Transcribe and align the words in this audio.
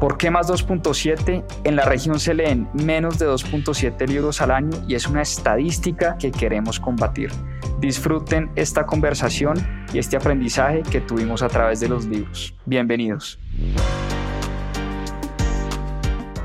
¿Por 0.00 0.18
qué 0.18 0.28
más 0.30 0.48
2.7? 0.48 1.44
En 1.64 1.76
la 1.76 1.84
región 1.84 2.18
se 2.18 2.34
leen 2.34 2.68
menos 2.74 3.18
de 3.18 3.28
2.7 3.28 4.08
libros 4.08 4.42
al 4.42 4.50
año 4.50 4.76
y 4.88 4.96
es 4.96 5.06
una 5.06 5.22
estadística 5.22 6.18
que 6.18 6.32
queremos 6.32 6.80
combatir. 6.80 7.30
Disfruten 7.78 8.50
esta 8.56 8.86
conversación 8.86 9.56
y 9.92 9.98
este 9.98 10.16
aprendizaje 10.16 10.82
que 10.82 11.00
tuvimos 11.00 11.42
a 11.42 11.48
través 11.48 11.78
de 11.80 11.88
los 11.88 12.06
libros. 12.06 12.54
Bienvenidos. 12.66 13.38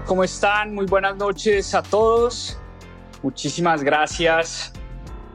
¿Cómo 0.05 0.23
están? 0.23 0.76
Muy 0.76 0.85
buenas 0.85 1.18
noches 1.18 1.73
a 1.73 1.81
todos. 1.81 2.59
Muchísimas 3.23 3.84
gracias 3.84 4.73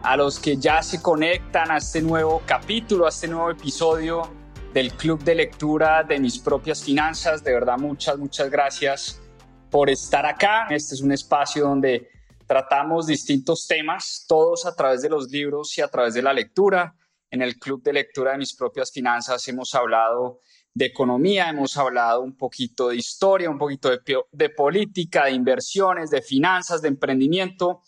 a 0.03 0.17
los 0.17 0.39
que 0.39 0.57
ya 0.57 0.83
se 0.83 1.03
conectan 1.03 1.71
a 1.71 1.79
este 1.79 2.01
nuevo 2.01 2.43
capítulo, 2.47 3.07
a 3.07 3.09
este 3.09 3.27
nuevo 3.27 3.51
episodio 3.51 4.44
del 4.75 4.93
Club 4.93 5.23
de 5.23 5.37
Lectura 5.37 6.03
de 6.03 6.19
mis 6.19 6.37
propias 6.41 6.83
finanzas. 6.83 7.45
De 7.45 7.53
verdad, 7.53 7.79
muchas, 7.79 8.19
muchas 8.19 8.51
gracias 8.51 9.23
por 9.71 9.89
estar 9.89 10.27
acá. 10.27 10.67
Este 10.69 10.97
es 10.97 11.01
un 11.01 11.13
espacio 11.13 11.65
donde 11.65 12.09
tratamos 12.45 13.07
distintos 13.07 13.69
temas, 13.69 14.25
todos 14.29 14.67
a 14.67 14.75
través 14.75 15.01
de 15.01 15.09
los 15.09 15.31
libros 15.31 15.79
y 15.79 15.81
a 15.81 15.87
través 15.87 16.15
de 16.15 16.23
la 16.23 16.33
lectura. 16.33 16.97
En 17.31 17.41
el 17.41 17.57
Club 17.57 17.85
de 17.85 17.93
Lectura 17.93 18.33
de 18.33 18.39
mis 18.39 18.53
propias 18.53 18.91
finanzas 18.91 19.47
hemos 19.47 19.77
hablado 19.77 20.41
de 20.75 20.87
economía, 20.87 21.51
hemos 21.51 21.77
hablado 21.77 22.23
un 22.23 22.37
poquito 22.37 22.89
de 22.89 22.97
historia, 22.97 23.49
un 23.49 23.59
poquito 23.59 23.91
de, 23.91 24.01
de 24.33 24.51
política, 24.51 25.27
de 25.27 25.33
inversiones, 25.33 26.11
de 26.11 26.21
finanzas, 26.21 26.83
de 26.83 26.89
emprendimiento. 26.89 27.83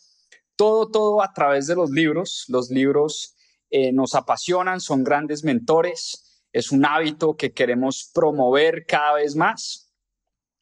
Todo, 0.54 0.88
todo 0.88 1.20
a 1.20 1.32
través 1.32 1.66
de 1.66 1.74
los 1.74 1.90
libros. 1.90 2.44
Los 2.46 2.70
libros 2.70 3.34
eh, 3.70 3.90
nos 3.90 4.14
apasionan, 4.14 4.80
son 4.80 5.02
grandes 5.02 5.42
mentores 5.42 6.25
es 6.56 6.72
un 6.72 6.86
hábito 6.86 7.36
que 7.36 7.52
queremos 7.52 8.10
promover 8.14 8.86
cada 8.86 9.16
vez 9.16 9.36
más 9.36 9.92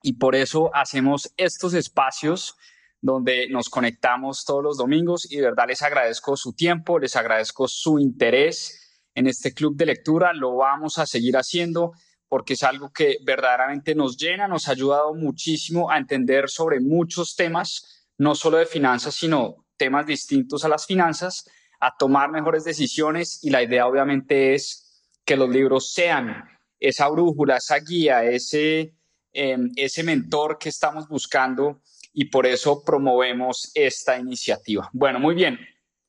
y 0.02 0.14
por 0.14 0.34
eso 0.34 0.74
hacemos 0.74 1.32
estos 1.36 1.72
espacios 1.72 2.56
donde 3.00 3.46
nos 3.48 3.68
conectamos 3.68 4.44
todos 4.44 4.60
los 4.60 4.76
domingos 4.76 5.30
y 5.30 5.36
de 5.36 5.42
verdad 5.42 5.68
les 5.68 5.82
agradezco 5.82 6.36
su 6.36 6.52
tiempo, 6.52 6.98
les 6.98 7.14
agradezco 7.14 7.68
su 7.68 8.00
interés 8.00 9.06
en 9.14 9.28
este 9.28 9.54
club 9.54 9.76
de 9.76 9.86
lectura, 9.86 10.32
lo 10.32 10.56
vamos 10.56 10.98
a 10.98 11.06
seguir 11.06 11.36
haciendo 11.36 11.92
porque 12.26 12.54
es 12.54 12.64
algo 12.64 12.90
que 12.90 13.18
verdaderamente 13.24 13.94
nos 13.94 14.16
llena, 14.16 14.48
nos 14.48 14.66
ha 14.66 14.72
ayudado 14.72 15.14
muchísimo 15.14 15.92
a 15.92 15.98
entender 15.98 16.50
sobre 16.50 16.80
muchos 16.80 17.36
temas, 17.36 18.08
no 18.18 18.34
solo 18.34 18.56
de 18.56 18.66
finanzas, 18.66 19.14
sino 19.14 19.64
temas 19.76 20.06
distintos 20.06 20.64
a 20.64 20.68
las 20.68 20.86
finanzas, 20.86 21.48
a 21.78 21.96
tomar 21.96 22.32
mejores 22.32 22.64
decisiones 22.64 23.38
y 23.44 23.50
la 23.50 23.62
idea 23.62 23.86
obviamente 23.86 24.54
es 24.54 24.83
que 25.24 25.36
los 25.36 25.48
libros 25.48 25.92
sean 25.92 26.44
esa 26.78 27.08
brújula, 27.08 27.56
esa 27.56 27.78
guía, 27.78 28.24
ese, 28.24 28.94
em, 29.32 29.70
ese 29.76 30.02
mentor 30.02 30.58
que 30.58 30.68
estamos 30.68 31.08
buscando 31.08 31.80
y 32.12 32.26
por 32.26 32.46
eso 32.46 32.84
promovemos 32.84 33.70
esta 33.74 34.18
iniciativa. 34.18 34.88
Bueno, 34.92 35.18
muy 35.18 35.34
bien. 35.34 35.58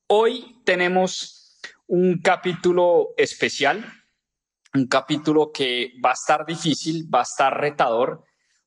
Hoy 0.07 0.61
tenemos 0.63 1.59
un 1.87 2.19
capítulo 2.21 3.09
especial, 3.17 3.85
un 4.73 4.87
capítulo 4.87 5.51
que 5.51 5.93
va 6.03 6.11
a 6.11 6.13
estar 6.13 6.45
difícil, 6.45 7.07
va 7.13 7.19
a 7.19 7.23
estar 7.23 7.59
retador, 7.59 8.23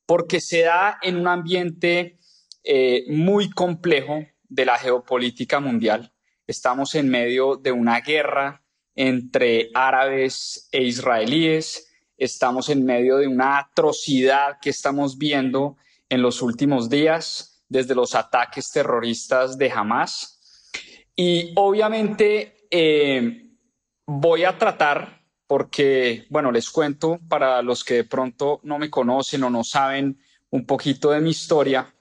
porque 0.07 0.41
se 0.41 0.63
da 0.63 0.99
en 1.03 1.17
un 1.17 1.29
ambiente 1.29 2.19
eh, 2.65 3.05
muy 3.09 3.51
complejo 3.51 4.25
de 4.49 4.65
la 4.65 4.79
geopolítica 4.79 5.61
mundial. 5.61 6.13
Estamos 6.47 6.95
en 6.95 7.09
medio 7.11 7.57
de 7.57 7.73
una 7.73 8.01
guerra 8.01 8.65
entre 8.99 9.71
árabes 9.75 10.69
e 10.73 10.83
israelíes. 10.83 11.89
Estamos 12.17 12.69
en 12.69 12.85
medio 12.85 13.19
de 13.19 13.29
una 13.29 13.59
atrocidad 13.59 14.59
que 14.61 14.71
estamos 14.71 15.19
viendo 15.19 15.77
en 16.09 16.21
los 16.21 16.43
últimos 16.43 16.91
días 16.91 17.63
desde 17.69 17.95
los 17.95 18.17
ataques 18.17 18.73
terroristas 18.73 19.57
de 19.57 19.71
Hamas. 19.71 20.73
Y 21.15 21.53
obviamente 21.55 22.67
eh, 22.73 23.53
voy 24.05 24.43
a 24.43 24.59
tratar, 24.59 25.23
porque, 25.47 26.27
bueno, 26.29 26.51
les 26.51 26.69
cuento 26.69 27.21
para 27.29 27.63
los 27.63 27.85
que 27.85 27.95
de 27.95 28.05
pronto 28.05 28.59
no 28.65 28.81
me 28.81 28.91
conocen 28.91 29.45
o 29.45 29.51
no 29.51 29.63
saben 29.63 30.21
un 30.51 30.67
poquito 30.67 31.13
de 31.13 31.21
mi 31.21 31.31
historia. 31.31 31.95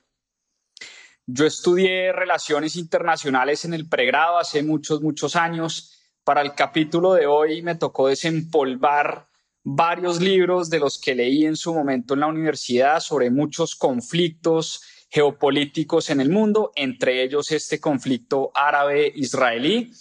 Yo 1.28 1.46
estudié 1.46 2.12
relaciones 2.12 2.76
internacionales 2.76 3.66
en 3.66 3.76
el 3.76 3.88
pregrado 3.88 4.40
hace 4.40 4.64
muchos, 4.64 5.02
muchos 5.04 5.36
años 5.36 5.94
para 6.28 6.42
el 6.42 6.56
capítulo 6.56 7.14
de 7.14 7.26
hoy 7.26 7.62
me 7.62 7.76
tocó 7.76 8.10
desempolvar 8.10 9.28
varios 9.64 10.20
libros 10.20 10.70
de 10.70 10.78
los 10.78 11.00
que 11.00 11.16
leí 11.16 11.46
en 11.46 11.56
su 11.56 11.74
momento 11.74 12.14
en 12.14 12.20
la 12.20 12.28
universidad 12.28 13.00
sobre 13.00 13.30
muchos 13.30 13.78
conflictos 13.78 14.82
geopolíticos 15.10 16.10
en 16.10 16.20
el 16.20 16.30
mundo, 16.30 16.74
entre 16.76 17.24
ellos 17.24 17.50
este 17.54 17.80
conflicto 17.80 18.52
árabe-israelí. 18.54 19.94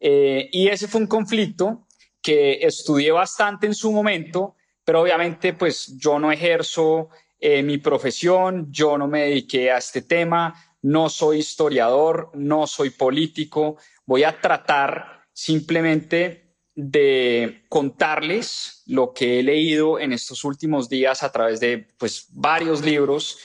Eh, 0.00 0.48
y 0.52 0.68
ese 0.68 0.88
fue 0.88 1.02
un 1.02 1.06
conflicto 1.06 1.86
que 2.22 2.60
estudié 2.62 3.12
bastante 3.12 3.66
en 3.66 3.74
su 3.74 3.92
momento, 3.92 4.54
pero 4.86 5.02
obviamente 5.02 5.52
pues 5.52 5.98
yo 5.98 6.18
no 6.18 6.32
ejerzo 6.32 7.10
eh, 7.38 7.62
mi 7.62 7.76
profesión, 7.76 8.72
yo 8.72 8.96
no 8.96 9.06
me 9.06 9.24
dediqué 9.24 9.70
a 9.70 9.76
este 9.76 10.00
tema, 10.00 10.54
no 10.80 11.10
soy 11.10 11.40
historiador, 11.40 12.30
no 12.32 12.66
soy 12.66 12.88
político, 12.88 13.76
voy 14.06 14.24
a 14.24 14.40
tratar 14.40 15.17
simplemente 15.38 16.56
de 16.74 17.62
contarles 17.68 18.82
lo 18.86 19.12
que 19.12 19.38
he 19.38 19.42
leído 19.44 20.00
en 20.00 20.12
estos 20.12 20.42
últimos 20.42 20.88
días 20.88 21.22
a 21.22 21.30
través 21.30 21.60
de 21.60 21.86
pues, 21.96 22.26
varios 22.32 22.84
libros. 22.84 23.38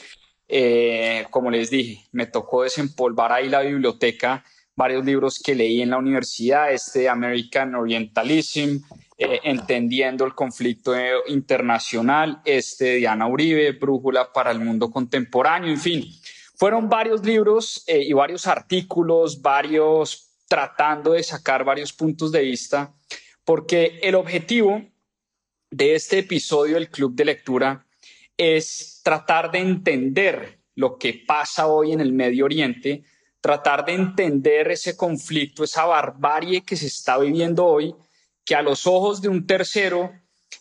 Eh, 0.48 1.24
como 1.30 1.52
les 1.52 1.70
dije, 1.70 2.04
me 2.10 2.26
tocó 2.26 2.64
desempolvar 2.64 3.30
ahí 3.30 3.48
la 3.48 3.60
biblioteca, 3.60 4.44
varios 4.74 5.04
libros 5.04 5.40
que 5.40 5.54
leí 5.54 5.82
en 5.82 5.90
la 5.90 5.98
universidad, 5.98 6.72
este 6.72 7.08
American 7.08 7.76
Orientalism, 7.76 8.78
eh, 9.16 9.38
Entendiendo 9.44 10.24
el 10.24 10.34
conflicto 10.34 10.92
internacional, 11.28 12.42
este 12.44 12.86
de 12.86 12.96
Diana 12.96 13.28
Uribe, 13.28 13.70
Brújula 13.70 14.32
para 14.32 14.50
el 14.50 14.58
Mundo 14.58 14.90
Contemporáneo, 14.90 15.70
en 15.70 15.78
fin. 15.78 16.04
Fueron 16.56 16.88
varios 16.88 17.24
libros 17.24 17.84
eh, 17.86 18.02
y 18.02 18.12
varios 18.12 18.48
artículos, 18.48 19.40
varios 19.40 20.33
tratando 20.46 21.12
de 21.12 21.22
sacar 21.22 21.64
varios 21.64 21.92
puntos 21.92 22.32
de 22.32 22.42
vista, 22.42 22.94
porque 23.44 23.98
el 24.02 24.14
objetivo 24.14 24.82
de 25.70 25.94
este 25.94 26.20
episodio 26.20 26.74
del 26.74 26.90
Club 26.90 27.14
de 27.14 27.24
Lectura 27.24 27.86
es 28.36 29.00
tratar 29.02 29.50
de 29.50 29.58
entender 29.58 30.58
lo 30.74 30.98
que 30.98 31.24
pasa 31.26 31.66
hoy 31.66 31.92
en 31.92 32.00
el 32.00 32.12
Medio 32.12 32.44
Oriente, 32.44 33.04
tratar 33.40 33.84
de 33.84 33.92
entender 33.92 34.70
ese 34.70 34.96
conflicto, 34.96 35.64
esa 35.64 35.84
barbarie 35.84 36.62
que 36.62 36.76
se 36.76 36.86
está 36.86 37.18
viviendo 37.18 37.66
hoy, 37.66 37.94
que 38.44 38.54
a 38.54 38.62
los 38.62 38.86
ojos 38.86 39.20
de 39.20 39.28
un 39.28 39.46
tercero 39.46 40.12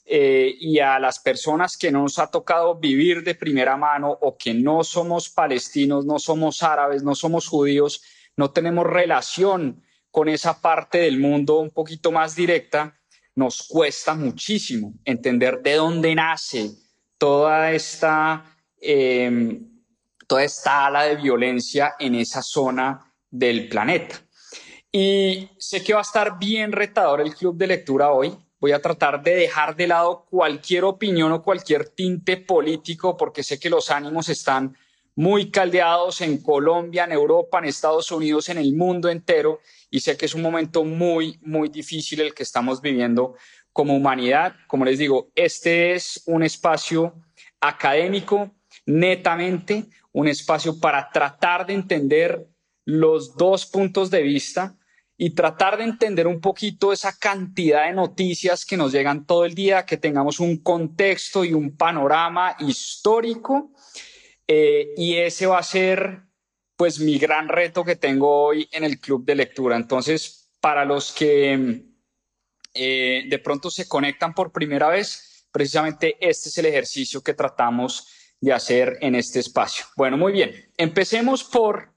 eh, 0.06 0.56
y 0.60 0.80
a 0.80 1.00
las 1.00 1.20
personas 1.20 1.78
que 1.78 1.92
no 1.92 2.02
nos 2.02 2.20
ha 2.20 2.28
tocado 2.28 2.76
vivir 2.76 3.24
de 3.24 3.36
primera 3.36 3.78
mano 3.78 4.12
o 4.22 4.38
que 4.38 4.54
no 4.54 4.84
somos 4.84 5.30
palestinos, 5.30 6.06
no 6.06 6.20
somos 6.20 6.62
árabes, 6.62 7.04
no 7.04 7.16
somos 7.16 7.48
judíos, 7.48 8.04
no 8.38 8.52
tenemos 8.52 8.86
relación 8.88 9.84
con 10.12 10.30
esa 10.30 10.62
parte 10.62 11.00
del 11.00 11.20
mundo 11.20 11.60
un 11.60 11.72
poquito 11.72 12.12
más 12.12 12.36
directa, 12.36 13.00
nos 13.36 13.64
cuesta 13.68 14.14
muchísimo 14.14 14.94
entender 15.06 15.62
de 15.62 15.76
dónde 15.76 16.14
nace 16.14 16.72
toda 17.18 17.72
esta, 17.72 18.46
em, 18.80 19.82
toda 20.28 20.44
esta 20.44 20.86
ala 20.86 21.04
de 21.04 21.16
violencia 21.16 21.96
en 22.00 22.16
esa 22.16 22.44
zona 22.44 23.12
del 23.30 23.68
planeta. 23.70 24.22
Y 24.92 25.50
sé 25.58 25.84
que 25.84 25.94
va 25.94 26.00
a 26.00 26.04
estar 26.04 26.38
bien 26.38 26.72
retador 26.72 27.22
el 27.22 27.34
club 27.34 27.58
de 27.58 27.68
lectura 27.68 28.12
hoy. 28.12 28.38
Voy 28.60 28.72
a 28.72 28.82
tratar 28.82 29.24
de 29.24 29.36
dejar 29.36 29.76
de 29.76 29.88
lado 29.88 30.26
cualquier 30.30 30.84
opinión 30.84 31.32
o 31.32 31.42
cualquier 31.42 31.90
tinte 31.90 32.38
político 32.38 33.18
porque 33.18 33.42
sé 33.42 33.60
que 33.60 33.72
los 33.72 33.90
ánimos 33.90 34.30
están 34.30 34.78
muy 35.16 35.52
caldeados 35.52 36.22
en 36.22 36.42
Colombia, 36.42 37.04
en 37.04 37.12
Europa, 37.12 37.60
en 37.60 37.66
Estados 37.66 38.12
Unidos, 38.12 38.50
en 38.50 38.58
el 38.58 38.76
mundo 38.76 39.10
entero. 39.10 39.60
Y 39.90 40.00
sé 40.00 40.18
que 40.18 40.26
es 40.26 40.34
un 40.34 40.42
momento 40.42 40.84
muy, 40.84 41.40
muy 41.42 41.70
difícil 41.70 42.22
el 42.22 42.34
que 42.34 42.44
estamos 42.44 42.82
viviendo 42.82 43.36
como 43.72 43.96
humanidad. 43.96 44.56
Como 44.68 44.86
les 44.86 45.00
digo, 45.00 45.32
este 45.36 45.94
es 45.94 46.24
un 46.26 46.44
espacio 46.44 47.14
académico, 47.60 48.52
netamente, 48.86 49.86
un 50.12 50.28
espacio 50.28 50.80
para 50.80 51.10
tratar 51.12 51.66
de 51.66 51.74
entender 51.74 52.48
los 52.86 53.36
dos 53.36 53.66
puntos 53.66 54.10
de 54.10 54.22
vista 54.22 54.76
y 55.18 55.32
tratar 55.32 55.78
de 55.78 55.84
entender 55.84 56.28
un 56.28 56.42
poquito 56.42 56.92
esa 56.92 57.18
cantidad 57.18 57.86
de 57.86 57.94
noticias 57.94 58.66
que 58.66 58.78
nos 58.78 58.92
llegan 58.92 59.26
todo 59.26 59.46
el 59.46 59.54
día, 59.54 59.86
que 59.86 59.98
tengamos 59.98 60.40
un 60.40 60.58
contexto 60.58 61.46
y 61.46 61.54
un 61.54 61.78
panorama 61.78 62.56
histórico. 62.60 63.72
Eh, 64.48 64.94
y 64.98 65.16
ese 65.18 65.46
va 65.46 65.60
a 65.60 65.64
ser 65.64 66.24
pues 66.76 67.00
mi 67.00 67.18
gran 67.18 67.48
reto 67.48 67.84
que 67.84 67.96
tengo 67.96 68.44
hoy 68.44 68.68
en 68.72 68.84
el 68.84 69.00
club 69.00 69.26
de 69.26 69.36
lectura. 69.36 69.76
Entonces, 69.76 70.52
para 70.60 70.86
los 70.86 71.12
que 71.12 71.86
eh, 72.74 73.24
de 73.30 73.40
pronto 73.40 73.70
se 73.70 73.88
conectan 73.88 74.34
por 74.34 74.52
primera 74.52 74.90
vez, 74.90 75.48
precisamente 75.52 76.18
este 76.20 76.50
es 76.50 76.58
el 76.58 76.66
ejercicio 76.66 77.22
que 77.22 77.34
tratamos 77.34 78.08
de 78.42 78.52
hacer 78.52 78.98
en 79.02 79.16
este 79.16 79.40
espacio. 79.40 79.86
Bueno, 79.96 80.18
muy 80.18 80.34
bien. 80.34 80.72
Empecemos 80.76 81.44
por, 81.44 81.94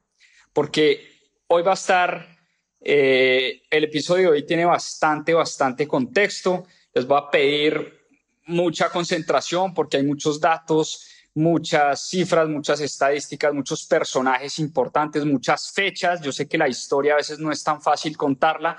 porque 0.53 1.09
hoy 1.49 1.63
va 1.63 1.73
a 1.73 1.75
estar, 1.75 2.39
eh, 2.81 3.63
el 3.71 3.85
episodio 3.85 4.31
de 4.31 4.37
hoy 4.37 4.47
tiene 4.47 4.65
bastante, 4.65 5.35
bastante 5.35 5.89
contexto. 5.89 6.67
Les 6.93 7.07
voy 7.07 7.19
a 7.19 7.31
pedir 7.31 8.07
mucha 8.45 8.91
concentración 8.91 9.75
porque 9.75 9.97
hay 9.97 10.05
muchos 10.05 10.41
datos, 10.41 11.09
muchas 11.37 12.09
cifras, 12.09 12.49
muchas 12.49 12.81
estadísticas, 12.81 13.53
muchos 13.53 13.85
personajes 13.87 14.59
importantes, 14.59 15.25
muchas 15.25 15.71
fechas. 15.71 16.21
Yo 16.23 16.33
sé 16.33 16.49
que 16.49 16.57
la 16.57 16.67
historia 16.67 17.13
a 17.13 17.17
veces 17.17 17.39
no 17.39 17.53
es 17.53 17.63
tan 17.63 17.81
fácil 17.81 18.17
contarla, 18.17 18.77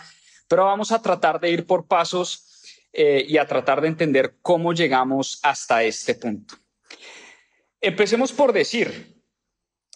pero 0.48 0.66
vamos 0.66 0.92
a 0.92 1.02
tratar 1.02 1.40
de 1.40 1.52
ir 1.52 1.68
por 1.68 1.86
pasos 1.86 2.44
eh, 2.92 3.24
y 3.28 3.38
a 3.38 3.46
tratar 3.46 3.80
de 3.80 3.90
entender 3.90 4.38
cómo 4.42 4.74
llegamos 4.74 5.40
hasta 5.44 5.84
este 5.84 6.16
punto. 6.16 6.56
Empecemos 7.80 8.34
por 8.34 8.54
decir 8.54 9.22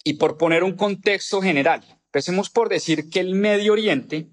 y 0.04 0.14
por 0.14 0.38
poner 0.38 0.62
un 0.62 0.76
contexto 0.76 1.42
general. 1.42 1.82
Empecemos 2.06 2.48
por 2.48 2.68
decir 2.68 3.10
que 3.10 3.18
el 3.18 3.34
Medio 3.34 3.72
Oriente 3.72 4.28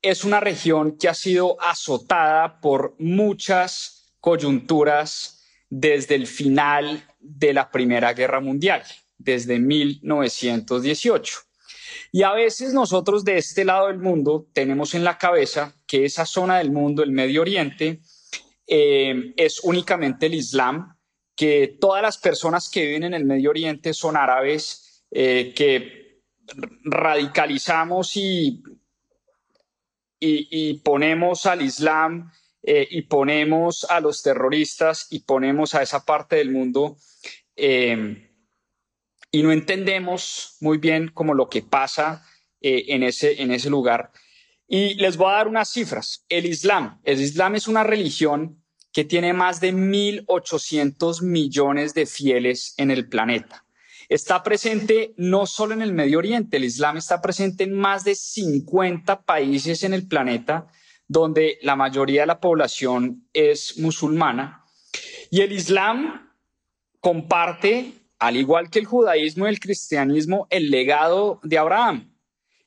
es 0.00 0.24
una 0.24 0.40
región 0.40 0.96
que 0.96 1.10
ha 1.10 1.14
sido 1.14 1.60
azotada 1.60 2.60
por 2.60 2.94
muchas 2.98 4.14
coyunturas 4.20 5.44
desde 5.68 6.14
el 6.14 6.26
final 6.26 7.06
de 7.22 7.52
la 7.52 7.70
Primera 7.70 8.12
Guerra 8.12 8.40
Mundial, 8.40 8.82
desde 9.16 9.58
1918. 9.58 11.38
Y 12.10 12.22
a 12.24 12.32
veces 12.32 12.74
nosotros 12.74 13.24
de 13.24 13.38
este 13.38 13.64
lado 13.64 13.86
del 13.86 13.98
mundo 13.98 14.46
tenemos 14.52 14.94
en 14.94 15.04
la 15.04 15.16
cabeza 15.16 15.74
que 15.86 16.04
esa 16.04 16.26
zona 16.26 16.58
del 16.58 16.70
mundo, 16.70 17.02
el 17.02 17.10
Medio 17.10 17.40
Oriente, 17.40 18.02
eh, 18.66 19.32
es 19.36 19.60
únicamente 19.64 20.26
el 20.26 20.34
Islam, 20.34 20.96
que 21.34 21.76
todas 21.80 22.02
las 22.02 22.18
personas 22.18 22.68
que 22.68 22.84
viven 22.84 23.04
en 23.04 23.14
el 23.14 23.24
Medio 23.24 23.50
Oriente 23.50 23.94
son 23.94 24.16
árabes, 24.16 25.04
eh, 25.10 25.52
que 25.56 26.20
radicalizamos 26.84 28.16
y, 28.16 28.62
y, 30.20 30.74
ponemos 30.80 31.46
al 31.46 31.62
Islam 31.62 32.30
eh, 32.62 32.86
y 32.90 33.02
ponemos 33.02 33.84
a 33.90 34.00
los 34.00 34.22
terroristas 34.22 35.06
y 35.10 35.20
ponemos 35.20 35.74
a 35.74 35.82
esa 35.82 36.04
parte 36.04 36.36
del 36.36 36.50
mundo 36.50 36.96
eh, 37.56 38.30
y 39.30 39.42
no 39.42 39.52
entendemos 39.52 40.56
muy 40.60 40.78
bien 40.78 41.08
como 41.08 41.34
lo 41.34 41.48
que 41.48 41.62
pasa 41.62 42.24
eh, 42.60 42.84
en, 42.88 43.02
ese, 43.02 43.42
en 43.42 43.50
ese 43.50 43.70
lugar. 43.70 44.12
Y 44.68 44.94
les 44.94 45.16
voy 45.16 45.30
a 45.30 45.36
dar 45.36 45.48
unas 45.48 45.70
cifras. 45.70 46.24
El 46.28 46.46
Islam, 46.46 47.00
el 47.04 47.20
Islam 47.20 47.54
es 47.54 47.68
una 47.68 47.84
religión 47.84 48.62
que 48.92 49.04
tiene 49.04 49.32
más 49.32 49.60
de 49.60 49.72
1.800 49.72 51.22
millones 51.22 51.94
de 51.94 52.06
fieles 52.06 52.74
en 52.76 52.90
el 52.90 53.08
planeta 53.08 53.64
está 54.14 54.42
presente 54.42 55.14
no 55.16 55.46
solo 55.46 55.74
en 55.74 55.82
el 55.82 55.92
Medio 55.92 56.18
Oriente, 56.18 56.56
el 56.56 56.64
Islam 56.64 56.98
está 56.98 57.20
presente 57.20 57.64
en 57.64 57.72
más 57.72 58.04
de 58.04 58.14
50 58.14 59.22
países 59.22 59.82
en 59.84 59.94
el 59.94 60.06
planeta 60.06 60.66
donde 61.12 61.58
la 61.60 61.76
mayoría 61.76 62.22
de 62.22 62.26
la 62.26 62.40
población 62.40 63.28
es 63.34 63.78
musulmana. 63.78 64.64
Y 65.30 65.42
el 65.42 65.52
Islam 65.52 66.30
comparte, 67.00 67.92
al 68.18 68.38
igual 68.38 68.70
que 68.70 68.78
el 68.78 68.86
judaísmo 68.86 69.44
y 69.44 69.50
el 69.50 69.60
cristianismo, 69.60 70.46
el 70.48 70.70
legado 70.70 71.38
de 71.42 71.58
Abraham. 71.58 72.16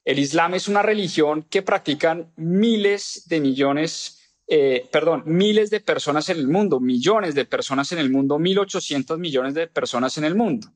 El 0.04 0.20
Islam 0.20 0.54
es 0.54 0.68
una 0.68 0.84
religión 0.84 1.48
que 1.50 1.64
practican 1.64 2.32
miles 2.36 3.24
de 3.28 3.40
millones, 3.40 4.20
eh, 4.48 4.88
perdón, 4.92 5.24
miles 5.26 5.72
de 5.72 5.80
personas 5.80 6.30
en 6.30 6.38
el 6.38 6.48
mundo, 6.48 6.80
millones 6.80 7.34
de 7.34 7.46
personas 7.46 7.92
en 7.94 7.98
el 7.98 8.12
mundo, 8.12 8.38
1.800 8.38 9.18
millones 9.18 9.56
de 9.56 9.66
personas 9.66 10.20
en 10.20 10.26
el 10.26 10.36
mundo. 10.36 10.68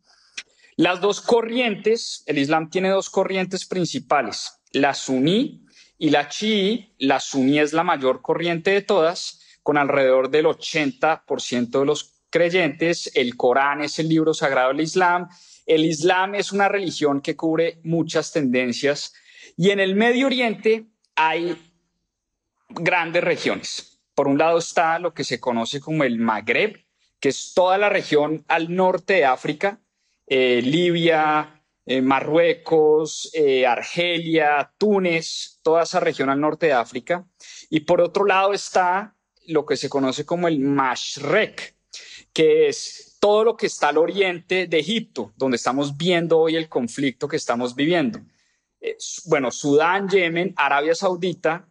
Las 0.76 1.02
dos 1.02 1.22
corrientes, 1.22 2.24
el 2.26 2.40
Islam 2.40 2.72
tiene 2.72 2.90
dos 2.90 3.12
corrientes 3.12 3.68
principales, 3.68 4.54
la 4.72 4.96
suní 4.96 5.68
y 6.00 6.10
la 6.10 6.28
chií. 6.28 6.96
La 6.98 7.20
suní 7.20 7.60
es 7.60 7.74
la 7.74 7.84
mayor 7.84 8.24
corriente 8.24 8.72
de 8.72 8.82
todas, 8.82 9.42
con 9.62 9.78
alrededor 9.78 10.32
del 10.32 10.48
80% 10.48 11.80
de 11.80 11.86
los 11.86 12.24
creyentes. 12.32 13.12
El 13.14 13.36
Corán 13.38 13.82
es 13.82 14.00
el 14.00 14.10
libro 14.10 14.34
sagrado 14.34 14.70
del 14.70 14.82
Islam. 14.82 15.28
El 15.68 15.86
Islam 15.86 16.34
es 16.34 16.52
una 16.52 16.68
religión 16.68 17.22
que 17.22 17.36
cubre 17.36 17.80
muchas 17.84 18.32
tendencias. 18.32 19.14
Y 19.56 19.70
en 19.70 19.80
el 19.80 19.96
Medio 19.96 20.26
Oriente 20.26 20.86
hay 21.16 21.56
grandes 22.70 23.24
regiones. 23.24 24.00
Por 24.16 24.28
un 24.28 24.38
lado 24.38 24.58
está 24.58 24.98
lo 25.00 25.14
que 25.14 25.24
se 25.24 25.40
conoce 25.40 25.80
como 25.80 26.04
el 26.04 26.18
Magreb, 26.18 26.86
que 27.20 27.30
es 27.30 27.54
toda 27.54 27.78
la 27.78 27.90
región 27.90 28.46
al 28.48 28.74
norte 28.74 29.14
de 29.14 29.26
África, 29.26 29.80
eh, 30.28 30.62
Libia, 30.64 31.59
eh, 31.90 32.04
Marruecos, 32.04 33.32
eh, 33.34 33.66
Argelia, 33.66 34.72
Túnez, 34.78 35.60
toda 35.64 35.82
esa 35.82 36.00
región 36.00 36.30
al 36.30 36.40
norte 36.40 36.68
de 36.68 36.74
África. 36.74 37.26
Y 37.68 37.80
por 37.80 38.00
otro 38.00 38.26
lado 38.26 38.54
está 38.54 39.16
lo 39.48 39.66
que 39.66 39.76
se 39.76 39.90
conoce 39.90 40.24
como 40.24 40.48
el 40.48 40.60
Mashrek, 40.60 41.76
que 42.32 42.68
es 42.68 43.18
todo 43.20 43.44
lo 43.44 43.58
que 43.58 43.66
está 43.66 43.88
al 43.88 43.98
oriente 43.98 44.68
de 44.68 44.78
Egipto, 44.78 45.34
donde 45.36 45.58
estamos 45.58 45.98
viendo 45.98 46.38
hoy 46.38 46.58
el 46.58 46.70
conflicto 46.70 47.28
que 47.28 47.38
estamos 47.38 47.74
viviendo. 47.74 48.20
bueno, 49.26 49.50
Sudán, 49.50 50.08
Yemen, 50.10 50.54
Arabia 50.58 50.94
Saudita, 50.94 51.68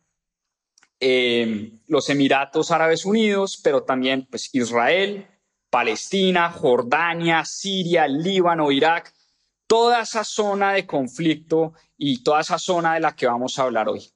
los 0.99 2.11
Emiratos 2.11 2.73
Árabes 2.73 3.05
Unidos, 3.05 3.61
pero 3.63 3.85
también 3.85 4.27
pues, 4.29 4.53
Israel, 4.53 5.29
Palestina, 5.71 6.51
Jordania, 6.51 7.45
Siria, 7.45 8.09
Líbano, 8.09 8.73
Irak, 8.73 9.15
toda 9.69 10.01
esa 10.01 10.25
zona 10.25 10.73
de 10.73 10.87
conflicto 10.87 11.75
y 11.97 12.25
toda 12.25 12.41
esa 12.41 12.59
zona 12.59 12.95
de 12.95 13.01
la 13.01 13.15
que 13.15 13.27
vamos 13.27 13.59
a 13.59 13.63
hablar 13.63 13.89
hoy. 13.89 14.11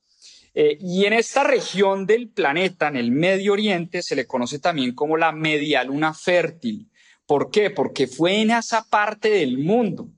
Eh, 0.55 0.79
y 0.81 1.05
en 1.05 1.13
esta 1.13 1.45
región 1.45 2.07
del 2.07 2.29
planeta, 2.29 2.89
en 2.89 2.97
el 2.97 3.13
Medio 3.13 3.53
Oriente, 3.53 4.03
se 4.03 4.17
le 4.17 4.27
conoce 4.27 4.59
también 4.59 4.95
como 4.95 5.17
la 5.17 5.31
media 5.31 5.85
luna 5.85 6.15
fértil. 6.15 6.91
¿Por 7.27 7.51
qué? 7.51 7.71
Porque 7.71 8.07
fue 8.07 8.41
en 8.41 8.51
esa 8.51 8.83
parte 8.83 9.31
del 9.31 9.59
mundo 9.59 10.09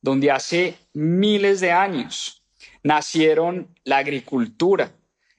donde 0.00 0.30
hace 0.30 0.76
miles 0.94 1.60
de 1.60 1.72
años 1.72 2.44
nacieron 2.82 3.74
la 3.84 3.98
agricultura, 3.98 4.92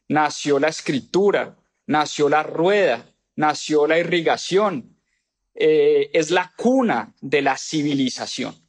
nació 0.09 0.59
la 0.59 0.67
escritura, 0.67 1.55
nació 1.85 2.27
la 2.27 2.43
rueda, 2.43 3.05
nació 3.35 3.87
la 3.87 3.97
irrigación, 3.97 4.97
eh, 5.55 6.09
es 6.13 6.31
la 6.31 6.51
cuna 6.57 7.13
de 7.21 7.41
la 7.41 7.57
civilización. 7.57 8.66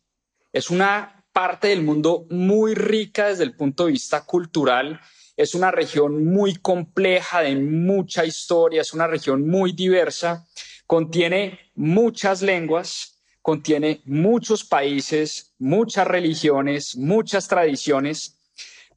Es 0.53 0.71
una 0.71 1.25
parte 1.33 1.69
del 1.69 1.83
mundo 1.83 2.27
muy 2.31 2.75
rica 2.75 3.29
desde 3.29 3.45
el 3.45 3.55
punto 3.55 3.87
de 3.87 3.93
vista 3.93 4.25
cultural. 4.25 5.01
Es 5.37 5.55
una 5.55 5.71
región 5.71 6.25
muy 6.25 6.57
compleja, 6.57 7.43
de 7.43 7.55
mucha 7.57 8.25
historia, 8.25 8.81
es 8.81 8.93
una 8.93 9.07
región 9.07 9.49
muy 9.49 9.73
diversa, 9.73 10.47
contiene 10.87 11.59
muchas 11.75 12.43
lenguas, 12.43 13.21
contiene 13.41 14.01
muchos 14.05 14.65
países, 14.65 15.55
muchas 15.59 16.07
religiones, 16.07 16.97
muchas 16.97 17.47
tradiciones. 17.47 18.41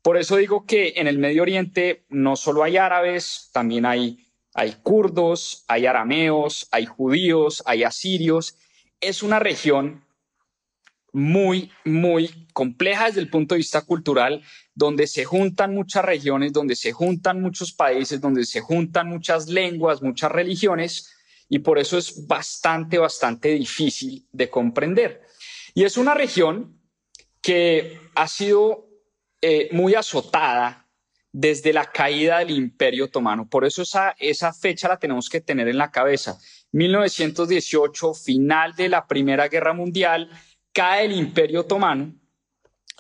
Por 0.02 0.18
eso 0.18 0.38
digo 0.38 0.66
que 0.66 0.94
en 0.96 1.08
el 1.08 1.20
Medio 1.20 1.44
Oriente 1.44 2.06
no 2.10 2.36
solo 2.36 2.64
hay 2.64 2.78
árabes, 2.78 3.50
también 3.54 3.86
hay 3.86 4.28
hay 4.54 4.74
kurdos, 4.84 5.64
hay 5.68 5.86
arameos, 5.86 6.68
hay 6.72 6.86
judíos, 6.86 7.64
hay 7.66 7.84
asirios. 7.84 8.58
Es 9.00 9.24
una 9.24 9.40
región 9.40 10.04
muy, 11.14 11.72
muy 11.84 12.48
compleja 12.54 13.08
desde 13.08 13.22
el 13.22 13.30
punto 13.30 13.56
de 13.56 13.60
vista 13.60 13.82
cultural, 13.82 14.44
donde 14.74 15.08
se 15.08 15.26
juntan 15.26 15.74
muchas 15.74 16.06
regiones, 16.06 16.54
donde 16.54 16.76
se 16.76 16.92
juntan 16.92 17.42
muchos 17.42 17.74
países, 17.74 18.22
donde 18.22 18.46
se 18.46 18.62
juntan 18.62 19.08
muchas 19.08 19.48
lenguas, 19.48 20.02
muchas 20.02 20.32
religiones, 20.32 21.14
y 21.50 21.60
por 21.60 21.80
eso 21.80 21.98
es 21.98 22.28
bastante, 22.28 22.98
bastante 22.98 23.50
difícil 23.50 24.26
de 24.32 24.50
comprender. 24.50 25.22
Y 25.74 25.84
es 25.84 25.98
una 25.98 26.14
región 26.14 26.80
que 27.42 28.00
ha 28.16 28.28
sido 28.28 28.88
eh, 29.42 29.70
muy 29.72 29.96
azotada 29.96 30.88
desde 31.34 31.74
la 31.74 31.92
caída 31.92 32.40
del 32.40 32.52
Imperio 32.52 33.06
Otomano. 33.06 33.50
Por 33.50 33.66
eso 33.66 33.82
esa, 33.82 34.16
esa 34.20 34.54
fecha 34.54 34.88
la 34.88 35.00
tenemos 35.00 35.30
que 35.30 35.42
tener 35.42 35.68
en 35.68 35.78
la 35.78 35.92
cabeza. 35.92 36.38
1918, 36.74 38.14
final 38.14 38.74
de 38.76 38.90
la 38.90 39.08
Primera 39.08 39.48
Guerra 39.48 39.74
Mundial, 39.74 40.30
cae 40.74 41.06
el 41.06 41.14
Imperio 41.14 41.62
Otomano 41.62 42.14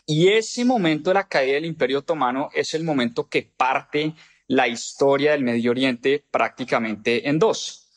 Y 0.05 0.29
ese 0.29 0.65
momento 0.65 1.09
de 1.09 1.15
la 1.15 1.27
caída 1.27 1.53
del 1.55 1.65
Imperio 1.65 1.99
Otomano 1.99 2.49
es 2.53 2.73
el 2.73 2.83
momento 2.83 3.29
que 3.29 3.43
parte 3.43 4.13
la 4.47 4.67
historia 4.67 5.31
del 5.31 5.43
Medio 5.43 5.71
Oriente 5.71 6.25
prácticamente 6.29 7.29
en 7.29 7.39
dos. 7.39 7.89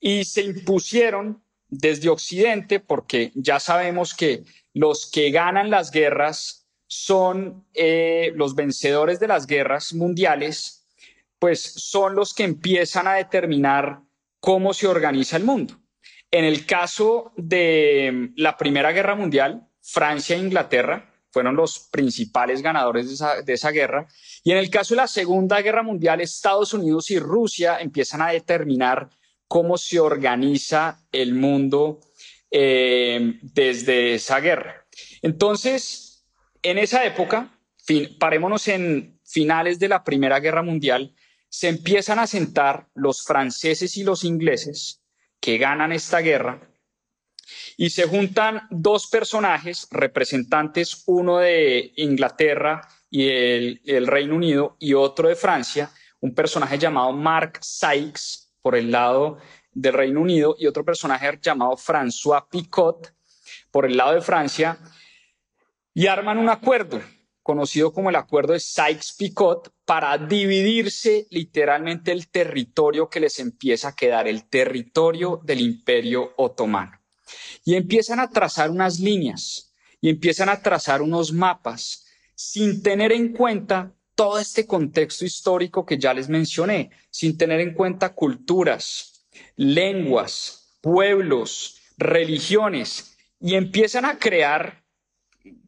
Y 0.00 0.24
se 0.24 0.42
impusieron 0.42 1.42
desde 1.68 2.08
Occidente, 2.08 2.78
porque 2.78 3.32
ya 3.34 3.58
sabemos 3.58 4.14
que 4.14 4.44
los 4.72 5.10
que 5.10 5.30
ganan 5.30 5.70
las 5.70 5.90
guerras 5.90 6.68
son 6.86 7.66
eh, 7.74 8.32
los 8.36 8.54
vencedores 8.54 9.18
de 9.18 9.26
las 9.26 9.46
guerras 9.46 9.92
mundiales, 9.94 10.86
pues 11.40 11.60
son 11.60 12.14
los 12.14 12.32
que 12.34 12.44
empiezan 12.44 13.08
a 13.08 13.14
determinar 13.14 14.00
cómo 14.38 14.72
se 14.72 14.86
organiza 14.86 15.36
el 15.36 15.44
mundo. 15.44 15.74
En 16.30 16.44
el 16.44 16.66
caso 16.66 17.32
de 17.36 18.30
la 18.36 18.56
Primera 18.56 18.92
Guerra 18.92 19.14
Mundial, 19.14 19.68
Francia 19.80 20.36
e 20.36 20.40
Inglaterra 20.40 21.12
fueron 21.30 21.54
los 21.54 21.88
principales 21.90 22.62
ganadores 22.62 23.08
de 23.08 23.14
esa, 23.14 23.42
de 23.42 23.52
esa, 23.52 23.70
guerra. 23.70 24.08
Y 24.42 24.52
en 24.52 24.58
el 24.58 24.70
caso 24.70 24.94
de 24.94 25.02
la 25.02 25.06
Segunda 25.06 25.60
Guerra 25.60 25.82
Mundial, 25.82 26.20
Estados 26.20 26.72
Unidos 26.72 27.10
y 27.10 27.18
Rusia 27.18 27.78
empiezan 27.78 28.22
a 28.22 28.30
determinar 28.30 29.10
cómo 29.46 29.76
se 29.76 30.00
organiza 30.00 31.04
el 31.12 31.34
mundo 31.34 32.00
eh, 32.50 33.38
desde 33.42 34.14
esa 34.14 34.40
guerra. 34.40 34.86
Entonces, 35.22 36.24
en 36.62 36.78
esa 36.78 37.04
época, 37.04 37.58
parémonos 38.18 38.66
en 38.68 39.20
finales 39.24 39.78
de 39.78 39.88
la 39.88 40.04
Primera 40.04 40.40
Guerra 40.40 40.62
Mundial, 40.62 41.14
se 41.48 41.68
empiezan 41.68 42.18
a 42.18 42.26
sentar 42.26 42.88
los 42.94 43.22
franceses 43.22 43.96
y 43.96 44.04
los 44.04 44.24
ingleses 44.24 45.02
que 45.40 45.58
ganan 45.58 45.92
esta 45.92 46.20
guerra 46.20 46.60
y 47.76 47.90
se 47.90 48.06
juntan 48.06 48.62
dos 48.70 49.08
personajes 49.08 49.86
representantes, 49.90 51.04
uno 51.06 51.38
de 51.38 51.92
Inglaterra 51.96 52.80
y 53.10 53.28
el, 53.28 53.80
el 53.84 54.06
Reino 54.06 54.34
Unido 54.34 54.76
y 54.78 54.94
otro 54.94 55.28
de 55.28 55.36
Francia, 55.36 55.90
un 56.20 56.34
personaje 56.34 56.78
llamado 56.78 57.12
Mark 57.12 57.58
Sykes, 57.60 58.46
por 58.66 58.74
el 58.74 58.90
lado 58.90 59.38
del 59.70 59.92
Reino 59.92 60.20
Unido 60.20 60.56
y 60.58 60.66
otro 60.66 60.84
personaje 60.84 61.38
llamado 61.40 61.76
François 61.76 62.48
Picot 62.50 63.14
por 63.70 63.86
el 63.86 63.96
lado 63.96 64.14
de 64.14 64.20
Francia 64.20 64.76
y 65.94 66.08
arman 66.08 66.36
un 66.36 66.48
acuerdo 66.48 67.00
conocido 67.46 67.92
como 67.92 68.10
el 68.10 68.16
acuerdo 68.16 68.54
de 68.54 68.58
Sykes-Picot 68.58 69.70
para 69.84 70.18
dividirse 70.18 71.28
literalmente 71.30 72.10
el 72.10 72.26
territorio 72.26 73.08
que 73.08 73.20
les 73.20 73.38
empieza 73.38 73.90
a 73.90 73.94
quedar, 73.94 74.26
el 74.26 74.48
territorio 74.48 75.40
del 75.44 75.60
imperio 75.60 76.32
otomano. 76.38 76.98
Y 77.64 77.76
empiezan 77.76 78.18
a 78.18 78.30
trazar 78.30 78.68
unas 78.72 78.98
líneas 78.98 79.72
y 80.00 80.08
empiezan 80.08 80.48
a 80.48 80.60
trazar 80.60 81.02
unos 81.02 81.32
mapas 81.32 82.04
sin 82.34 82.82
tener 82.82 83.12
en 83.12 83.32
cuenta 83.32 83.94
todo 84.16 84.40
este 84.40 84.66
contexto 84.66 85.24
histórico 85.24 85.86
que 85.86 85.98
ya 85.98 86.12
les 86.14 86.28
mencioné, 86.28 86.90
sin 87.10 87.38
tener 87.38 87.60
en 87.60 87.74
cuenta 87.74 88.12
culturas, 88.12 89.28
lenguas, 89.54 90.76
pueblos, 90.80 91.80
religiones, 91.96 93.16
y 93.38 93.54
empiezan 93.54 94.04
a 94.04 94.18
crear, 94.18 94.82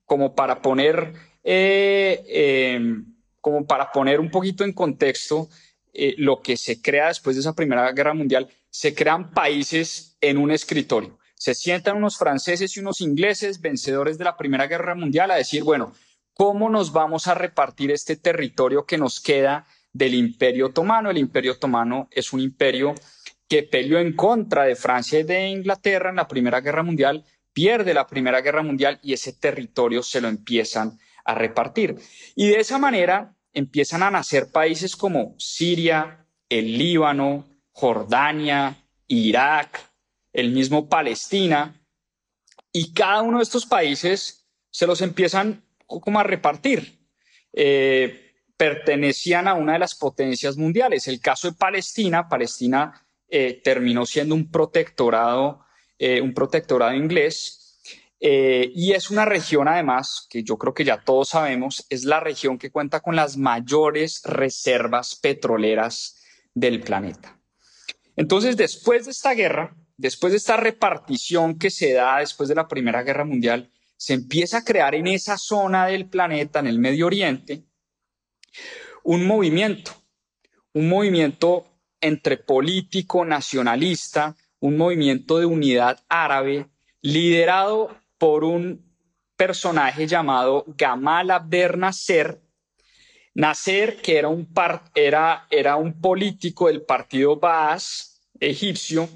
como 0.04 0.34
para 0.34 0.60
poner, 0.60 1.27
eh, 1.50 2.74
em, 2.74 3.06
como 3.40 3.66
para 3.66 3.90
poner 3.90 4.20
un 4.20 4.30
poquito 4.30 4.64
en 4.64 4.74
contexto 4.74 5.48
eh, 5.94 6.14
lo 6.18 6.42
que 6.42 6.58
se 6.58 6.82
crea 6.82 7.08
después 7.08 7.36
de 7.36 7.40
esa 7.40 7.54
Primera 7.54 7.90
Guerra 7.92 8.12
Mundial, 8.12 8.50
se 8.68 8.94
crean 8.94 9.30
países 9.30 10.18
en 10.20 10.36
un 10.36 10.50
escritorio. 10.50 11.18
Se 11.34 11.54
sientan 11.54 11.96
unos 11.96 12.18
franceses 12.18 12.76
y 12.76 12.80
unos 12.80 13.00
ingleses, 13.00 13.62
vencedores 13.62 14.18
de 14.18 14.24
la 14.24 14.36
Primera 14.36 14.66
Guerra 14.66 14.94
Mundial, 14.94 15.30
a 15.30 15.36
decir, 15.36 15.64
bueno, 15.64 15.94
cómo 16.34 16.68
nos 16.68 16.92
vamos 16.92 17.28
a 17.28 17.34
repartir 17.34 17.92
este 17.92 18.16
territorio 18.16 18.84
que 18.84 18.98
nos 18.98 19.18
queda 19.18 19.66
del 19.94 20.12
Imperio 20.12 20.66
Otomano. 20.66 21.10
El 21.10 21.16
Imperio 21.16 21.52
Otomano 21.52 22.08
es 22.10 22.34
un 22.34 22.40
imperio 22.40 22.94
que 23.48 23.62
peleó 23.62 23.98
en 23.98 24.12
contra 24.12 24.64
de 24.64 24.76
Francia 24.76 25.18
y 25.18 25.22
de 25.22 25.48
Inglaterra 25.48 26.10
en 26.10 26.16
la 26.16 26.28
Primera 26.28 26.60
Guerra 26.60 26.82
Mundial, 26.82 27.24
pierde 27.54 27.94
la 27.94 28.06
Primera 28.06 28.42
Guerra 28.42 28.62
Mundial 28.62 29.00
y 29.02 29.14
ese 29.14 29.32
territorio 29.32 30.02
se 30.02 30.20
lo 30.20 30.28
empiezan 30.28 30.98
a 31.28 31.34
repartir. 31.34 31.96
Y 32.34 32.48
de 32.48 32.58
esa 32.58 32.78
manera 32.78 33.36
empiezan 33.52 34.02
a 34.02 34.10
nacer 34.10 34.50
países 34.50 34.96
como 34.96 35.34
Siria, 35.38 36.26
el 36.48 36.78
Líbano, 36.78 37.46
Jordania, 37.70 38.76
Irak, 39.06 39.78
el 40.32 40.52
mismo 40.52 40.88
Palestina, 40.88 41.74
y 42.72 42.94
cada 42.94 43.20
uno 43.20 43.38
de 43.38 43.42
estos 43.42 43.66
países 43.66 44.48
se 44.70 44.86
los 44.86 45.02
empiezan 45.02 45.62
como 45.86 46.18
a 46.18 46.22
repartir. 46.22 46.98
Eh, 47.52 48.32
pertenecían 48.56 49.48
a 49.48 49.54
una 49.54 49.74
de 49.74 49.78
las 49.80 49.94
potencias 49.94 50.56
mundiales. 50.56 51.08
El 51.08 51.20
caso 51.20 51.50
de 51.50 51.56
Palestina, 51.56 52.28
Palestina 52.28 53.06
eh, 53.28 53.60
terminó 53.62 54.06
siendo 54.06 54.34
un 54.34 54.50
protectorado, 54.50 55.64
eh, 55.98 56.22
un 56.22 56.32
protectorado 56.32 56.94
inglés, 56.94 57.57
y 58.20 58.92
es 58.92 59.10
una 59.10 59.24
región 59.24 59.68
además 59.68 60.26
que 60.28 60.42
yo 60.42 60.58
creo 60.58 60.74
que 60.74 60.84
ya 60.84 61.02
todos 61.04 61.30
sabemos, 61.30 61.86
es 61.88 62.04
la 62.04 62.20
región 62.20 62.58
que 62.58 62.70
cuenta 62.70 63.00
con 63.00 63.14
las 63.14 63.36
mayores 63.36 64.22
reservas 64.24 65.14
petroleras 65.16 66.16
del 66.54 66.80
planeta. 66.80 67.38
Entonces, 68.16 68.56
después 68.56 69.04
de 69.04 69.12
esta 69.12 69.34
guerra, 69.34 69.76
después 69.96 70.32
de 70.32 70.38
esta 70.38 70.56
repartición 70.56 71.58
que 71.58 71.70
se 71.70 71.92
da 71.92 72.18
después 72.18 72.48
de 72.48 72.56
la 72.56 72.66
Primera 72.66 73.02
Guerra 73.02 73.24
Mundial, 73.24 73.70
se 73.96 74.14
empieza 74.14 74.58
a 74.58 74.64
crear 74.64 74.94
en 74.94 75.06
esa 75.06 75.36
zona 75.36 75.86
del 75.86 76.08
planeta, 76.08 76.60
en 76.60 76.68
el 76.68 76.78
Medio 76.78 77.06
Oriente, 77.06 77.64
un 79.04 79.26
movimiento, 79.26 79.92
un 80.72 80.88
movimiento 80.88 81.66
entre 82.00 82.36
político, 82.36 83.24
nacionalista, 83.24 84.36
un 84.60 84.76
movimiento 84.76 85.38
de 85.38 85.46
unidad 85.46 86.04
árabe, 86.08 86.68
liderado 87.02 87.96
por 88.18 88.44
un 88.44 88.84
personaje 89.36 90.06
llamado 90.06 90.64
Gamal 90.76 91.30
Abdel 91.30 91.78
Nasser. 91.78 92.42
Nasser, 93.34 93.96
que 94.02 94.18
era 94.18 94.28
un, 94.28 94.48
era, 94.94 95.46
era 95.48 95.76
un 95.76 96.00
político 96.00 96.66
del 96.66 96.82
partido 96.82 97.36
Baas 97.36 98.20
egipcio, 98.40 99.08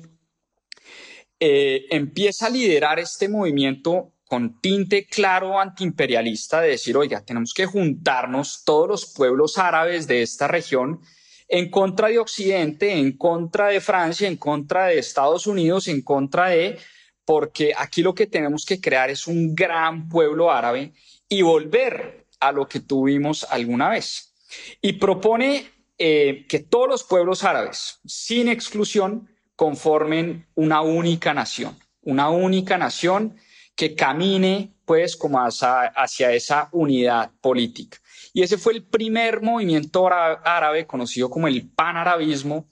eh, 1.38 1.86
empieza 1.90 2.46
a 2.46 2.50
liderar 2.50 2.98
este 2.98 3.28
movimiento 3.28 4.12
con 4.24 4.60
tinte 4.60 5.06
claro 5.06 5.58
antiimperialista 5.60 6.60
de 6.60 6.70
decir, 6.70 6.96
oiga, 6.96 7.24
tenemos 7.24 7.52
que 7.52 7.66
juntarnos 7.66 8.62
todos 8.64 8.88
los 8.88 9.06
pueblos 9.12 9.58
árabes 9.58 10.06
de 10.06 10.22
esta 10.22 10.48
región 10.48 11.00
en 11.48 11.70
contra 11.70 12.08
de 12.08 12.18
Occidente, 12.18 12.92
en 12.92 13.16
contra 13.18 13.68
de 13.68 13.80
Francia, 13.80 14.26
en 14.26 14.36
contra 14.36 14.86
de 14.86 14.98
Estados 14.98 15.46
Unidos, 15.46 15.86
en 15.86 16.00
contra 16.00 16.48
de, 16.48 16.78
porque 17.24 17.72
aquí 17.76 18.02
lo 18.02 18.14
que 18.14 18.26
tenemos 18.26 18.64
que 18.64 18.80
crear 18.80 19.10
es 19.10 19.26
un 19.26 19.54
gran 19.54 20.08
pueblo 20.08 20.50
árabe 20.50 20.92
y 21.28 21.42
volver 21.42 22.26
a 22.40 22.52
lo 22.52 22.68
que 22.68 22.80
tuvimos 22.80 23.44
alguna 23.48 23.88
vez. 23.88 24.34
Y 24.80 24.94
propone 24.94 25.66
eh, 25.98 26.46
que 26.48 26.58
todos 26.58 26.88
los 26.88 27.04
pueblos 27.04 27.44
árabes, 27.44 28.00
sin 28.04 28.48
exclusión, 28.48 29.28
conformen 29.54 30.46
una 30.54 30.80
única 30.80 31.32
nación, 31.32 31.78
una 32.02 32.30
única 32.30 32.76
nación 32.76 33.36
que 33.76 33.94
camine 33.94 34.74
pues 34.84 35.16
como 35.16 35.38
hacia, 35.38 36.32
esa 36.32 36.68
unidad 36.72 37.30
política. 37.40 37.98
Y 38.34 38.42
ese 38.42 38.58
fue 38.58 38.74
el 38.74 38.82
primer 38.82 39.40
movimiento 39.40 40.08
árabe 40.08 40.86
conocido 40.86 41.30
como 41.30 41.48
el 41.48 41.70
panarabismo 41.70 42.66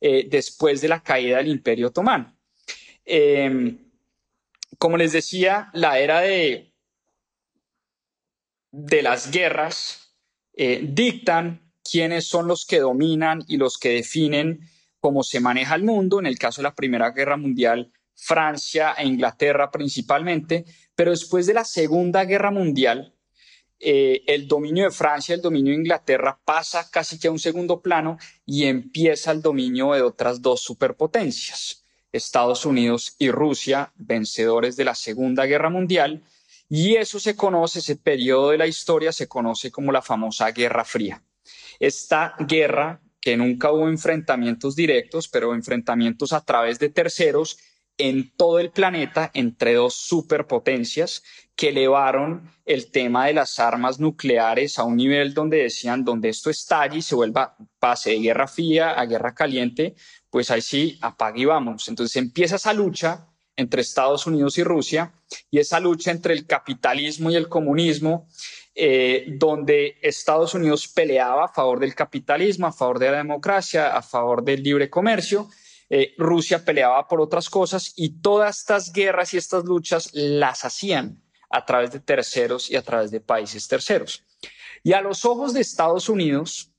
eh, 0.00 0.26
después 0.28 0.80
de 0.80 0.88
la 0.88 1.02
caída 1.02 1.38
del 1.38 1.48
Imperio 1.48 1.88
Otomano. 1.88 2.36
Em, 3.04 3.78
como 4.78 4.96
les 4.96 5.12
decía, 5.12 5.70
la 5.72 5.98
era 5.98 6.20
de, 6.20 6.72
las 8.72 9.30
guerras 9.30 10.16
eh, 10.52 10.80
dictan 10.82 11.72
quiénes 11.82 12.26
son 12.26 12.48
los 12.48 12.64
que 12.66 12.80
dominan 12.80 13.44
y 13.46 13.56
los 13.56 13.78
que 13.78 13.90
definen 13.90 14.60
cómo 15.00 15.22
se 15.22 15.40
maneja 15.40 15.74
el 15.74 15.84
mundo. 15.84 16.18
En 16.18 16.26
el 16.26 16.38
caso 16.38 16.60
de 16.60 16.64
la 16.64 16.74
Primera 16.74 17.10
Guerra 17.10 17.36
Mundial, 17.36 17.92
Francia 18.14 18.94
e 18.96 19.06
Inglaterra 19.06 19.70
principalmente, 19.70 20.64
pero 20.94 21.10
después 21.10 21.46
de 21.46 21.54
la 21.54 21.64
Segunda 21.64 22.24
Guerra 22.24 22.50
Mundial, 22.50 23.14
eh, 23.80 24.22
el 24.26 24.48
dominio 24.48 24.84
de 24.84 24.90
Francia, 24.90 25.34
el 25.34 25.42
dominio 25.42 25.72
de 25.72 25.80
Inglaterra 25.80 26.40
pasa 26.44 26.88
casi 26.90 27.18
que 27.18 27.28
a 27.28 27.32
un 27.32 27.38
segundo 27.38 27.82
plano 27.82 28.16
y 28.46 28.64
empieza 28.64 29.30
el 29.32 29.42
dominio 29.42 29.92
de 29.92 30.02
otras 30.02 30.40
dos 30.40 30.62
superpotencias, 30.62 31.83
Estados 32.14 32.64
Unidos 32.64 33.16
y 33.18 33.30
Rusia, 33.30 33.92
vencedores 33.96 34.76
de 34.76 34.84
la 34.84 34.94
Segunda 34.94 35.46
Guerra 35.46 35.68
Mundial, 35.68 36.22
y 36.68 36.94
eso 36.94 37.18
se 37.18 37.36
conoce, 37.36 37.80
ese 37.80 37.96
periodo 37.96 38.50
de 38.50 38.58
la 38.58 38.66
historia 38.66 39.12
se 39.12 39.28
conoce 39.28 39.70
como 39.70 39.92
la 39.92 40.00
famosa 40.00 40.50
Guerra 40.52 40.84
Fría. 40.84 41.22
Esta 41.78 42.34
guerra, 42.38 43.00
que 43.20 43.36
nunca 43.36 43.72
hubo 43.72 43.88
enfrentamientos 43.88 44.76
directos, 44.76 45.28
pero 45.28 45.54
enfrentamientos 45.54 46.32
a 46.32 46.44
través 46.44 46.78
de 46.78 46.88
terceros, 46.88 47.58
en 47.98 48.32
todo 48.36 48.58
el 48.58 48.70
planeta 48.70 49.30
entre 49.34 49.74
dos 49.74 49.94
superpotencias 49.94 51.22
que 51.54 51.68
elevaron 51.68 52.50
el 52.64 52.90
tema 52.90 53.26
de 53.26 53.34
las 53.34 53.60
armas 53.60 54.00
nucleares 54.00 54.78
a 54.78 54.84
un 54.84 54.96
nivel 54.96 55.32
donde 55.32 55.58
decían, 55.58 56.04
donde 56.04 56.30
esto 56.30 56.50
estalle 56.50 56.98
y 56.98 57.02
se 57.02 57.14
vuelva 57.14 57.56
pase 57.78 58.10
de 58.10 58.18
guerra 58.18 58.48
fría 58.48 58.92
a 58.92 59.06
guerra 59.06 59.34
caliente, 59.34 59.94
pues 60.34 60.50
ahí 60.50 60.62
sí, 60.62 60.98
apague 61.00 61.42
y 61.42 61.44
vamos. 61.44 61.86
Entonces 61.86 62.16
empieza 62.16 62.56
esa 62.56 62.72
lucha 62.72 63.28
entre 63.54 63.82
Estados 63.82 64.26
Unidos 64.26 64.58
y 64.58 64.64
Rusia 64.64 65.12
y 65.48 65.60
esa 65.60 65.78
lucha 65.78 66.10
entre 66.10 66.34
el 66.34 66.44
capitalismo 66.44 67.30
y 67.30 67.36
el 67.36 67.48
comunismo, 67.48 68.26
eh, 68.74 69.26
donde 69.38 69.96
Estados 70.02 70.54
Unidos 70.54 70.88
peleaba 70.88 71.44
a 71.44 71.52
favor 71.52 71.78
del 71.78 71.94
capitalismo, 71.94 72.66
a 72.66 72.72
favor 72.72 72.98
de 72.98 73.12
la 73.12 73.18
democracia, 73.18 73.96
a 73.96 74.02
favor 74.02 74.42
del 74.42 74.64
libre 74.64 74.90
comercio, 74.90 75.48
eh, 75.88 76.16
Rusia 76.18 76.64
peleaba 76.64 77.06
por 77.06 77.20
otras 77.20 77.48
cosas 77.48 77.92
y 77.94 78.20
todas 78.20 78.58
estas 78.58 78.92
guerras 78.92 79.34
y 79.34 79.36
estas 79.36 79.62
luchas 79.62 80.10
las 80.14 80.64
hacían 80.64 81.22
a 81.48 81.64
través 81.64 81.92
de 81.92 82.00
terceros 82.00 82.72
y 82.72 82.74
a 82.74 82.82
través 82.82 83.12
de 83.12 83.20
países 83.20 83.68
terceros. 83.68 84.24
Y 84.82 84.94
a 84.94 85.00
los 85.00 85.24
ojos 85.24 85.54
de 85.54 85.60
Estados 85.60 86.08
Unidos, 86.08 86.72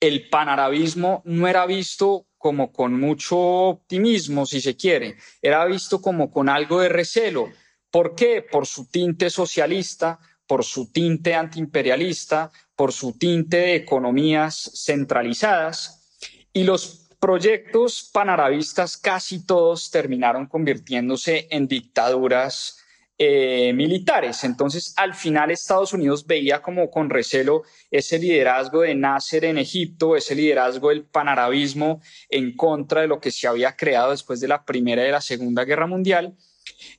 el 0.00 0.28
panarabismo 0.28 1.22
no 1.24 1.46
era 1.46 1.64
visto 1.64 2.25
como 2.38 2.72
con 2.72 2.98
mucho 2.98 3.38
optimismo, 3.38 4.46
si 4.46 4.60
se 4.60 4.76
quiere, 4.76 5.16
era 5.42 5.64
visto 5.64 6.00
como 6.00 6.30
con 6.30 6.48
algo 6.48 6.80
de 6.80 6.88
recelo. 6.88 7.50
¿Por 7.90 8.14
qué? 8.14 8.42
Por 8.42 8.66
su 8.66 8.86
tinte 8.86 9.30
socialista, 9.30 10.20
por 10.46 10.64
su 10.64 10.92
tinte 10.92 11.34
antiimperialista, 11.34 12.50
por 12.74 12.92
su 12.92 13.18
tinte 13.18 13.56
de 13.56 13.74
economías 13.76 14.70
centralizadas. 14.74 16.08
Y 16.52 16.64
los 16.64 17.08
proyectos 17.18 18.08
panarabistas 18.12 18.96
casi 18.96 19.44
todos 19.44 19.90
terminaron 19.90 20.46
convirtiéndose 20.46 21.48
en 21.50 21.66
dictaduras 21.66 22.78
eh, 23.18 23.72
militares. 23.72 24.44
Entonces, 24.44 24.92
al 24.96 25.14
final 25.14 25.50
Estados 25.50 25.94
Unidos 25.94 26.26
veía 26.26 26.60
como 26.60 26.90
con 26.90 27.08
recelo 27.08 27.62
ese 27.90 28.18
liderazgo 28.18 28.82
de 28.82 28.94
Nasser 28.94 29.46
en 29.46 29.56
Egipto, 29.56 30.16
ese 30.16 30.34
liderazgo 30.34 30.90
del 30.90 31.04
panarabismo 31.04 32.02
en 32.28 32.54
contra 32.54 33.00
de 33.00 33.06
lo 33.06 33.18
que 33.18 33.30
se 33.30 33.48
había 33.48 33.74
creado 33.74 34.10
después 34.10 34.40
de 34.40 34.48
la 34.48 34.66
Primera 34.66 35.08
y 35.08 35.10
la 35.10 35.22
Segunda 35.22 35.64
Guerra 35.64 35.86
Mundial. 35.86 36.36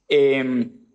Em, 0.08 0.88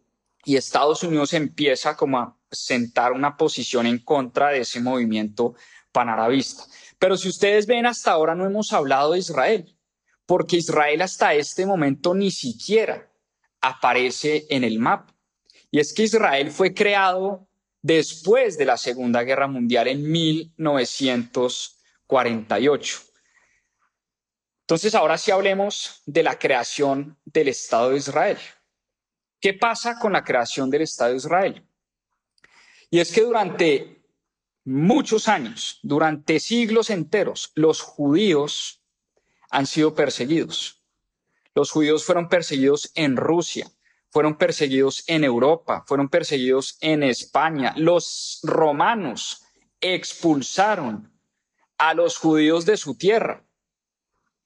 y 0.44 0.56
Estados 0.56 1.04
Unidos 1.04 1.34
empieza 1.34 1.96
como 1.96 2.18
a 2.18 2.36
sentar 2.50 3.12
una 3.12 3.36
posición 3.36 3.86
en 3.86 3.98
contra 3.98 4.48
de 4.48 4.62
ese 4.62 4.80
movimiento 4.80 5.54
panarabista. 5.92 6.64
Pero 6.98 7.16
si 7.16 7.28
ustedes 7.28 7.66
ven, 7.66 7.86
hasta 7.86 8.10
ahora 8.10 8.34
no 8.34 8.44
hemos 8.44 8.72
hablado 8.72 9.12
de 9.12 9.20
Israel, 9.20 9.76
porque 10.26 10.56
Israel 10.56 11.02
hasta 11.02 11.34
este 11.34 11.64
momento 11.64 12.12
ni 12.12 12.32
siquiera 12.32 13.11
aparece 13.62 14.44
en 14.50 14.64
el 14.64 14.78
mapa. 14.78 15.16
Y 15.70 15.80
es 15.80 15.94
que 15.94 16.02
Israel 16.02 16.50
fue 16.50 16.74
creado 16.74 17.48
después 17.80 18.58
de 18.58 18.66
la 18.66 18.76
Segunda 18.76 19.22
Guerra 19.22 19.46
Mundial 19.46 19.88
en 19.88 20.10
1948. 20.10 22.98
Entonces, 24.60 24.94
ahora 24.94 25.16
sí 25.18 25.30
hablemos 25.30 26.02
de 26.06 26.22
la 26.22 26.38
creación 26.38 27.18
del 27.24 27.48
Estado 27.48 27.90
de 27.90 27.96
Israel. 27.96 28.38
¿Qué 29.40 29.54
pasa 29.54 29.98
con 29.98 30.12
la 30.12 30.22
creación 30.22 30.70
del 30.70 30.82
Estado 30.82 31.10
de 31.10 31.16
Israel? 31.16 31.66
Y 32.90 33.00
es 33.00 33.10
que 33.10 33.22
durante 33.22 34.02
muchos 34.64 35.28
años, 35.28 35.78
durante 35.82 36.38
siglos 36.38 36.90
enteros, 36.90 37.50
los 37.54 37.80
judíos 37.80 38.82
han 39.50 39.66
sido 39.66 39.94
perseguidos. 39.94 40.81
Los 41.54 41.70
judíos 41.70 42.04
fueron 42.04 42.28
perseguidos 42.28 42.90
en 42.94 43.16
Rusia, 43.16 43.70
fueron 44.08 44.36
perseguidos 44.36 45.04
en 45.06 45.24
Europa, 45.24 45.84
fueron 45.86 46.08
perseguidos 46.08 46.78
en 46.80 47.02
España. 47.02 47.74
Los 47.76 48.40
romanos 48.42 49.42
expulsaron 49.80 51.12
a 51.78 51.94
los 51.94 52.16
judíos 52.16 52.64
de 52.64 52.76
su 52.76 52.96
tierra. 52.96 53.44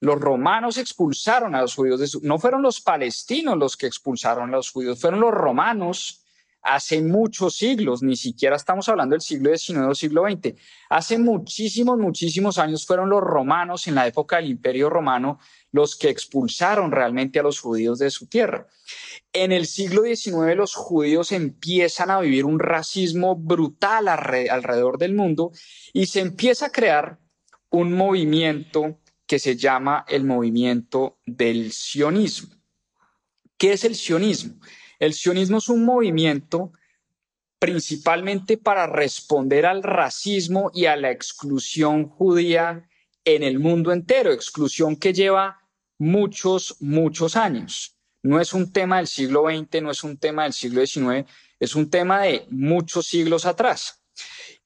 Los 0.01 0.21
romanos 0.21 0.77
expulsaron 0.79 1.55
a 1.55 1.63
los 1.63 1.75
judíos 1.75 2.01
de 2.01 2.07
su... 2.07 2.21
No 2.23 2.39
fueron 2.39 2.63
los 2.63 2.81
palestinos 2.81 3.57
los 3.57 3.77
que 3.77 3.87
expulsaron 3.87 4.51
a 4.51 4.57
los 4.57 4.71
judíos, 4.71 5.01
fueron 5.01 5.21
los 5.21 5.33
romanos 5.33 6.26
hace 6.67 7.01
muchos 7.01 7.57
siglos, 7.57 8.03
ni 8.03 8.17
siquiera 8.17 8.57
estamos 8.57 8.89
hablando 8.89 9.15
del 9.15 9.21
siglo 9.21 9.57
XIX 9.57 9.79
o 9.89 9.95
siglo 9.95 10.25
XX. 10.29 10.55
Hace 10.91 11.17
muchísimos, 11.17 11.99
muchísimos 11.99 12.59
años 12.59 12.85
fueron 12.85 13.09
los 13.09 13.21
romanos 13.21 13.87
en 13.87 13.95
la 13.95 14.07
época 14.07 14.37
del 14.37 14.51
Imperio 14.51 14.91
Romano 14.91 15.39
los 15.71 15.97
que 15.97 16.09
expulsaron 16.09 16.91
realmente 16.91 17.39
a 17.39 17.43
los 17.43 17.61
judíos 17.61 17.99
de 17.99 18.11
su 18.11 18.27
tierra. 18.27 18.67
En 19.33 19.53
el 19.53 19.67
siglo 19.67 20.03
XIX 20.03 20.57
los 20.57 20.75
judíos 20.75 21.33
empiezan 21.33 22.11
a 22.11 22.21
vivir 22.21 22.45
un 22.45 22.59
racismo 22.59 23.37
brutal 23.37 24.09
alrededor 24.09 24.99
del 24.99 25.15
mundo 25.15 25.53
y 25.93 26.07
se 26.07 26.21
empieza 26.21 26.67
a 26.67 26.73
crear 26.73 27.19
un 27.71 27.93
movimiento 27.93 28.99
que 29.27 29.39
se 29.39 29.57
llama 29.57 30.05
el 30.09 30.25
movimiento 30.25 31.19
del 31.27 31.73
sionismo. 31.73 32.55
¿Qué 33.59 33.73
es 33.73 33.85
el 33.85 33.95
sionismo? 33.95 34.55
El 34.99 35.15
sionismo 35.15 35.59
es 35.59 35.69
un 35.69 35.85
movimiento 35.85 36.73
principalmente 37.59 38.59
para 38.59 38.87
responder 38.87 39.67
al 39.67 39.83
racismo 39.83 40.71
y 40.75 40.87
a 40.87 40.97
la 40.97 41.11
exclusión 41.11 42.09
judía 42.09 42.89
en 43.25 43.43
el 43.43 43.59
mundo 43.59 43.93
entero, 43.93 44.33
exclusión 44.33 44.97
que 44.97 45.13
lleva 45.13 45.61
muchos, 45.99 46.77
muchos 46.81 47.37
años. 47.37 47.97
No 48.23 48.41
es 48.41 48.53
un 48.53 48.73
tema 48.73 48.99
del 48.99 49.07
siglo 49.07 49.45
XX, 49.45 49.83
no 49.83 49.91
es 49.91 50.05
un 50.05 50.17
tema 50.19 50.45
del 50.45 50.53
siglo 50.53 50.85
XIX, 50.85 51.29
es 51.59 51.75
un 51.75 51.91
tema 51.91 52.23
de 52.23 52.47
muchos 52.51 53.07
siglos 53.07 53.47
atrás. 53.47 54.03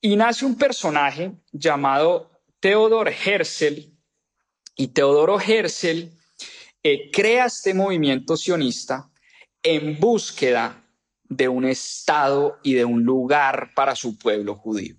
Y 0.00 0.16
nace 0.16 0.44
un 0.44 0.56
personaje 0.56 1.32
llamado 1.52 2.30
Theodor 2.58 3.08
Herzl, 3.08 3.90
y 4.80 4.88
Teodoro 4.88 5.38
Herzl 5.38 6.08
eh, 6.82 7.10
crea 7.12 7.44
este 7.44 7.74
movimiento 7.74 8.34
sionista 8.34 9.09
en 9.62 9.98
búsqueda 9.98 10.82
de 11.24 11.48
un 11.48 11.64
Estado 11.64 12.58
y 12.62 12.74
de 12.74 12.84
un 12.84 13.04
lugar 13.04 13.70
para 13.74 13.94
su 13.94 14.18
pueblo 14.18 14.56
judío. 14.56 14.96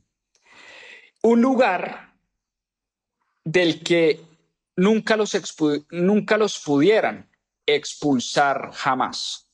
Un 1.24 1.42
lugar 1.42 2.14
del 3.44 3.84
que 3.84 4.22
nunca 4.76 5.18
los, 5.18 5.36
nunca 5.92 6.38
los 6.38 6.60
pudieran 6.60 7.30
expulsar 7.66 8.72
jamás. 8.74 9.48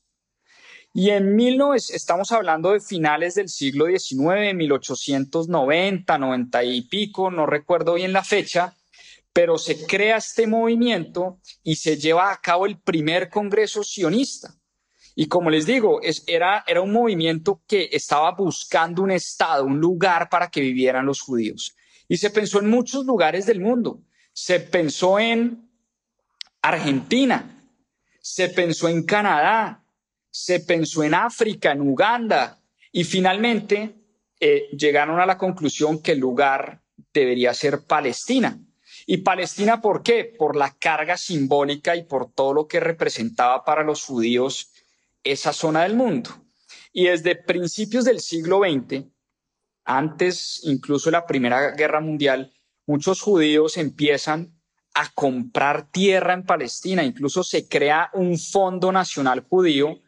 Y 0.94 1.10
en 1.10 1.36
19, 1.36 1.76
estamos 1.76 2.32
hablando 2.32 2.72
de 2.72 2.80
finales 2.80 3.34
del 3.34 3.48
siglo 3.48 3.86
XIX, 3.86 4.54
1890, 4.54 6.18
90 6.18 6.64
y 6.64 6.82
pico, 6.82 7.30
no 7.30 7.46
recuerdo 7.46 7.94
bien 7.94 8.12
la 8.12 8.24
fecha, 8.24 8.74
pero 9.32 9.58
se 9.58 9.86
crea 9.86 10.16
este 10.16 10.46
movimiento 10.46 11.38
y 11.62 11.76
se 11.76 11.98
lleva 11.98 12.32
a 12.32 12.40
cabo 12.40 12.66
el 12.66 12.80
primer 12.80 13.28
congreso 13.28 13.84
sionista. 13.84 14.57
Y 15.20 15.26
como 15.26 15.50
les 15.50 15.66
digo, 15.66 16.00
era, 16.28 16.62
un 16.80 16.92
movimiento 16.92 17.60
que 17.66 17.88
estaba 17.90 18.30
buscando 18.36 19.02
un 19.02 19.10
estado, 19.10 19.64
un 19.64 19.80
lugar 19.80 20.28
para 20.28 20.48
que 20.48 20.60
vivieran 20.60 21.06
los 21.06 21.22
judíos. 21.22 21.74
Y 22.06 22.18
se 22.18 22.30
pensó 22.30 22.60
en 22.60 22.70
muchos 22.70 23.04
lugares 23.04 23.44
del 23.44 23.58
mundo. 23.58 24.00
Se 24.32 24.60
pensó 24.60 25.18
en 25.18 25.68
Argentina, 26.62 27.68
se 28.20 28.48
pensó 28.50 28.88
en 28.88 29.02
Canadá, 29.02 29.82
se 30.30 30.60
pensó 30.60 31.02
en 31.02 31.14
África, 31.14 31.72
en 31.72 31.80
Uganda, 31.80 32.60
y 32.92 33.02
finalmente 33.02 33.96
eh, 34.38 34.68
llegaron 34.70 35.18
a 35.18 35.26
la 35.26 35.36
conclusión 35.36 36.00
que 36.00 36.12
el 36.12 36.20
lugar 36.20 36.80
debería 37.12 37.52
ser 37.54 37.84
Palestina. 37.88 38.56
¿Y 39.04 39.16
Palestina 39.16 39.80
por 39.80 40.04
qué? 40.04 40.32
Por 40.38 40.54
la 40.54 40.76
carga 40.78 41.16
simbólica 41.16 41.96
y 41.96 42.04
por 42.04 42.30
todo 42.30 42.54
lo 42.54 42.68
que 42.68 42.78
representaba 42.78 43.64
para 43.64 43.82
los 43.82 44.04
judíos 44.04 44.70
esa 45.24 45.52
zona 45.52 45.82
del 45.82 45.94
mundo. 45.94 46.30
Y 46.92 47.06
desde 47.06 47.36
principios 47.36 48.04
del 48.04 48.20
siglo 48.20 48.60
XX, 48.60 49.04
antes 49.84 50.60
incluso 50.64 51.10
de 51.10 51.12
la 51.12 51.26
Primera 51.26 51.72
Guerra 51.72 52.00
Mundial, 52.00 52.52
muchos 52.86 53.20
judíos 53.20 53.76
empiezan 53.76 54.54
a 54.94 55.10
comprar 55.10 55.90
tierra 55.90 56.34
en 56.34 56.44
Palestina. 56.44 57.04
Incluso 57.04 57.42
se 57.44 57.68
crea 57.68 58.10
un 58.14 58.38
Fondo 58.38 58.90
Nacional 58.90 59.46
Judío 59.48 60.00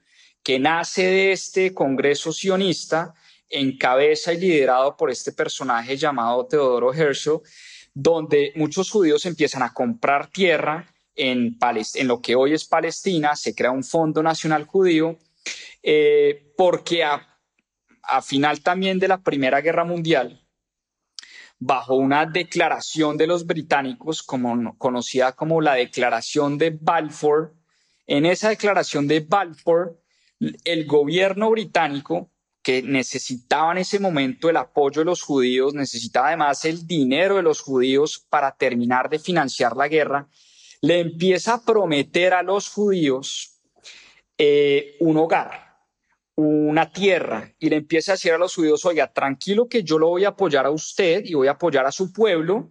que 0.43 0.59
nace 0.59 1.03
de 1.03 1.33
este 1.33 1.75
Congreso 1.75 2.33
sionista, 2.33 3.15
en 3.49 3.77
cabeza 3.77 4.33
y 4.33 4.39
liderado 4.39 4.97
por 4.97 5.11
este 5.11 5.33
personaje 5.33 5.97
llamado 5.97 6.47
Teodoro 6.47 6.95
Herzl, 6.95 7.41
donde 7.93 8.53
muchos 8.55 8.91
judíos 8.91 9.27
empiezan 9.27 9.63
a 9.63 9.75
comprar 9.75 10.29
tierra 10.29 10.87
en, 11.21 11.59
en 11.95 12.09
lo 12.09 12.21
que 12.21 12.35
hoy 12.35 12.55
es 12.55 12.65
Palestina, 12.65 13.37
se 13.37 13.55
crea 13.55 13.71
un 13.71 13.85
Fondo 13.85 14.23
Nacional 14.23 14.65
Judío, 14.65 15.19
eh, 15.83 16.53
porque 16.57 17.05
a, 17.05 17.39
a 18.03 18.23
final 18.23 18.63
también 18.63 18.99
de 18.99 19.09
la 19.09 19.23
Primera 19.23 19.61
Guerra 19.61 19.85
Mundial, 19.85 20.41
bajo 21.59 21.95
una 21.95 22.25
declaración 22.25 23.19
de 23.19 23.27
los 23.27 23.47
británicos, 23.47 24.23
como, 24.23 24.77
conocida 24.79 25.33
como 25.33 25.61
la 25.61 25.75
Declaración 25.75 26.57
de 26.57 26.71
Balfour, 26.71 27.55
en 28.07 28.27
esa 28.27 28.49
declaración 28.49 29.07
de 29.07 29.21
Balfour, 29.21 30.01
el 30.65 30.87
gobierno 30.87 31.51
británico, 31.51 32.31
que 32.63 32.83
necesitaba 32.83 33.73
en 33.73 33.79
ese 33.79 33.99
momento 33.99 34.49
el 34.49 34.57
apoyo 34.57 35.01
de 35.01 35.07
los 35.07 35.23
judíos, 35.23 35.75
necesitaba 35.75 36.29
además 36.29 36.65
el 36.65 36.87
dinero 36.87 37.37
de 37.37 37.43
los 37.43 37.61
judíos 37.61 38.27
para 38.29 38.55
terminar 38.57 39.09
de 39.09 39.19
financiar 39.19 39.77
la 39.77 39.89
guerra, 39.89 40.29
le 40.81 41.01
empieza 41.01 41.55
a 41.55 41.65
prometer 41.65 42.33
a 42.35 42.43
los 42.43 42.69
judíos 42.69 43.61
eh, 44.39 44.97
un 45.01 45.19
hogar, 45.19 45.79
una 46.37 46.91
tierra, 46.91 47.53
y 47.59 47.69
le 47.69 47.77
empieza 47.77 48.13
a 48.13 48.15
decir 48.15 48.33
a 48.33 48.39
los 48.39 48.55
judíos, 48.55 48.85
oiga, 48.87 49.13
tranquilo 49.13 49.69
que 49.69 49.83
yo 49.83 49.99
lo 49.99 50.09
voy 50.09 50.25
a 50.25 50.29
apoyar 50.29 50.65
a 50.65 50.71
usted 50.71 51.23
y 51.25 51.35
voy 51.35 51.49
a 51.49 51.53
apoyar 51.53 51.85
a 51.85 51.93
su 51.93 52.13
pueblo 52.13 52.71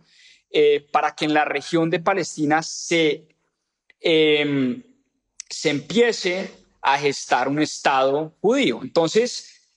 eh, 0.50 0.88
para 0.91 1.13
que 1.13 1.26
en 1.26 1.36
la 1.36 1.45
región 1.45 1.91
de 1.91 2.00
Palestina 2.00 2.63
se, 2.63 3.28
em, 4.00 4.82
se 5.48 5.69
empiece 5.69 6.50
a 6.82 6.98
gestar 6.98 7.48
un 7.48 7.60
Estado 7.60 8.36
judío. 8.41 8.80
Entonces, 8.82 9.69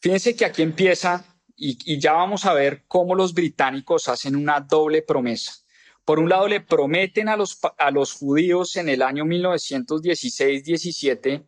fíjense 0.00 0.36
que 0.36 0.44
aquí 0.44 0.60
empieza, 0.60 1.24
y, 1.56 1.78
y 1.90 1.98
ya 1.98 2.12
vamos 2.12 2.44
a 2.44 2.52
ver 2.52 2.84
cómo 2.86 3.14
los 3.14 3.32
británicos 3.32 4.08
hacen 4.08 4.36
una 4.36 4.60
doble 4.60 5.00
promesa. 5.00 5.61
Por 6.04 6.18
un 6.18 6.28
lado, 6.28 6.48
le 6.48 6.60
prometen 6.60 7.28
a 7.28 7.36
los, 7.36 7.58
a 7.78 7.90
los 7.90 8.12
judíos 8.12 8.76
en 8.76 8.88
el 8.88 9.02
año 9.02 9.24
1916-17 9.24 11.46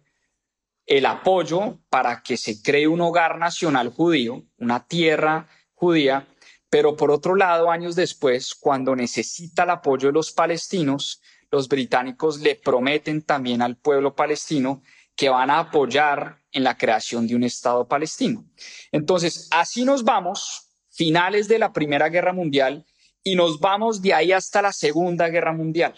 el 0.87 1.07
apoyo 1.07 1.81
para 1.89 2.23
que 2.23 2.37
se 2.37 2.63
cree 2.63 2.87
un 2.87 3.01
hogar 3.01 3.39
nacional 3.39 3.91
judío, 3.91 4.45
una 4.59 4.87
tierra 4.87 5.49
judía, 5.73 6.29
pero 6.69 6.97
por 6.97 7.11
otro 7.11 7.37
lado, 7.37 7.71
años 7.71 7.97
después, 7.97 8.55
cuando 8.55 8.97
necesita 8.97 9.63
el 9.63 9.71
apoyo 9.71 10.09
de 10.09 10.13
los 10.13 10.33
palestinos, 10.33 11.23
los 11.51 11.69
británicos 11.69 12.41
le 12.41 12.57
prometen 12.57 13.23
también 13.23 13.63
al 13.63 13.77
pueblo 13.77 14.15
palestino 14.15 14.83
que 15.15 15.29
van 15.29 15.51
a 15.51 15.61
apoyar 15.61 16.43
en 16.51 16.65
la 16.65 16.77
creación 16.77 17.27
de 17.27 17.37
un 17.37 17.45
Estado 17.45 17.87
palestino. 17.87 18.45
Entonces, 18.91 19.49
así 19.53 19.85
nos 19.85 20.03
vamos, 20.03 20.71
finales 20.91 21.47
de 21.47 21.61
la 21.61 21.73
Primera 21.73 22.09
Guerra 22.09 22.33
Mundial, 22.33 22.85
y 23.25 23.35
nos 23.35 23.59
vamos 23.59 24.03
de 24.03 24.13
ahí 24.13 24.33
hasta 24.33 24.61
la 24.61 24.73
Segunda 24.73 25.29
Guerra 25.29 25.55
Mundial, 25.55 25.95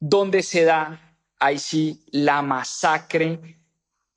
donde 0.00 0.42
se 0.42 0.64
da, 0.64 1.14
ahí 1.38 1.58
sí, 1.58 2.02
la 2.10 2.40
masacre, 2.40 3.60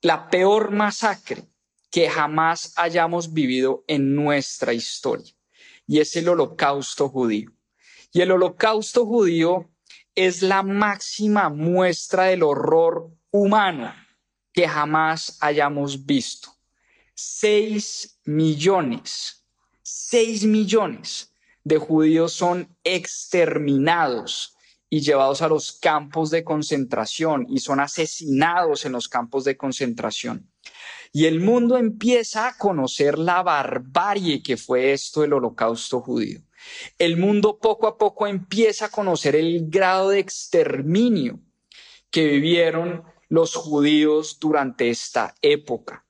la 0.00 0.30
peor 0.30 0.70
masacre 0.70 1.44
que 1.90 2.08
jamás 2.08 2.72
hayamos 2.76 3.34
vivido 3.34 3.84
en 3.86 4.14
nuestra 4.14 4.72
historia, 4.72 5.30
y 5.86 6.00
es 6.00 6.16
el 6.16 6.30
holocausto 6.30 7.10
judío. 7.10 7.52
Y 8.14 8.22
el 8.22 8.30
holocausto 8.30 9.04
judío 9.04 9.70
es 10.14 10.40
la 10.40 10.62
máxima 10.62 11.50
muestra 11.50 12.24
del 12.24 12.42
horror 12.42 13.10
humano 13.30 13.94
que 14.52 14.66
jamás 14.66 15.36
hayamos 15.40 16.04
visto. 16.04 16.50
Seis 17.14 18.18
millones, 18.24 19.46
seis 19.82 20.44
millones 20.44 21.31
de 21.64 21.78
judíos 21.78 22.32
son 22.32 22.76
exterminados 22.84 24.56
y 24.90 25.00
llevados 25.00 25.40
a 25.42 25.48
los 25.48 25.72
campos 25.72 26.30
de 26.30 26.44
concentración 26.44 27.46
y 27.48 27.60
son 27.60 27.80
asesinados 27.80 28.84
en 28.84 28.92
los 28.92 29.08
campos 29.08 29.44
de 29.44 29.56
concentración. 29.56 30.50
Y 31.12 31.26
el 31.26 31.40
mundo 31.40 31.76
empieza 31.76 32.48
a 32.48 32.58
conocer 32.58 33.18
la 33.18 33.42
barbarie 33.42 34.42
que 34.42 34.56
fue 34.56 34.92
esto 34.92 35.22
del 35.22 35.34
holocausto 35.34 36.00
judío. 36.00 36.40
El 36.98 37.16
mundo 37.16 37.58
poco 37.58 37.86
a 37.86 37.98
poco 37.98 38.26
empieza 38.26 38.86
a 38.86 38.90
conocer 38.90 39.36
el 39.36 39.68
grado 39.68 40.10
de 40.10 40.18
exterminio 40.18 41.40
que 42.10 42.26
vivieron 42.26 43.02
los 43.28 43.54
judíos 43.54 44.38
durante 44.38 44.90
esta 44.90 45.34
época 45.40 46.04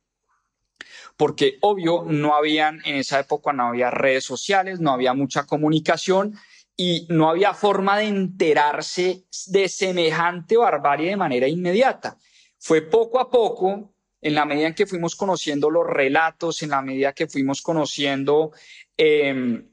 porque 1.22 1.58
obvio 1.61 2.02
no 2.04 2.35
habían, 2.35 2.80
en 2.85 2.96
esa 2.96 3.20
época 3.20 3.52
no 3.52 3.68
había 3.68 3.92
redes 3.92 4.24
sociales, 4.24 4.80
no 4.80 4.90
había 4.90 5.14
mucha 5.14 5.46
comunicación 5.46 6.35
y 6.76 7.06
no 7.11 7.30
había 7.30 7.54
forma 7.54 7.96
de 7.96 8.06
enterarse 8.06 9.22
de 9.46 9.68
semejante 9.68 10.56
barbarie 10.56 11.11
de 11.11 11.16
manera 11.16 11.46
inmediata. 11.46 12.18
Fue 12.58 12.82
poco 12.82 13.20
a 13.20 13.30
poco, 13.30 13.94
en 14.20 14.35
la 14.35 14.44
medida 14.44 14.66
en 14.66 14.74
que 14.74 14.85
fuimos 14.85 15.14
conociendo 15.14 15.70
los 15.70 15.87
relatos, 15.87 16.61
en 16.64 16.70
la 16.70 16.82
medida 16.82 17.12
que 17.12 17.28
fuimos 17.28 17.62
conociendo, 17.62 18.50
em, 18.96 19.70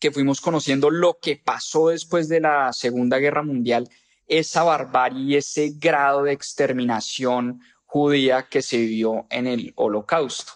que 0.00 0.10
fuimos 0.10 0.40
conociendo 0.40 0.90
lo 0.90 1.20
que 1.22 1.36
pasó 1.36 1.90
después 1.90 2.28
de 2.28 2.40
la 2.40 2.72
Segunda 2.72 3.18
Guerra 3.18 3.44
Mundial, 3.44 3.88
esa 4.26 4.64
barbarie 4.64 5.22
y 5.22 5.36
ese 5.36 5.74
grado 5.76 6.24
de 6.24 6.32
exterminación 6.32 7.60
judía 7.84 8.48
que 8.50 8.62
se 8.62 8.78
vivió 8.78 9.28
en 9.30 9.46
el 9.46 9.72
holocausto. 9.76 10.54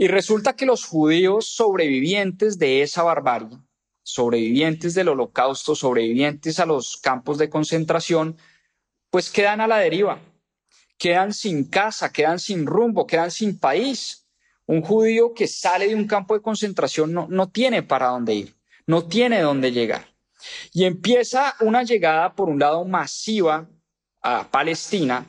Y 0.00 0.06
resulta 0.06 0.54
que 0.54 0.64
los 0.64 0.84
judíos 0.84 1.48
sobrevivientes 1.48 2.56
de 2.56 2.82
esa 2.82 3.02
barbarie, 3.02 3.58
sobrevivientes 4.04 4.94
del 4.94 5.08
holocausto, 5.08 5.74
sobrevivientes 5.74 6.60
a 6.60 6.66
los 6.66 6.96
campos 6.98 7.36
de 7.36 7.50
concentración, 7.50 8.36
pues 9.10 9.28
quedan 9.28 9.60
a 9.60 9.66
la 9.66 9.78
deriva, 9.78 10.20
quedan 10.98 11.34
sin 11.34 11.64
casa, 11.64 12.12
quedan 12.12 12.38
sin 12.38 12.64
rumbo, 12.64 13.08
quedan 13.08 13.32
sin 13.32 13.58
país. 13.58 14.24
Un 14.66 14.82
judío 14.82 15.34
que 15.34 15.48
sale 15.48 15.88
de 15.88 15.96
un 15.96 16.06
campo 16.06 16.34
de 16.34 16.42
concentración 16.42 17.12
no, 17.12 17.26
no 17.28 17.50
tiene 17.50 17.82
para 17.82 18.06
dónde 18.06 18.34
ir, 18.34 18.56
no 18.86 19.04
tiene 19.04 19.40
dónde 19.40 19.72
llegar. 19.72 20.06
Y 20.72 20.84
empieza 20.84 21.56
una 21.58 21.82
llegada, 21.82 22.36
por 22.36 22.48
un 22.48 22.60
lado, 22.60 22.84
masiva 22.84 23.68
a 24.22 24.48
Palestina, 24.48 25.26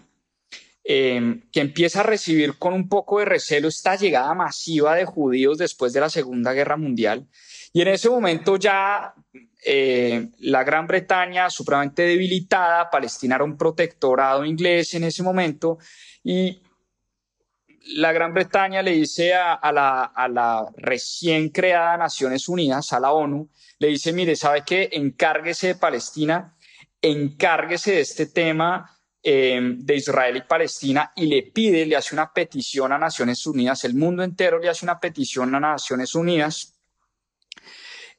Em, 0.92 1.42
que 1.52 1.60
empieza 1.60 2.00
a 2.00 2.04
recibir 2.04 2.58
con 2.58 2.74
un 2.74 2.90
poco 2.90 3.20
de 3.20 3.26
recelo 3.26 3.68
esta 3.68 3.96
llegada 3.96 4.34
masiva 4.34 4.96
de 4.96 5.06
judíos 5.06 5.60
después 5.60 5.94
de 5.94 6.00
la 6.00 6.10
Segunda 6.10 6.52
Guerra 6.52 6.78
Mundial. 6.78 7.28
Y 7.72 7.84
en 7.84 7.90
ese 7.90 8.10
momento 8.10 8.58
ya 8.58 9.14
eh, 9.64 10.30
la 10.40 10.64
Gran 10.64 10.88
Bretaña, 10.88 11.52
supremamente 11.52 12.02
debilitada, 12.02 12.90
Palestina 12.90 13.36
era 13.36 13.44
un 13.44 13.56
protectorado 13.56 14.44
inglés 14.44 14.96
en 14.96 15.04
ese 15.04 15.22
momento, 15.22 15.78
y 16.24 16.60
la 17.94 18.12
Gran 18.12 18.34
Bretaña 18.34 18.82
le 18.82 18.94
dice 18.94 19.36
a, 19.36 19.72
la, 19.72 20.06
a 20.06 20.28
la 20.28 20.66
recién 20.76 21.50
creada 21.50 21.98
Naciones 21.98 22.50
Unidas, 22.50 22.94
a 22.94 23.00
la 23.00 23.12
ONU, 23.12 23.48
le 23.78 23.90
dice, 23.90 24.12
mire, 24.12 24.36
¿sabe 24.36 24.64
qué? 24.66 24.90
Encárguese 24.92 25.68
de 25.68 25.76
Palestina, 25.76 26.58
encárguese 27.00 27.92
de 27.92 28.02
este 28.02 28.26
tema 28.26 28.90
Em, 29.22 29.78
de 29.86 29.98
Israel 29.98 30.38
y 30.38 30.42
Palestina 30.44 31.12
y 31.14 31.26
le 31.26 31.44
pide, 31.44 31.86
le 31.86 31.98
hace 31.98 32.16
una 32.16 32.32
petición 32.32 32.94
a 32.94 32.98
Naciones 32.98 33.46
Unidas, 33.46 33.84
el 33.84 33.94
mundo 33.94 34.24
entero 34.24 34.60
le 34.60 34.70
hace 34.70 34.86
una 34.86 34.98
petición 34.98 35.54
a 35.54 35.60
Naciones 35.60 36.16
Unidas 36.16 36.80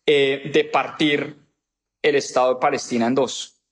eh, 0.04 0.50
de 0.52 0.64
partir 0.64 1.38
el 2.02 2.14
Estado 2.16 2.52
de 2.52 2.60
Palestina 2.60 3.06
en 3.06 3.14
dos, 3.14 3.62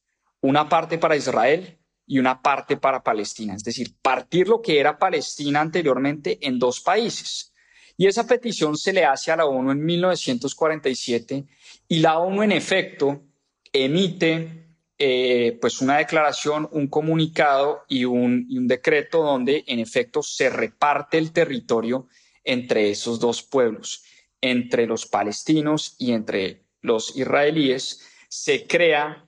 una 0.40 0.70
parte 0.70 0.96
para 0.96 1.16
Israel 1.16 1.78
y 2.06 2.18
una 2.18 2.40
parte 2.40 2.78
para 2.78 3.02
Palestina, 3.02 3.56
es 3.56 3.62
decir, 3.62 3.94
partir 4.00 4.48
lo 4.48 4.62
que 4.62 4.80
era 4.80 4.98
Palestina 4.98 5.60
anteriormente 5.60 6.38
en 6.40 6.58
dos 6.58 6.80
países. 6.80 7.52
Y 7.98 8.06
esa 8.06 8.26
petición 8.26 8.74
se 8.78 8.94
le 8.94 9.04
hace 9.04 9.32
a 9.32 9.36
la 9.36 9.44
ONU 9.44 9.72
en 9.72 9.84
1947 9.84 11.44
y 11.88 11.98
la 11.98 12.20
ONU 12.20 12.42
en 12.42 12.52
efecto 12.52 13.22
emite 13.70 14.67
eh, 15.00 15.56
pues 15.61 15.80
una 15.80 15.98
declaración, 15.98 16.68
un 16.72 16.88
comunicado 16.88 17.84
y 17.87 18.04
un, 18.04 18.48
decreto 18.66 19.22
donde 19.22 19.62
en 19.68 19.78
efecto 19.78 20.24
se 20.24 20.50
reparte 20.50 21.18
el 21.18 21.30
territorio 21.32 22.08
entre 22.42 22.90
esos 22.90 23.20
dos 23.20 23.44
pueblos, 23.44 24.02
entre 24.40 24.88
los 24.88 25.06
palestinos 25.06 25.94
y 25.98 26.11
entre 26.12 26.64
los 26.80 27.16
israelíes, 27.16 28.00
se 28.28 28.66
crea, 28.66 29.24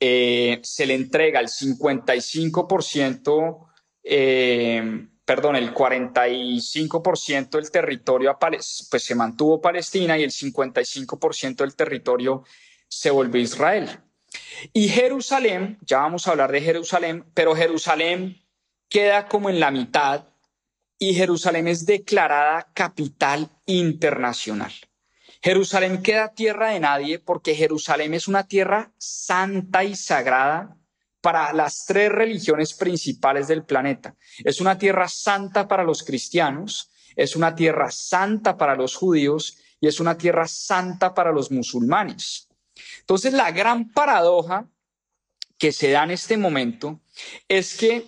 eh, 0.00 0.60
se 0.62 0.84
le 0.84 0.92
entrega 0.94 1.40
el 1.40 1.48
55%, 1.48 3.68
eh, 4.04 5.06
perdón, 5.24 5.56
el 5.56 5.72
45% 5.72 7.58
del 7.58 7.70
territorio 7.70 8.32
a 8.32 8.38
pues 8.38 9.02
se 9.02 9.14
mantuvo 9.14 9.62
Palestina 9.62 10.18
y 10.18 10.24
el 10.24 10.30
55% 10.30 11.56
del 11.56 11.74
territorio 11.74 12.44
se 12.86 13.10
volvió 13.10 13.40
Israel. 13.40 14.02
Y 14.72 14.88
Jerusalén, 14.88 15.78
ya 15.82 15.98
vamos 15.98 16.26
a 16.26 16.32
hablar 16.32 16.52
de 16.52 16.60
Jerusalén, 16.60 17.24
pero 17.34 17.54
Jerusalén 17.54 18.42
queda 18.88 19.28
como 19.28 19.50
en 19.50 19.60
la 19.60 19.70
mitad 19.70 20.24
y 20.98 21.14
Jerusalén 21.14 21.68
es 21.68 21.84
declarada 21.84 22.70
capital 22.72 23.50
internacional. 23.66 24.72
Jerusalén 25.42 26.02
queda 26.02 26.32
tierra 26.32 26.70
de 26.70 26.80
nadie 26.80 27.18
porque 27.18 27.54
Jerusalén 27.54 28.14
es 28.14 28.26
una 28.26 28.46
tierra 28.46 28.92
santa 28.98 29.84
y 29.84 29.94
sagrada 29.94 30.76
para 31.20 31.52
las 31.52 31.84
tres 31.86 32.10
religiones 32.10 32.74
principales 32.74 33.48
del 33.48 33.64
planeta. 33.64 34.14
Es 34.44 34.60
una 34.60 34.78
tierra 34.78 35.08
santa 35.08 35.68
para 35.68 35.84
los 35.84 36.02
cristianos, 36.02 36.90
es 37.14 37.36
una 37.36 37.54
tierra 37.54 37.90
santa 37.90 38.56
para 38.56 38.76
los 38.76 38.94
judíos 38.94 39.58
y 39.80 39.88
es 39.88 40.00
una 40.00 40.16
tierra 40.16 40.46
santa 40.48 41.14
para 41.14 41.32
los 41.32 41.50
musulmanes. 41.50 42.45
Entonces, 43.06 43.34
la 43.34 43.52
gran 43.52 43.92
paradoja 43.92 44.68
que 45.58 45.70
se 45.70 45.92
da 45.92 46.02
en 46.02 46.10
este 46.10 46.36
momento 46.36 47.00
es 47.46 47.76
que 47.76 48.04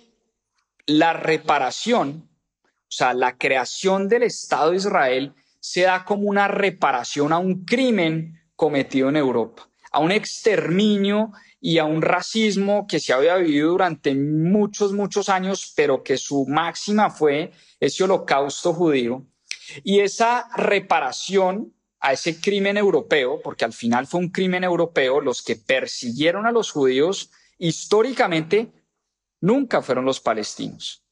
la 0.86 1.12
reparación, 1.12 2.28
o 2.64 2.90
sea, 2.90 3.14
la 3.14 3.38
creación 3.38 4.08
del 4.08 4.24
Estado 4.24 4.72
de 4.72 4.78
Israel 4.78 5.34
se 5.60 5.82
da 5.82 6.04
como 6.04 6.24
una 6.24 6.48
reparación 6.48 7.32
a 7.32 7.38
un 7.38 7.64
crimen 7.64 8.42
cometido 8.56 9.08
en 9.08 9.14
Europa, 9.14 9.70
a 9.92 10.00
un 10.00 10.10
exterminio 10.10 11.30
y 11.60 11.78
a 11.78 11.84
un 11.84 12.02
racismo 12.02 12.88
que 12.88 12.98
se 12.98 13.12
había 13.12 13.36
vivido 13.36 13.70
durante 13.70 14.16
muchos, 14.16 14.92
muchos 14.92 15.28
años, 15.28 15.72
pero 15.76 16.02
que 16.02 16.16
su 16.16 16.44
máxima 16.48 17.08
fue 17.08 17.52
ese 17.78 18.02
holocausto 18.02 18.74
judío. 18.74 19.24
Y 19.84 20.00
esa 20.00 20.48
reparación 20.56 21.72
a 22.00 22.12
ese 22.12 22.40
crimen 22.40 22.76
europeo, 22.76 23.40
porque 23.42 23.64
al 23.64 23.72
final 23.72 24.06
fue 24.06 24.20
un 24.20 24.30
crimen 24.30 24.64
europeo, 24.64 25.20
los 25.20 25.42
que 25.42 25.56
persiguieron 25.56 26.46
a 26.46 26.52
los 26.52 26.70
judíos 26.70 27.30
históricamente 27.58 28.72
nunca 29.40 29.82
fueron 29.82 30.04
los 30.04 30.20
palestinos. 30.20 31.04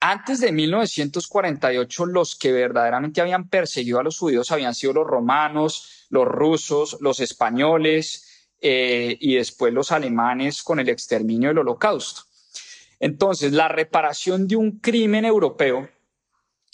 Antes 0.00 0.40
de 0.40 0.52
1948, 0.52 2.06
los 2.06 2.36
que 2.36 2.52
verdaderamente 2.52 3.20
habían 3.20 3.48
perseguido 3.48 3.98
a 3.98 4.02
los 4.02 4.18
judíos 4.18 4.52
habían 4.52 4.74
sido 4.74 4.92
los 4.92 5.06
romanos, 5.06 6.06
los 6.10 6.26
rusos, 6.26 6.98
los 7.00 7.20
españoles 7.20 8.50
eh, 8.60 9.16
y 9.20 9.36
después 9.36 9.72
los 9.72 9.92
alemanes 9.92 10.62
con 10.62 10.80
el 10.80 10.88
exterminio 10.88 11.48
del 11.48 11.58
holocausto. 11.58 12.22
Entonces, 13.00 13.52
la 13.52 13.68
reparación 13.68 14.46
de 14.46 14.56
un 14.56 14.78
crimen 14.80 15.24
europeo 15.24 15.88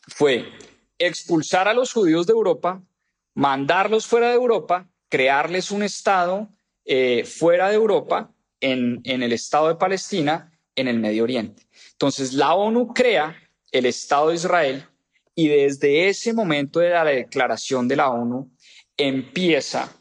fue 0.09 0.53
expulsar 0.99 1.69
a 1.69 1.75
los 1.75 1.93
judíos 1.93 2.27
de 2.27 2.33
Europa, 2.33 2.83
mandarlos 3.35 4.07
fuera 4.07 4.29
de 4.29 4.35
Europa, 4.35 4.88
crearles 5.09 5.71
un 5.71 5.83
Estado 5.83 6.49
eh, 6.85 7.25
fuera 7.25 7.68
de 7.68 7.75
Europa, 7.75 8.33
en, 8.61 9.01
en 9.05 9.23
el 9.23 9.33
Estado 9.33 9.68
de 9.68 9.75
Palestina, 9.75 10.53
en 10.77 10.88
el 10.88 10.99
Medio 10.99 11.25
Oriente. 11.25 11.66
Entonces, 11.92 12.33
la 12.33 12.55
ONU 12.55 12.95
crea 12.95 13.37
el 13.71 13.87
Estado 13.87 14.29
de 14.29 14.37
Israel 14.37 14.87
y 15.35 15.49
desde 15.49 16.09
ese 16.09 16.33
momento 16.33 16.81
de 16.81 16.90
la 16.90 17.05
declaración 17.05 17.88
de 17.88 17.97
la 17.97 18.11
ONU 18.11 18.51
empieza 18.97 19.92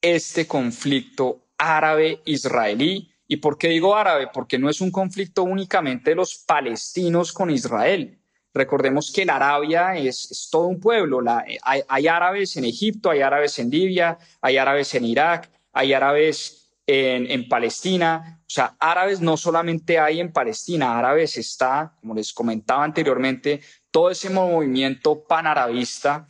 este 0.00 0.46
conflicto 0.46 1.46
árabe-israelí. 1.56 3.10
¿Y 3.26 3.36
por 3.36 3.56
qué 3.56 3.68
digo 3.68 3.96
árabe? 3.96 4.28
Porque 4.32 4.58
no 4.58 4.68
es 4.68 4.80
un 4.80 4.90
conflicto 4.90 5.44
únicamente 5.44 6.10
de 6.10 6.16
los 6.16 6.36
palestinos 6.36 7.32
con 7.32 7.50
Israel. 7.50 8.18
Recordemos 8.54 9.10
que 9.12 9.24
la 9.24 9.34
Arabia 9.34 9.96
es, 9.96 10.48
todo 10.50 10.68
un 10.68 10.78
pueblo. 10.78 11.20
hay, 11.26 11.82
hay, 11.88 12.06
árabes 12.06 12.56
en 12.56 12.64
Egipto, 12.64 13.10
hay 13.10 13.20
árabes 13.20 13.58
en 13.58 13.68
Libia, 13.68 14.16
hay 14.40 14.56
árabes 14.58 14.94
en 14.94 15.04
Irak, 15.04 15.50
hay 15.72 15.92
árabes 15.92 16.70
en, 16.86 17.28
en, 17.28 17.48
Palestina. 17.48 18.40
O 18.42 18.50
sea, 18.50 18.76
árabes 18.78 19.20
no 19.20 19.36
solamente 19.36 19.98
hay 19.98 20.20
en 20.20 20.32
Palestina, 20.32 20.96
árabes 20.96 21.36
está, 21.36 21.96
como 22.00 22.14
les 22.14 22.32
comentaba 22.32 22.84
anteriormente, 22.84 23.60
todo 23.90 24.10
ese 24.10 24.30
movimiento 24.30 25.24
panarabista, 25.24 26.28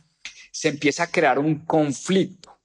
se 0.51 0.69
empieza 0.69 1.03
a 1.03 1.11
crear 1.11 1.37
un 1.37 1.63
conflicto 1.65 2.57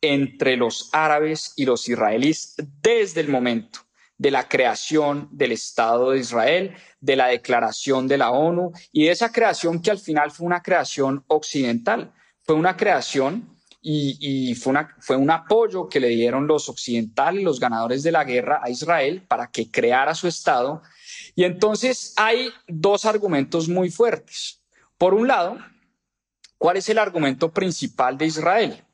entre 0.00 0.56
los 0.56 0.90
árabes 0.92 1.54
y 1.56 1.64
los 1.64 1.88
israelíes 1.88 2.54
desde 2.80 3.20
el 3.20 3.28
momento 3.28 3.80
de 4.22 4.30
la 4.30 4.48
creación 4.48 5.28
del 5.32 5.50
Estado 5.50 6.12
de 6.12 6.20
Israel, 6.20 6.76
de 7.00 7.16
la 7.16 7.26
declaración 7.26 8.06
de 8.06 8.18
la 8.18 8.30
ONU 8.30 8.70
y 8.92 9.06
de 9.06 9.10
esa 9.10 9.32
creación 9.32 9.82
que 9.82 9.90
al 9.90 9.98
final 9.98 10.30
fue 10.30 10.46
una 10.46 10.62
creación 10.62 11.24
occidental, 11.26 12.12
fue 12.44 12.54
una 12.54 12.76
creación 12.76 13.58
y, 13.80 14.54
fue, 14.54 15.16
un 15.16 15.30
apoyo 15.32 15.88
que 15.88 15.98
le 15.98 16.06
dieron 16.10 16.46
los 16.46 16.68
occidentales, 16.68 17.42
los 17.42 17.58
ganadores 17.58 18.04
de 18.04 18.12
la 18.12 18.22
guerra 18.22 18.60
a 18.62 18.70
Israel 18.70 19.24
para 19.26 19.50
que 19.50 19.68
creara 19.68 20.14
su 20.14 20.28
Estado. 20.28 20.82
Y 21.34 21.42
entonces 21.42 22.14
hay 22.16 22.50
dos 22.68 23.04
argumentos 23.06 23.68
muy 23.68 23.90
fuertes. 23.90 24.62
Por 24.98 25.14
un 25.14 25.26
lado, 25.26 25.58
¿cuál 26.58 26.76
es 26.76 26.88
el 26.88 26.98
argumento 26.98 27.52
principal 27.52 28.16
de 28.16 28.26
Israel? 28.26 28.84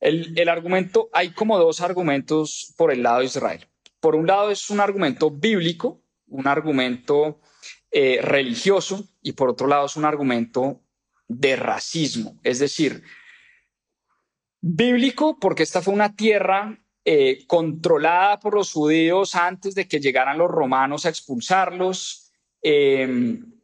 El, 0.00 0.38
el 0.38 0.50
argumento, 0.50 1.08
hay 1.14 1.30
como 1.30 1.58
dos 1.58 1.80
argumentos 1.80 2.74
por 2.76 2.92
el 2.92 3.02
lado 3.02 3.20
de 3.20 3.24
Israel 3.24 3.69
por 4.00 4.16
un 4.16 4.26
lado 4.26 4.50
es 4.50 4.70
un 4.70 4.80
argumento 4.80 5.30
bíblico, 5.30 6.02
un 6.26 6.46
argumento 6.46 7.40
eh, 7.90 8.20
religioso, 8.22 9.08
y 9.22 9.32
por 9.32 9.50
otro 9.50 9.66
lado 9.66 9.86
es 9.86 9.96
un 9.96 10.04
argumento 10.04 10.80
de 11.28 11.56
racismo, 11.56 12.40
es 12.42 12.58
decir, 12.58 13.04
bíblico 14.60 15.38
porque 15.38 15.62
esta 15.62 15.80
fue 15.80 15.94
una 15.94 16.14
tierra 16.16 16.78
eh, 17.04 17.46
controlada 17.46 18.38
por 18.40 18.54
los 18.54 18.72
judíos 18.72 19.34
antes 19.34 19.74
de 19.74 19.88
que 19.88 20.00
llegaran 20.00 20.38
los 20.38 20.50
romanos 20.50 21.06
a 21.06 21.08
expulsarlos, 21.08 22.32
em, 22.62 23.54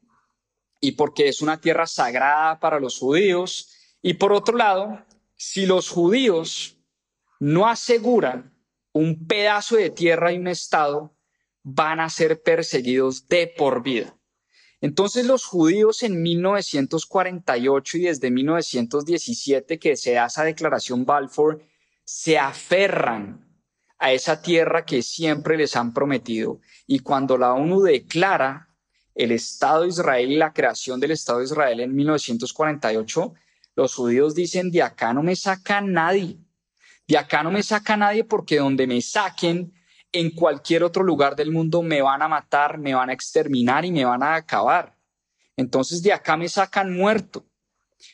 y 0.81 0.93
porque 0.93 1.29
es 1.29 1.43
una 1.43 1.61
tierra 1.61 1.87
sagrada 1.87 2.59
para 2.61 2.81
los 2.81 2.99
judíos, 2.99 3.73
y 4.03 4.15
por 4.15 4.33
otro 4.33 4.57
lado, 4.57 5.05
si 5.37 5.67
los 5.67 5.91
judíos 5.91 6.79
no 7.39 7.69
aseguran 7.69 8.56
un 8.97 9.27
pedazo 9.27 9.77
de 9.77 9.91
tierra 9.91 10.33
y 10.33 10.39
un 10.39 10.49
Estado 10.49 11.15
van 11.63 12.01
a 12.01 12.09
ser 12.09 12.43
perseguidos 12.43 13.29
de 13.29 13.53
por 13.55 13.83
vida. 13.83 14.17
Entonces 14.81 15.27
los 15.27 15.45
judíos 15.45 16.03
en 16.03 16.23
1948 16.23 17.99
y 17.99 18.01
desde 18.03 18.31
1917 18.31 19.79
que 19.79 19.97
se 19.97 20.13
da 20.13 20.27
esa 20.27 20.45
declaración 20.45 21.05
Balfour, 21.05 21.63
se 22.05 22.39
aferran 22.39 23.47
a 23.99 24.13
esa 24.13 24.41
tierra 24.41 24.87
que 24.87 25.03
siempre 25.03 25.59
les 25.59 25.77
han 25.77 25.93
prometido. 25.93 26.61
Y 26.87 27.01
cuando 27.01 27.37
la 27.37 27.53
ONU 27.53 27.83
declara 27.83 28.75
el 29.15 29.33
Estado 29.33 29.83
de 29.83 29.89
Israel 29.89 30.33
y 30.33 30.37
la 30.37 30.55
creación 30.55 31.01
del 31.01 31.11
Estado 31.11 31.41
de 31.41 31.47
Israel 31.47 31.81
en 31.81 31.95
1948, 31.95 33.35
los 33.75 33.95
judíos 33.95 34.35
dicen, 34.35 34.71
de 34.71 34.83
acá 34.83 35.13
no 35.13 35.23
me 35.23 35.37
saca 35.37 35.83
nadie. 35.83 36.39
De 37.07 37.17
acá 37.17 37.43
no 37.43 37.51
me 37.51 37.63
saca 37.63 37.97
nadie 37.97 38.25
porque 38.25 38.59
donde 38.59 38.87
me 38.87 39.01
saquen, 39.01 39.73
en 40.13 40.31
cualquier 40.31 40.83
otro 40.83 41.03
lugar 41.03 41.37
del 41.37 41.53
mundo 41.53 41.83
me 41.83 42.01
van 42.01 42.23
a 42.23 42.29
matar, 42.29 42.79
me 42.79 42.95
van 42.95 43.11
a 43.11 43.13
exterminar 43.13 43.85
y 43.85 43.93
me 43.93 44.05
van 44.05 44.23
a 44.23 44.35
acabar. 44.35 44.97
Entonces 45.57 46.03
de 46.03 46.13
acá 46.13 46.37
me 46.37 46.49
sacan 46.49 46.95
muerto. 46.95 47.45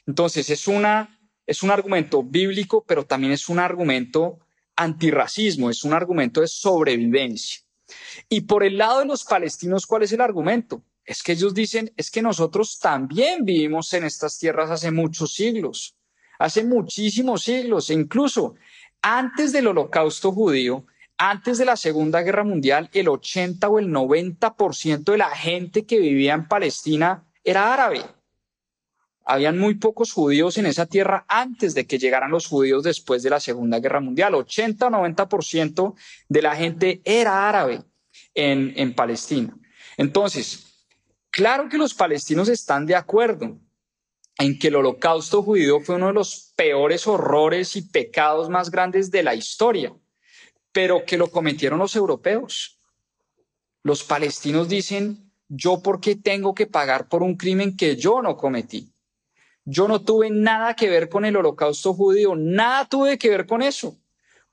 Entonces 0.07 0.51
es, 0.51 0.69
una, 0.69 1.19
es 1.47 1.63
un 1.63 1.71
argumento 1.71 2.23
bíblico, 2.23 2.85
pero 2.87 3.05
también 3.05 3.33
es 3.33 3.49
un 3.49 3.59
argumento 3.59 4.41
antirracismo, 4.77 5.71
es 5.71 5.85
un 5.85 5.93
argumento 5.93 6.41
de 6.41 6.49
sobrevivencia. 6.49 7.63
Y 8.29 8.43
por 8.43 8.65
el 8.65 8.79
lado 8.79 9.01
de 9.01 9.07
los 9.07 9.25
palestinos, 9.25 9.87
¿cuál 9.87 10.03
es 10.03 10.13
el 10.13 10.21
argumento? 10.21 10.83
Es 11.05 11.23
que 11.23 11.33
ellos 11.33 11.53
dicen, 11.53 11.93
es 11.97 12.11
que 12.11 12.23
nosotros 12.23 12.79
también 12.79 13.45
vivimos 13.45 13.93
en 13.93 14.05
estas 14.05 14.39
tierras 14.39 14.71
hace 14.71 14.91
muchos 14.91 15.35
siglos, 15.35 15.97
hace 16.39 16.65
muchísimos 16.65 17.43
siglos, 17.43 17.91
e 17.91 17.95
incluso 17.95 18.55
antes 19.03 19.53
del 19.53 19.67
holocausto 19.67 20.33
judío, 20.33 20.87
antes 21.19 21.59
de 21.59 21.65
la 21.65 21.77
Segunda 21.77 22.23
Guerra 22.23 22.45
Mundial, 22.45 22.89
el 22.93 23.09
80 23.09 23.69
o 23.69 23.79
el 23.79 23.89
90% 23.89 25.05
de 25.05 25.19
la 25.19 25.31
gente 25.31 25.85
que 25.85 25.99
vivía 25.99 26.35
en 26.35 26.49
Palestina 26.49 27.25
era 27.45 27.73
árabe. 27.73 28.03
Habían 29.25 29.59
muy 29.59 29.75
pocos 29.75 30.13
judíos 30.13 30.59
en 30.59 30.67
esa 30.67 30.87
tierra 30.87 31.25
antes 31.29 31.75
de 31.75 31.87
que 31.87 31.99
llegaran 31.99 32.31
los 32.31 32.47
judíos 32.47 32.83
después 32.83 33.23
de 33.23 33.31
la 33.31 33.39
Segunda 33.39 33.79
Guerra 33.79 34.01
Mundial. 34.01 34.35
80 34.35 34.87
o 34.87 34.91
90% 34.91 35.95
de 36.29 36.43
la 36.43 36.57
gente 36.57 37.01
era 37.05 37.49
árabe 37.49 37.83
en, 38.35 38.73
en 38.77 38.95
Palestina. 38.95 39.57
Entonces, 39.97 40.87
claro 41.31 41.69
que 41.69 41.79
los 41.79 41.95
palestinos 41.95 42.49
están 42.49 42.87
de 42.87 42.97
acuerdo 42.97 43.61
en 44.39 44.59
que 44.59 44.69
el 44.69 44.77
holocausto 44.77 45.43
judío 45.43 45.81
fue 45.81 45.97
uno 45.97 46.09
de 46.09 46.15
los 46.15 46.53
peores 46.57 47.07
horrores 47.07 47.77
y 47.77 47.83
pecados 47.83 48.49
más 48.49 48.71
grandes 48.71 49.11
de 49.11 49.23
la 49.23 49.35
historia, 49.35 49.95
pero 50.73 51.05
que 51.05 51.17
lo 51.19 51.31
cometieron 51.31 51.79
los 51.79 51.95
europeos. 51.97 52.79
Los 53.83 54.05
palestinos 54.05 54.69
dicen, 54.69 55.33
yo 55.49 55.83
por 55.83 56.01
qué 56.01 56.17
tengo 56.17 56.55
que 56.55 56.67
pagar 56.67 57.09
por 57.09 57.23
un 57.23 57.37
crimen 57.37 57.77
que 57.77 57.97
yo 57.97 58.23
no 58.23 58.37
cometí. 58.37 58.93
Yo 59.65 59.87
no 59.87 60.03
tuve 60.03 60.31
nada 60.31 60.75
que 60.75 60.89
ver 60.89 61.09
con 61.09 61.25
el 61.25 61.37
holocausto 61.37 61.95
judío, 61.95 62.35
nada 62.35 62.89
tuve 62.89 63.19
que 63.19 63.29
ver 63.29 63.47
con 63.47 63.63
eso. 63.63 63.99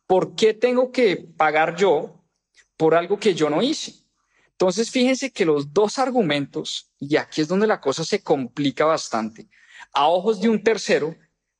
¿Por 0.05 0.35
qué 0.35 0.53
tengo 0.53 0.91
que 0.91 1.17
pagar 1.37 1.75
yo 1.75 2.23
por 2.77 2.95
algo 2.95 3.19
que 3.19 3.33
yo 3.33 3.49
no 3.49 3.61
hice? 3.61 3.93
Entonces, 4.51 4.91
fíjense 4.91 5.31
que 5.31 5.45
los 5.45 5.73
dos 5.73 5.99
argumentos, 5.99 6.91
y 6.99 7.15
aquí 7.15 7.41
es 7.41 7.47
donde 7.47 7.65
la 7.65 7.79
cosa 7.79 8.03
se 8.03 8.21
complica 8.21 8.85
bastante, 8.85 9.47
a 9.93 10.07
ojos 10.07 10.41
de 10.41 10.49
un 10.49 10.63
tercero 10.63 11.15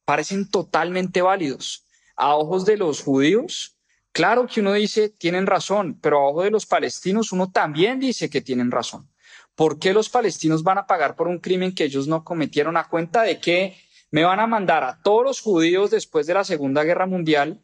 parecen 0.06 0.50
totalmente 0.50 1.22
válidos. 1.22 1.86
A 2.16 2.36
ojos 2.36 2.66
de 2.66 2.78
los 2.78 3.02
judíos, 3.02 3.78
claro 4.12 4.48
que 4.48 4.60
uno 4.60 4.74
dice 4.74 5.10
tienen 5.10 5.46
razón, 5.46 6.00
pero 6.02 6.20
a 6.20 6.28
ojos 6.28 6.44
de 6.44 6.52
los 6.52 6.66
palestinos 6.66 7.32
uno 7.32 7.52
también 7.52 8.00
dice 8.00 8.30
que 8.30 8.42
tienen 8.42 8.72
razón. 8.72 9.10
¿Por 9.56 9.80
qué 9.80 9.94
los 9.94 10.10
palestinos 10.10 10.64
van 10.64 10.78
a 10.78 10.88
pagar 10.88 11.16
por 11.16 11.28
un 11.28 11.40
crimen 11.40 11.76
que 11.76 11.86
ellos 11.86 12.08
no 12.08 12.24
cometieron 12.24 12.78
a 12.78 12.88
cuenta 12.88 13.24
de 13.24 13.40
que 13.40 13.78
me 14.12 14.24
van 14.24 14.40
a 14.40 14.48
mandar 14.48 14.84
a 14.84 15.02
todos 15.02 15.24
los 15.24 15.42
judíos 15.42 15.92
después 15.92 16.26
de 16.28 16.34
la 16.34 16.44
Segunda 16.44 16.84
Guerra 16.84 17.06
Mundial 17.06 17.62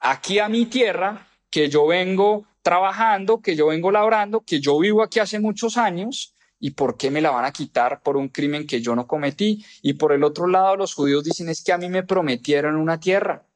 aquí 0.00 0.38
a 0.38 0.48
mi 0.48 0.66
tierra, 0.66 1.28
que 1.50 1.68
yo 1.68 1.86
vengo 1.86 2.46
trabajando, 2.62 3.40
que 3.40 3.56
yo 3.56 3.68
vengo 3.68 3.90
labrando, 3.90 4.40
que 4.40 4.60
yo 4.60 4.78
vivo 4.78 5.02
aquí 5.02 5.18
hace 5.20 5.38
muchos 5.38 5.76
años, 5.76 6.34
¿y 6.60 6.70
por 6.72 6.96
qué 6.96 7.10
me 7.10 7.20
la 7.20 7.30
van 7.30 7.44
a 7.44 7.52
quitar 7.52 8.02
por 8.02 8.16
un 8.16 8.28
crimen 8.28 8.66
que 8.66 8.80
yo 8.80 8.96
no 8.96 9.06
cometí? 9.06 9.64
Y 9.82 9.94
por 9.94 10.12
el 10.12 10.24
otro 10.24 10.46
lado, 10.46 10.76
los 10.76 10.94
judíos 10.94 11.24
dicen, 11.24 11.48
es 11.48 11.62
que 11.62 11.72
a 11.72 11.78
mí 11.78 11.88
me 11.88 12.02
prometieron 12.02 12.76
una 12.76 12.98
tierra. 12.98 13.46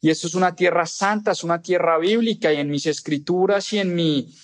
Y 0.00 0.10
esto 0.10 0.26
es 0.26 0.34
una 0.34 0.54
tierra 0.54 0.86
santa, 0.86 1.32
es 1.32 1.44
una 1.44 1.60
tierra 1.60 1.98
bíblica, 1.98 2.52
y 2.52 2.56
en 2.56 2.70
mis 2.70 2.86
escrituras 2.86 3.72
y 3.72 3.78
en 3.78 3.94
mi, 3.94 4.34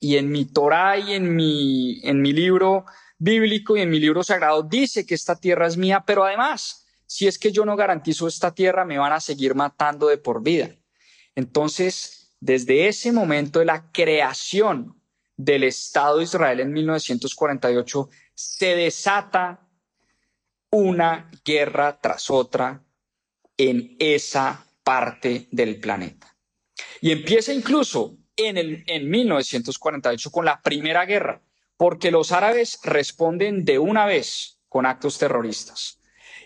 y 0.00 0.16
en 0.16 0.30
mi 0.30 0.44
Torah 0.44 0.98
y 0.98 1.12
en 1.12 1.34
mi, 1.34 2.00
en 2.02 2.20
mi 2.20 2.32
libro 2.32 2.84
bíblico 3.18 3.76
y 3.76 3.80
en 3.80 3.90
mi 3.90 3.98
libro 3.98 4.22
sagrado 4.22 4.62
dice 4.62 5.06
que 5.06 5.14
esta 5.14 5.36
tierra 5.36 5.66
es 5.66 5.76
mía, 5.76 6.04
pero 6.06 6.24
además, 6.24 6.86
si 7.06 7.26
es 7.26 7.38
que 7.38 7.52
yo 7.52 7.64
no 7.64 7.76
garantizo 7.76 8.28
esta 8.28 8.54
tierra, 8.54 8.84
me 8.84 8.98
van 8.98 9.12
a 9.12 9.20
seguir 9.20 9.54
matando 9.54 10.08
de 10.08 10.18
por 10.18 10.42
vida. 10.42 10.70
Entonces, 11.34 12.34
desde 12.40 12.88
ese 12.88 13.12
momento 13.12 13.60
de 13.60 13.64
la 13.64 13.90
creación 13.92 15.00
del 15.36 15.64
Estado 15.64 16.18
de 16.18 16.24
Israel 16.24 16.60
en 16.60 16.72
1948, 16.72 18.08
se 18.34 18.76
desata 18.76 19.68
una 20.70 21.30
guerra 21.44 21.98
tras 22.00 22.30
otra 22.30 22.82
en 23.56 23.96
esa 23.98 24.66
parte 24.82 25.48
del 25.50 25.80
planeta. 25.80 26.36
Y 27.00 27.12
empieza 27.12 27.52
incluso 27.52 28.16
en, 28.36 28.58
el, 28.58 28.84
en 28.86 29.08
1948 29.08 30.30
con 30.30 30.44
la 30.44 30.60
Primera 30.60 31.04
Guerra, 31.04 31.42
porque 31.76 32.10
los 32.10 32.32
árabes 32.32 32.78
responden 32.82 33.64
de 33.64 33.78
una 33.78 34.06
vez 34.06 34.58
con 34.68 34.86
actos 34.86 35.18
terroristas. 35.18 36.00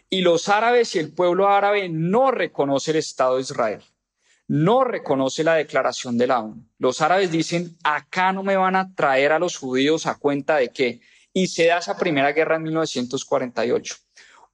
Y 0.09 0.22
los 0.22 0.48
árabes 0.48 0.94
y 0.94 0.98
el 0.98 1.12
pueblo 1.12 1.48
árabe 1.48 1.88
no 1.88 2.31
reconoce 2.31 2.90
el 2.90 2.98
Estado 2.98 3.37
de 3.37 3.42
Israel, 3.42 3.83
no 4.50 4.84
reconoce 4.84 5.44
la 5.44 5.54
declaración 5.54 6.18
de 6.18 6.26
la 6.26 6.40
ONU. 6.40 6.66
Los 6.78 7.00
árabes 7.00 7.30
dicen, 7.30 7.76
acá 7.84 8.32
no 8.32 8.42
me 8.42 8.56
van 8.56 8.76
a 8.76 8.94
traer 8.94 9.32
a 9.32 9.38
los 9.38 9.56
judíos 9.56 10.06
a 10.06 10.16
cuenta 10.16 10.56
de 10.56 10.70
qué. 10.70 11.00
Y 11.32 11.46
se 11.46 11.66
da 11.66 11.78
esa 11.78 11.96
primera 11.96 12.32
guerra 12.32 12.56
en 12.56 12.64
1948. 12.64 13.94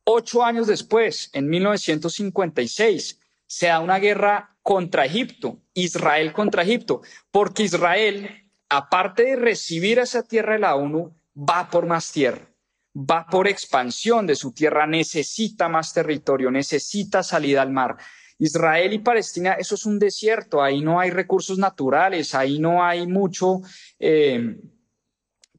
Ocho 0.05 0.45
años 0.45 0.67
después, 0.67 1.31
en 1.33 1.49
1956, 1.49 3.19
se 3.47 3.67
da 3.67 3.81
una 3.81 3.99
guerra 3.99 4.57
contra 4.63 5.07
Egipto, 5.07 5.59
Israel 5.75 6.33
contra 6.33 6.63
Egipto, 6.63 7.01
porque 7.31 7.63
Israel 7.63 8.47
aparte 8.69 9.25
de 9.25 9.37
recibir 9.37 9.99
esa 9.99 10.23
tierra 10.23 10.55
de 10.55 10.61
la 10.61 10.75
ONU, 10.75 11.15
va 11.37 11.69
por 11.71 11.87
más 11.87 12.13
tierra, 12.13 12.49
va 12.95 13.27
por 13.27 13.47
expansión 13.47 14.27
de 14.27 14.37
su 14.37 14.53
tierra, 14.53 14.87
necesita 14.87 15.69
más 15.69 15.93
territorio, 15.93 16.51
necesita 16.51 17.23
salida 17.23 17.63
al 17.63 17.71
mar. 17.71 17.97
Israel 18.39 18.93
y 18.93 18.99
Palestina, 18.99 19.53
eso 19.55 19.75
es 19.75 19.87
un 19.87 19.99
desierto, 19.99 20.63
ahí 20.63 20.81
no 20.81 21.01
hay 21.01 21.11
recursos 21.11 21.59
naturales, 21.59 22.35
ahí 22.35 22.59
no 22.59 22.85
hay 22.85 23.07
mucho, 23.07 23.63
eh, 23.99 24.57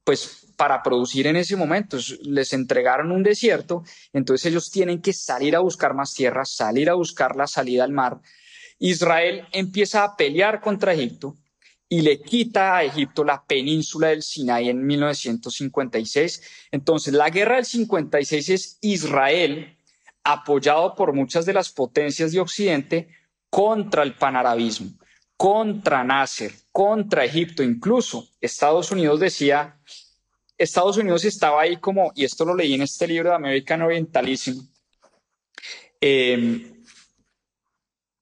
pues 0.04 0.54
para 0.56 0.82
producir 0.82 1.28
en 1.28 1.36
ese 1.36 1.56
momento. 1.56 1.98
Les 2.24 2.54
entregaron 2.54 3.12
un 3.12 3.24
desierto, 3.24 3.84
entonces 4.13 4.46
ellos 4.52 4.72
tienen 4.72 5.02
que 5.02 5.13
salir 5.13 5.56
a 5.56 5.60
buscar 5.60 5.94
más 5.94 6.13
tierra, 6.13 6.46
salir 6.46 6.90
a 6.90 6.94
buscar 6.94 7.36
la 7.36 7.48
salida 7.48 7.84
al 7.84 7.92
mar. 7.92 8.20
Israel 8.80 9.48
empieza 9.52 10.04
a 10.04 10.16
pelear 10.16 10.62
contra 10.62 10.94
Egipto, 10.94 11.36
y 11.90 12.02
le 12.02 12.22
quita 12.22 12.78
a 12.78 12.84
Egipto 12.84 13.24
la 13.24 13.44
península 13.46 14.10
del 14.10 14.22
Sinaí 14.22 14.70
en 14.70 14.86
1956. 14.86 16.42
Entonces, 16.72 17.13
la 17.13 17.30
guerra 17.30 17.56
del 17.56 17.66
56 17.66 18.50
es 18.50 18.78
Israel, 18.82 19.77
apoyado 20.28 20.94
por 20.94 21.13
muchas 21.13 21.46
de 21.46 21.54
las 21.54 21.72
potencias 21.72 22.34
de 22.34 22.42
Occidente, 22.42 23.08
contra 23.50 24.04
el 24.04 24.13
panarabismo, 24.13 24.92
contra 25.38 26.04
Nasser, 26.04 26.54
contra 26.72 27.24
Egipto. 27.24 27.63
Incluso 27.63 28.28
Estados 28.42 28.92
Unidos 28.92 29.22
decía, 29.22 29.80
Estados 30.58 30.98
Unidos 30.98 31.24
estaba 31.24 31.62
ahí 31.62 31.78
como, 31.78 32.12
y 32.13 32.26
esto 32.26 32.44
lo 32.44 32.56
leí 32.56 32.74
en 32.74 32.82
este 32.82 33.08
libro 33.08 33.30
de 33.30 33.36
American 33.36 33.82
Orientalism, 33.84 34.60
eh, 36.02 36.74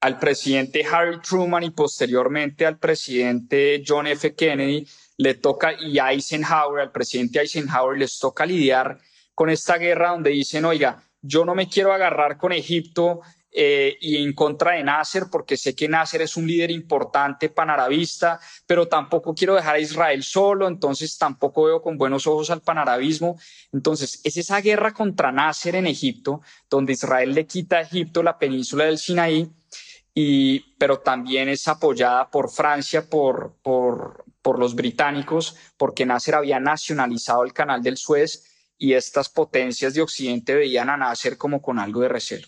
al 0.01 0.19
presidente 0.19 0.85
Harry 0.85 1.19
Truman 1.21 1.63
y 1.63 1.71
posteriormente 1.71 2.67
al 2.67 2.77
presidente 2.77 3.83
John 3.85 4.05
F. 4.05 4.35
Kennedy 4.35 4.87
le 5.17 5.33
toca 5.33 5.73
y 5.73 5.97
Eisenhower, 5.97 6.81
al 6.83 6.91
presidente 6.91 7.39
Eisenhower 7.39 7.97
les 7.97 8.19
toca 8.19 8.45
lidiar 8.45 8.99
con 9.33 9.49
esta 9.49 9.77
guerra 9.77 10.11
donde 10.11 10.29
dicen, 10.29 10.65
oiga, 10.65 11.04
yo 11.25 11.45
no 11.45 11.55
me 11.55 11.67
quiero 11.67 11.93
agarrar 11.93 12.37
con 12.37 12.51
Egipto 12.51 13.21
eh, 13.57 13.97
y 14.01 14.21
en 14.21 14.33
contra 14.33 14.73
de 14.73 14.83
Nasser, 14.83 15.27
porque 15.31 15.55
sé 15.55 15.73
que 15.73 15.87
Nasser 15.87 16.21
es 16.21 16.35
un 16.35 16.45
líder 16.45 16.71
importante 16.71 17.47
panarabista, 17.47 18.37
pero 18.67 18.89
tampoco 18.89 19.33
quiero 19.33 19.55
dejar 19.55 19.75
a 19.75 19.79
Israel 19.79 20.23
solo, 20.23 20.67
entonces 20.67 21.17
tampoco 21.17 21.63
veo 21.63 21.81
con 21.81 21.97
buenos 21.97 22.27
ojos 22.27 22.49
al 22.49 22.61
panarabismo. 22.61 23.39
Entonces, 23.71 24.19
es 24.25 24.35
esa 24.35 24.59
guerra 24.59 24.93
contra 24.93 25.31
Nasser 25.31 25.75
en 25.75 25.87
Egipto, 25.87 26.41
donde 26.69 26.93
Israel 26.93 27.33
le 27.33 27.47
quita 27.47 27.77
a 27.77 27.81
Egipto 27.81 28.23
la 28.23 28.37
península 28.37 28.85
del 28.85 28.97
Sinaí 28.97 29.49
y, 30.13 30.75
pero 30.77 30.99
también 30.99 31.47
es 31.47 31.65
apoyada 31.69 32.29
por 32.29 32.49
Francia, 32.49 33.09
por, 33.09 33.55
por, 33.61 34.25
por 34.41 34.59
los 34.59 34.75
británicos, 34.75 35.55
porque 35.77 36.05
Nasser 36.05 36.35
había 36.35 36.59
nacionalizado 36.59 37.45
el 37.45 37.53
canal 37.53 37.81
del 37.81 37.95
Suez 37.95 38.43
y 38.77 38.93
estas 38.93 39.29
potencias 39.29 39.93
de 39.93 40.01
Occidente 40.01 40.55
veían 40.55 40.89
a 40.89 40.97
Nasser 40.97 41.37
como 41.37 41.61
con 41.61 41.79
algo 41.79 42.01
de 42.01 42.09
recelo. 42.09 42.47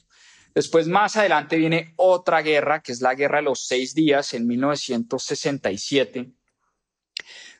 Después, 0.54 0.88
más 0.88 1.16
adelante, 1.16 1.58
viene 1.58 1.94
otra 1.98 2.42
guerra, 2.42 2.82
que 2.82 2.92
es 2.92 3.02
la 3.02 3.14
Guerra 3.14 3.38
de 3.38 3.44
los 3.44 3.68
Seis 3.68 3.94
Días 3.94 4.34
en 4.34 4.48
1967, 4.48 6.32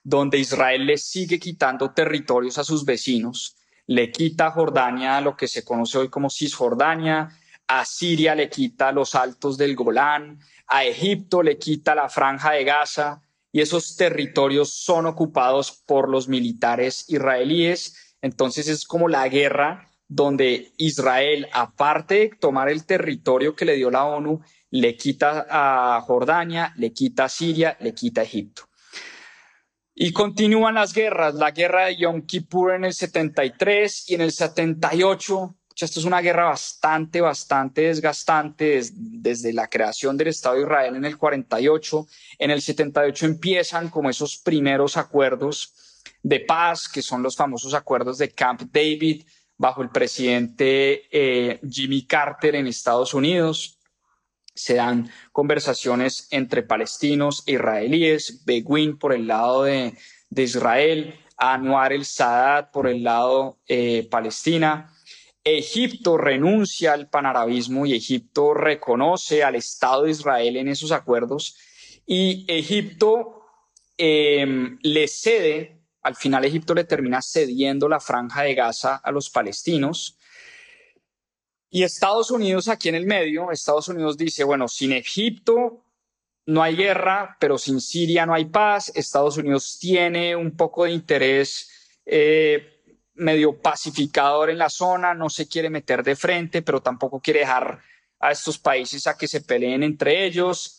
donde 0.04 0.40
Israel 0.40 0.86
le 0.86 0.98
sigue 0.98 1.40
quitando 1.40 1.92
territorios 1.92 2.58
a 2.58 2.64
sus 2.64 2.86
vecinos, 2.86 3.58
le 3.86 4.12
quita 4.12 4.48
a 4.48 4.52
Jordania 4.52 5.22
lo 5.22 5.36
que 5.38 5.48
se 5.48 5.64
conoce 5.64 5.98
hoy 5.98 6.10
como 6.10 6.30
Cisjordania, 6.30 7.30
a 7.68 7.86
Siria 7.86 8.34
le 8.34 8.50
quita 8.50 8.92
los 8.92 9.16
altos 9.16 9.58
del 9.58 9.76
Golán, 9.76 10.40
a 10.68 10.86
Egipto 10.86 11.44
le 11.44 11.58
quita 11.58 11.96
la 11.96 12.10
franja 12.10 12.54
de 12.54 12.64
Gaza 12.64 13.22
y 13.52 13.62
esos 13.62 13.96
territorios 13.96 14.74
son 14.74 15.06
ocupados 15.06 15.72
por 15.72 16.10
los 16.10 16.28
militares 16.28 17.06
israelíes. 17.08 18.07
Entonces 18.22 18.68
es 18.68 18.86
como 18.86 19.08
la 19.08 19.28
guerra 19.28 19.90
donde 20.08 20.72
Israel, 20.78 21.48
aparte 21.52 22.16
de 22.16 22.30
tomar 22.40 22.70
el 22.70 22.86
territorio 22.86 23.56
que 23.56 23.66
le 23.66 23.76
dio 23.76 23.92
la 23.92 24.06
ONU, 24.06 24.42
le 24.70 24.96
quita 24.96 25.46
a 25.50 26.02
Jordania, 26.02 26.74
le 26.78 26.94
quita 26.94 27.26
a 27.26 27.30
Siria, 27.30 27.78
le 27.80 27.94
quita 27.94 28.22
a 28.22 28.24
Egipto. 28.24 28.64
Y 29.94 30.14
continúan 30.14 30.76
las 30.76 30.94
guerras, 30.94 31.34
la 31.36 31.52
guerra 31.52 31.86
de 31.86 31.98
Yom 31.98 32.22
Kippur 32.22 32.76
en 32.76 32.86
el 32.86 32.94
73 32.94 34.10
y 34.10 34.16
en 34.16 34.22
el 34.22 34.32
78 34.32 35.56
esto 35.86 36.00
es 36.00 36.06
una 36.06 36.22
guerra 36.22 36.46
bastante, 36.46 37.22
bastante 37.22 37.82
desgastante 37.82 38.82
desde, 38.94 39.54
la 39.54 39.68
creación 39.68 40.18
del 40.18 40.30
Estado 40.30 40.56
de 40.56 40.62
Israel 40.64 40.96
en 40.96 41.06
el 41.06 41.18
48. 41.18 42.08
En 42.40 42.52
el 42.52 42.62
78 42.62 43.26
empiezan 43.26 43.90
como 43.90 44.10
esos 44.10 44.38
primeros 44.38 44.98
acuerdos 44.98 45.74
de 46.28 46.40
paz, 46.42 46.90
que 46.90 47.02
son 47.02 47.24
los 47.24 47.36
famosos 47.36 47.74
acuerdos 47.74 48.18
de 48.18 48.32
Camp 48.32 48.62
David, 48.72 49.24
bajo 49.58 49.82
el 49.82 49.90
presidente 49.90 51.04
eh, 51.12 51.60
Jimmy 51.70 52.06
Carter 52.06 52.56
en 52.56 52.68
Estados 52.68 53.14
Unidos. 53.14 53.80
Se 54.54 54.76
dan 54.76 55.10
conversaciones 55.32 56.28
entre 56.32 56.64
palestinos 56.64 57.44
e 57.46 57.54
israelíes, 57.54 58.44
Beguín 58.46 58.98
por 58.98 59.14
el 59.14 59.28
lado 59.28 59.64
de, 59.64 59.94
Israel, 60.36 61.20
Anwar 61.38 61.94
el 61.94 62.06
Sadat 62.06 62.72
por 62.72 62.88
el 62.88 63.04
lado 63.04 63.60
eh, 63.68 64.08
palestina 64.10 64.92
Egipto 65.56 66.18
renuncia 66.18 66.94
al 66.94 67.10
panarabismo 67.10 67.86
y 67.86 67.94
Egipto 67.94 68.54
reconoce 68.54 69.44
al 69.44 69.56
Estado 69.56 70.04
de 70.04 70.12
Israel 70.12 70.58
en 70.58 70.68
esos 70.68 70.92
acuerdos 70.92 71.56
y 72.06 72.46
Egipto 72.50 73.44
em, 73.98 74.78
le 74.82 75.08
cede, 75.08 75.77
al 76.02 76.16
final 76.16 76.46
Egipto 76.46 76.74
le 76.74 76.84
termina 76.84 77.22
cediendo 77.22 77.90
la 77.90 78.00
franja 78.00 78.44
de 78.44 78.56
Gaza 78.56 78.96
a 78.96 79.12
los 79.12 79.30
palestinos. 79.30 80.18
Y 81.70 81.84
Estados 81.84 82.32
Unidos 82.32 82.70
aquí 82.70 82.90
en 82.90 82.96
el 82.96 83.06
medio, 83.06 83.52
Estados 83.52 83.88
Unidos 83.90 84.18
dice, 84.18 84.44
bueno, 84.44 84.68
sin 84.68 84.94
Egipto 84.94 85.84
no 86.46 86.64
hay 86.64 86.78
guerra, 86.78 87.36
pero 87.40 87.58
sin 87.58 87.82
Siria 87.82 88.26
no 88.26 88.34
hay 88.34 88.46
paz. 88.46 88.92
Estados 88.96 89.38
Unidos 89.38 89.78
tiene 89.80 90.36
un 90.36 90.56
poco 90.56 90.86
de 90.86 90.92
interés 90.92 91.70
eh, 92.06 92.82
medio 93.16 93.60
pacificador 93.62 94.50
en 94.50 94.58
la 94.58 94.70
zona, 94.70 95.14
no 95.14 95.30
se 95.30 95.48
quiere 95.48 95.70
meter 95.70 96.04
de 96.04 96.16
frente, 96.16 96.62
pero 96.62 96.82
tampoco 96.82 97.20
quiere 97.20 97.42
dejar 97.42 97.82
a 98.20 98.32
estos 98.32 98.58
países 98.58 99.08
a 99.08 99.18
que 99.18 99.28
se 99.28 99.42
peleen 99.42 99.84
entre 99.84 100.26
ellos. 100.26 100.77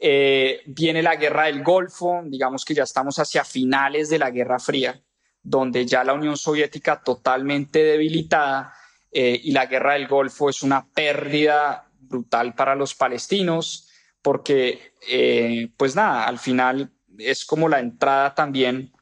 Eh, 0.00 0.62
viene 0.66 1.02
la 1.02 1.16
guerra 1.16 1.46
del 1.46 1.64
Golfo, 1.64 2.22
digamos 2.24 2.64
que 2.64 2.74
ya 2.74 2.84
estamos 2.84 3.18
hacia 3.18 3.44
finales 3.44 4.08
de 4.08 4.18
la 4.18 4.30
Guerra 4.30 4.60
Fría, 4.60 5.02
donde 5.42 5.86
ya 5.86 6.04
la 6.04 6.14
Unión 6.14 6.36
Soviética 6.36 7.02
totalmente 7.02 7.82
debilitada 7.82 8.72
eh, 9.10 9.40
y 9.42 9.50
la 9.50 9.66
guerra 9.66 9.94
del 9.94 10.06
Golfo 10.06 10.50
es 10.50 10.62
una 10.62 10.86
pérdida 10.86 11.90
brutal 11.98 12.54
para 12.54 12.76
los 12.76 12.94
palestinos, 12.94 13.88
porque, 14.22 14.92
eh, 15.08 15.70
pues 15.76 15.96
nada, 15.96 16.26
al 16.26 16.38
final 16.38 16.92
es 17.18 17.44
como 17.44 17.68
la 17.68 17.80
entrada 17.80 18.34
también 18.34 18.92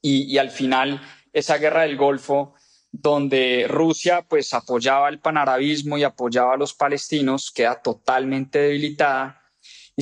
y, 0.00 0.32
y 0.32 0.38
al 0.38 0.50
final 0.50 1.00
esa 1.32 1.58
guerra 1.58 1.82
del 1.82 1.96
Golfo 1.96 2.54
donde 2.92 3.66
Rusia 3.68 4.22
pues 4.28 4.52
apoyaba 4.54 5.08
el 5.08 5.18
panarabismo 5.18 5.98
y 5.98 6.04
apoyaba 6.04 6.54
a 6.54 6.58
los 6.58 6.74
palestinos, 6.74 7.50
queda 7.50 7.80
totalmente 7.80 8.58
debilitada 8.58 9.41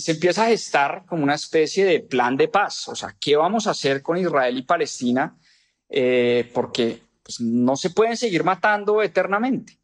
se 0.00 0.12
empieza 0.12 0.44
a 0.44 0.48
gestar 0.48 1.04
como 1.06 1.22
una 1.22 1.34
especie 1.34 1.84
de 1.84 2.00
plan 2.00 2.36
de 2.36 2.48
paz. 2.48 2.88
O 2.88 2.94
sea, 2.94 3.16
¿qué 3.20 3.36
vamos 3.36 3.66
a 3.66 3.70
hacer 3.70 4.02
con 4.02 4.16
Israel 4.16 4.56
y 4.56 4.62
Palestina? 4.62 5.36
Eh, 5.88 6.50
porque 6.54 7.02
pues, 7.22 7.40
no 7.40 7.76
se 7.76 7.90
pueden 7.90 8.16
seguir 8.16 8.44
matando 8.44 9.02
eternamente. 9.02 9.78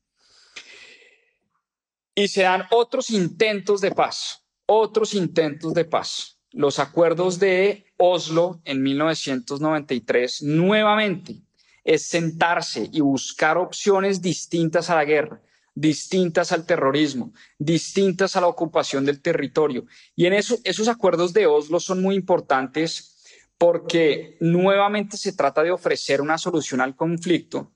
Y 2.14 2.28
se 2.28 2.42
dan 2.42 2.64
otros 2.70 3.10
intentos 3.10 3.80
de 3.80 3.92
paz, 3.92 4.42
otros 4.66 5.14
intentos 5.14 5.74
de 5.74 5.84
paz. 5.84 6.38
Los 6.52 6.78
acuerdos 6.78 7.38
de 7.38 7.86
Oslo 7.98 8.60
en 8.64 8.82
1993 8.82 10.42
nuevamente 10.42 11.42
es 11.84 12.06
sentarse 12.06 12.88
y 12.92 13.00
buscar 13.00 13.58
opciones 13.58 14.20
distintas 14.20 14.90
a 14.90 14.96
la 14.96 15.04
guerra, 15.04 15.40
distintas 15.76 16.52
al 16.52 16.64
terrorismo, 16.64 17.32
distintas 17.58 18.34
a 18.34 18.40
la 18.40 18.46
ocupación 18.48 19.04
del 19.04 19.20
territorio. 19.20 19.84
Y 20.16 20.24
en 20.24 20.32
eso, 20.32 20.58
esos 20.64 20.88
acuerdos 20.88 21.34
de 21.34 21.46
Oslo 21.46 21.78
son 21.78 22.02
muy 22.02 22.16
importantes 22.16 23.14
porque 23.58 24.36
nuevamente 24.40 25.18
se 25.18 25.34
trata 25.34 25.62
de 25.62 25.70
ofrecer 25.70 26.22
una 26.22 26.38
solución 26.38 26.80
al 26.80 26.96
conflicto. 26.96 27.72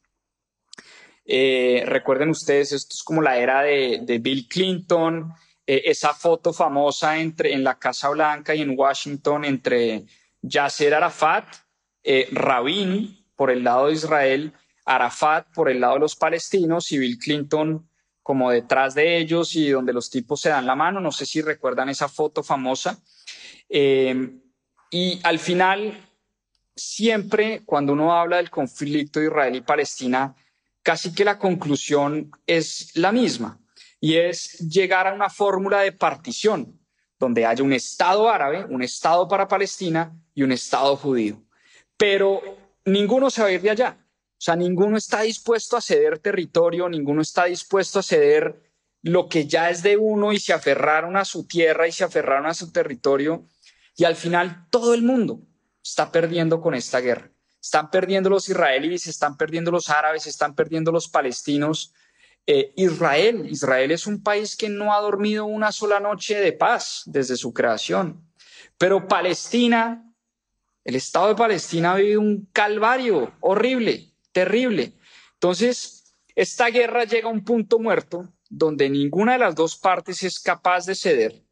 Eh, 1.27 1.85
recuerden 1.87 2.31
ustedes, 2.31 2.73
esto 2.73 2.95
es 2.95 3.03
como 3.03 3.21
la 3.21 3.39
era 3.39 3.63
de, 3.63 4.19
Bill 4.21 4.49
Clinton, 4.49 5.33
eh, 5.67 5.83
esa 5.85 6.15
foto 6.15 6.55
famosa 6.55 7.19
entre, 7.19 7.53
en 7.53 7.63
la 7.63 7.79
Casa 7.79 8.09
Blanca 8.09 8.55
y 8.55 8.63
en 8.63 8.77
Washington 8.77 9.45
entre 9.45 10.07
Yasser 10.41 10.95
Arafat, 10.95 11.45
eh, 12.03 12.29
Rabin, 12.33 13.27
por 13.37 13.51
el 13.51 13.63
lado 13.63 13.89
de 13.89 13.93
Israel, 13.93 14.55
Arafat 14.87 15.47
por 15.55 15.69
el 15.69 15.81
lado 15.81 15.95
de 15.95 16.01
los 16.01 16.17
palestinos 16.17 16.91
y 16.93 16.99
Bill 16.99 17.19
Clinton 17.19 17.90
como 18.31 18.53
detrás 18.53 18.95
de 18.95 19.19
ellos 19.19 19.57
y 19.57 19.71
donde 19.71 19.93
los 19.93 20.09
tipos 20.09 20.41
se 20.41 20.51
dan 20.51 20.65
la 20.65 20.77
mano. 20.77 21.01
No 21.01 21.11
sé 21.11 21.27
si 21.27 21.43
recuerdan 21.43 21.89
esa 21.89 22.09
foto 22.09 22.45
famosa. 22.45 22.97
Eh, 23.69 24.39
y 24.89 25.19
al 25.25 25.41
final, 25.41 26.01
siempre 26.77 27.63
cuando 27.67 27.93
uno 27.93 28.17
habla 28.17 28.37
del 28.37 28.49
conflicto 28.49 29.19
de 29.19 29.27
Israel 29.27 29.57
y 29.57 29.63
Palestina, 29.63 30.37
casi 30.85 31.13
que 31.13 31.25
la 31.25 31.41
conclusión 31.41 32.31
es 32.47 32.93
la 32.95 33.11
misma 33.11 33.59
y 34.01 34.15
es 34.15 34.61
llegar 34.61 35.09
a 35.09 35.13
una 35.13 35.29
fórmula 35.29 35.81
de 35.81 35.91
partición 35.91 36.79
donde 37.19 37.45
haya 37.47 37.65
un 37.65 37.73
Estado 37.73 38.31
árabe, 38.31 38.65
un 38.65 38.85
Estado 38.85 39.27
para 39.27 39.49
Palestina 39.49 40.17
y 40.37 40.45
un 40.45 40.53
Estado 40.53 40.95
judío. 40.95 41.43
Pero 41.97 42.41
ninguno 42.85 43.29
se 43.29 43.43
va 43.43 43.49
a 43.49 43.51
ir 43.51 43.61
de 43.61 43.71
allá. 43.71 44.00
O 44.41 44.43
sea, 44.43 44.57
ninguno 44.57 44.97
está 44.97 45.21
dispuesto 45.21 45.77
a 45.77 45.83
ceder 45.83 46.19
territorio, 46.19 46.89
ninguno 46.89 47.21
está 47.21 47.45
dispuesto 47.45 47.99
a 47.99 48.03
ceder 48.03 48.73
lo 49.03 49.29
que 49.29 49.47
ya 49.47 49.69
es 49.69 49.83
de 49.83 49.99
uno 49.99 50.33
y 50.33 50.41
se 50.41 50.55
aferraron 50.55 51.19
a 51.19 51.27
su 51.27 51.47
tierra 51.47 51.87
y 51.87 51.93
se 51.93 52.05
aferraron 52.05 52.47
a 52.47 52.55
su 52.55 52.73
territorio. 52.73 53.45
Y 53.97 54.05
al 54.05 54.17
final 54.17 54.67
todo 54.71 54.95
el 54.95 55.03
mundo 55.03 55.43
está 55.85 56.11
perdiendo 56.11 56.63
con 56.63 56.75
esta 56.75 57.01
guerra. 57.01 57.31
Están 57.61 57.91
perdiendo 57.91 58.31
los 58.31 58.49
israelíes, 58.49 59.07
están 59.09 59.37
perdiendo 59.37 59.71
los 59.71 59.91
árabes, 59.91 60.27
están 60.27 60.55
perdiendo 60.55 60.91
los 60.91 61.09
palestinos. 61.09 61.93
Eh, 62.47 62.73
Israel, 62.77 63.47
Israel 63.47 63.91
es 63.91 64.07
un 64.07 64.23
país 64.23 64.57
que 64.57 64.71
no 64.71 64.95
ha 64.95 65.03
dormido 65.03 65.45
una 65.45 65.71
sola 65.71 66.01
noche 66.01 66.37
de 66.37 66.55
paz 66.55 67.03
desde 67.05 67.37
su 67.37 67.53
creación. 67.53 68.27
Pero 68.79 69.07
Palestina 69.07 70.11
el 70.85 70.97
Estado 70.97 71.29
de 71.29 71.35
Palestina 71.35 71.93
ha 71.93 71.97
vivido 71.97 72.21
un 72.21 72.49
calvario 72.53 73.33
horrible, 73.41 74.10
terrible. 74.33 74.93
Entonces, 75.35 76.15
esta 76.35 76.69
guerra 76.69 77.05
llega 77.05 77.29
a 77.29 77.33
un 77.33 77.45
punto 77.45 77.79
muerto 77.79 78.33
donde 78.49 78.89
ninguna 78.91 79.35
de 79.35 79.39
las 79.39 79.55
dos 79.55 79.77
partes 79.77 80.23
es 80.23 80.41
capaz 80.41 80.87
de 80.87 80.95
ceder 80.95 81.43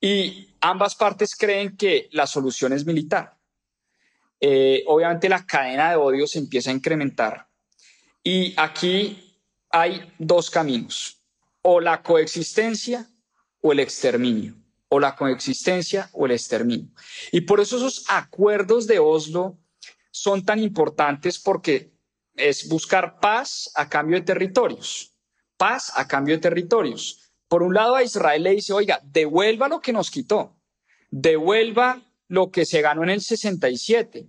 y 0.00 0.54
ambas 0.60 0.94
partes 0.94 1.34
creen 1.34 1.76
que 1.76 2.08
la 2.12 2.26
solución 2.26 2.72
es 2.72 2.84
militar. 2.84 3.38
Eh, 4.40 4.84
obviamente 4.86 5.28
la 5.28 5.46
cadena 5.46 5.90
de 5.90 5.96
odio 5.96 6.26
se 6.26 6.38
empieza 6.38 6.70
a 6.70 6.74
incrementar 6.74 7.48
y 8.22 8.52
aquí 8.58 9.40
hay 9.70 10.12
dos 10.18 10.50
caminos, 10.50 11.22
o 11.62 11.80
la 11.80 12.02
coexistencia 12.02 13.08
o 13.60 13.72
el 13.72 13.80
exterminio 13.80 14.54
o 14.94 15.00
la 15.00 15.16
coexistencia 15.16 16.08
o 16.12 16.26
el 16.26 16.32
exterminio. 16.32 16.88
Y 17.32 17.40
por 17.40 17.58
eso 17.58 17.76
esos 17.76 18.04
acuerdos 18.08 18.86
de 18.86 19.00
Oslo 19.00 19.58
son 20.14 20.44
tan 20.44 20.60
importantes 20.60 21.40
porque 21.40 21.92
es 22.36 22.68
buscar 22.68 23.18
paz 23.18 23.68
a 23.74 23.88
cambio 23.88 24.16
de 24.16 24.24
territorios, 24.24 25.12
paz 25.56 25.90
a 25.96 26.06
cambio 26.06 26.36
de 26.36 26.40
territorios. 26.40 27.32
Por 27.48 27.64
un 27.64 27.74
lado 27.74 27.96
a 27.96 28.04
Israel 28.04 28.44
le 28.44 28.50
dice, 28.52 28.72
oiga, 28.72 29.00
devuelva 29.02 29.68
lo 29.68 29.80
que 29.80 29.92
nos 29.92 30.12
quitó, 30.12 30.56
devuelva 31.10 32.00
lo 32.28 32.52
que 32.52 32.64
se 32.64 32.80
ganó 32.80 33.02
en 33.02 33.10
el 33.10 33.22
67, 33.22 34.28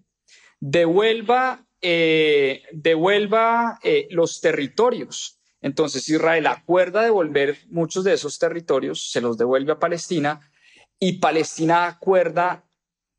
devuelva, 0.59 1.67
eh, 1.81 2.63
devuelva 2.71 3.79
eh, 3.83 4.07
los 4.09 4.41
territorios. 4.41 5.39
Entonces 5.61 6.09
Israel 6.09 6.47
acuerda 6.47 7.03
devolver 7.03 7.59
muchos 7.69 8.03
de 8.03 8.13
esos 8.13 8.39
territorios, 8.39 9.11
se 9.11 9.21
los 9.21 9.37
devuelve 9.37 9.73
a 9.73 9.79
Palestina 9.79 10.51
y 10.97 11.19
Palestina 11.19 11.85
acuerda 11.85 12.65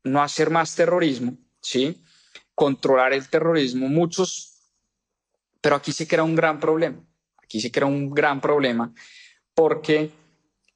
no 0.03 0.21
hacer 0.21 0.49
más 0.49 0.75
terrorismo, 0.75 1.37
¿sí? 1.61 2.03
Controlar 2.57 3.13
el 3.13 3.29
terrorismo. 3.29 3.87
Muchos, 3.87 4.57
pero 5.61 5.75
aquí 5.75 5.91
sí 5.91 6.07
que 6.07 6.15
era 6.15 6.23
un 6.23 6.35
gran 6.35 6.59
problema. 6.59 6.99
Aquí 7.37 7.61
sí 7.61 7.69
que 7.69 7.79
era 7.79 7.85
un 7.85 8.09
gran 8.09 8.41
problema 8.41 8.91
porque 9.57 10.11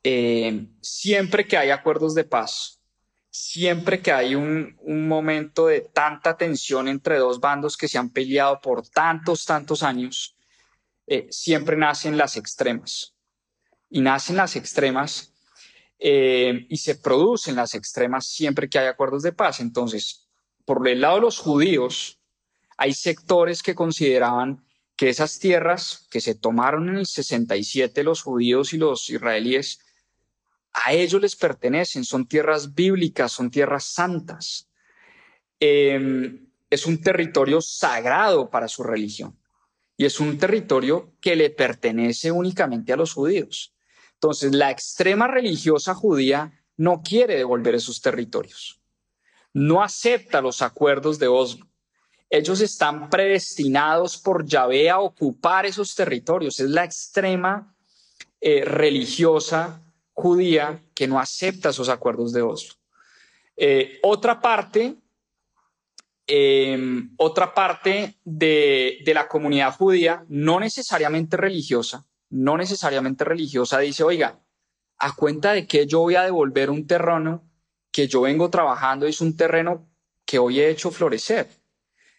eh, 0.04 0.66
siempre 0.82 1.48
que 1.48 1.56
hay 1.56 1.70
acuerdos 1.70 2.16
de 2.16 2.24
paz, 2.24 2.82
siempre 3.30 4.02
que 4.02 4.12
hay 4.12 4.34
un, 4.34 4.76
momento 5.08 5.68
de 5.68 5.82
tanta 5.82 6.36
tensión 6.36 6.88
entre 6.88 7.20
dos 7.20 7.40
bandos 7.40 7.78
que 7.78 7.88
se 7.88 8.00
han 8.00 8.10
peleado 8.10 8.60
por 8.60 8.88
tantos, 8.90 9.46
tantos 9.46 9.84
años, 9.84 10.36
eh, 11.06 11.28
siempre 11.30 11.78
nacen 11.78 12.18
las 12.18 12.38
extremas. 12.38 13.16
Y 13.88 14.02
nacen 14.02 14.38
las 14.38 14.56
extremas 14.56 15.32
eh, 16.00 16.66
y 16.68 16.78
se 16.78 16.96
producen 16.96 17.56
las 17.56 17.76
extremas 17.76 18.26
siempre 18.26 18.68
que 18.68 18.80
hay 18.80 18.88
acuerdos 18.88 19.22
de 19.22 19.34
paz. 19.34 19.60
Entonces, 19.60 20.28
por 20.66 20.88
el 20.88 21.02
lado 21.02 21.16
de 21.16 21.22
los 21.22 21.40
judíos, 21.40 22.20
hay 22.78 22.94
sectores 22.94 23.62
que 23.64 23.76
consideraban 23.76 24.64
que 24.96 25.10
esas 25.10 25.40
tierras 25.40 26.08
que 26.12 26.22
se 26.22 26.36
tomaron 26.36 26.90
en 26.90 26.98
el 26.98 27.06
67 27.06 28.04
los 28.04 28.22
judíos 28.22 28.74
y 28.74 28.78
los 28.78 29.10
israelíes, 29.10 29.80
a 30.74 30.94
ellos 30.94 31.22
les 31.22 31.36
pertenecen, 31.36 32.06
son 32.06 32.28
tierras 32.28 32.74
bíblicas, 32.74 33.32
son 33.32 33.52
tierras 33.52 33.84
santas. 33.84 34.70
Em, 35.60 36.48
es 36.70 36.86
un 36.86 37.02
territorio 37.02 37.62
sagrado 37.62 38.50
para 38.50 38.68
su 38.68 38.84
religión 38.84 39.38
y 39.98 40.06
es 40.06 40.20
un 40.20 40.38
territorio 40.38 41.14
que 41.22 41.36
le 41.36 41.50
pertenece 41.50 42.32
únicamente 42.32 42.94
a 42.94 42.98
los 42.98 43.14
judíos. 43.14 43.76
Entonces, 44.14 44.56
la 44.56 44.72
extrema 44.72 45.28
religiosa 45.28 45.94
judía 45.94 46.64
no 46.78 47.04
quiere 47.04 47.38
devolver 47.38 47.76
esos 47.76 48.02
territorios, 48.02 48.81
no 49.54 49.84
acepta 49.84 50.42
los 50.42 50.62
acuerdos 50.62 51.20
de 51.20 51.28
Oslo. 51.28 51.68
Ellos 52.30 52.62
están 52.62 53.10
predestinados 53.10 54.18
por 54.18 54.46
Yahvé 54.46 54.90
a 54.90 55.00
ocupar 55.00 55.66
esos 55.66 55.94
territorios. 55.94 56.60
Es 56.60 56.70
la 56.70 56.86
extrema 56.86 57.76
eh, 58.40 58.64
religiosa 58.64 59.82
judía 60.14 60.82
que 60.94 61.08
no 61.08 61.20
acepta 61.20 61.70
esos 61.70 61.90
acuerdos 61.90 62.32
de 62.32 62.42
Oslo. 62.42 62.76
Eh, 63.58 64.00
otra 64.02 64.40
parte, 64.42 64.96
em, 66.26 67.14
otra 67.18 67.54
parte 67.54 68.16
de, 68.24 69.04
la 69.14 69.28
comunidad 69.28 69.76
judía, 69.76 70.26
no 70.30 70.60
necesariamente 70.60 71.38
religiosa, 71.38 72.08
no 72.30 72.58
necesariamente 72.58 73.26
religiosa, 73.26 73.80
dice, 73.80 74.04
oiga, 74.04 74.40
a 74.98 75.16
cuenta 75.16 75.54
de 75.54 75.68
que 75.68 75.86
yo 75.86 76.00
voy 76.00 76.16
a 76.16 76.24
devolver 76.24 76.70
un 76.70 76.88
terreno 76.88 77.44
que 77.92 78.08
yo 78.08 78.22
vengo 78.22 78.50
trabajando, 78.50 79.06
es 79.06 79.22
un 79.22 79.36
terreno 79.36 79.88
que 80.26 80.40
hoy 80.40 80.60
he 80.60 80.70
hecho 80.70 80.92
florecer. 80.92 81.50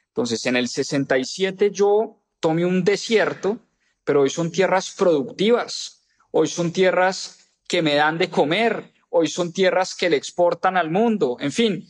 Entonces, 0.08 0.44
en 0.46 0.56
el 0.56 0.68
67 0.68 1.70
yo 1.70 2.22
tomé 2.40 2.66
un 2.66 2.84
desierto, 2.84 3.58
pero 4.04 4.22
hoy 4.22 4.30
son 4.30 4.50
tierras 4.50 4.90
productivas, 4.90 6.04
hoy 6.30 6.48
son 6.48 6.72
tierras 6.72 7.38
que 7.66 7.80
me 7.80 7.94
dan 7.94 8.18
de 8.18 8.28
comer, 8.28 8.92
hoy 9.08 9.28
son 9.28 9.52
tierras 9.52 9.94
que 9.94 10.10
le 10.10 10.16
exportan 10.16 10.76
al 10.76 10.90
mundo, 10.90 11.36
en 11.40 11.52
fin, 11.52 11.88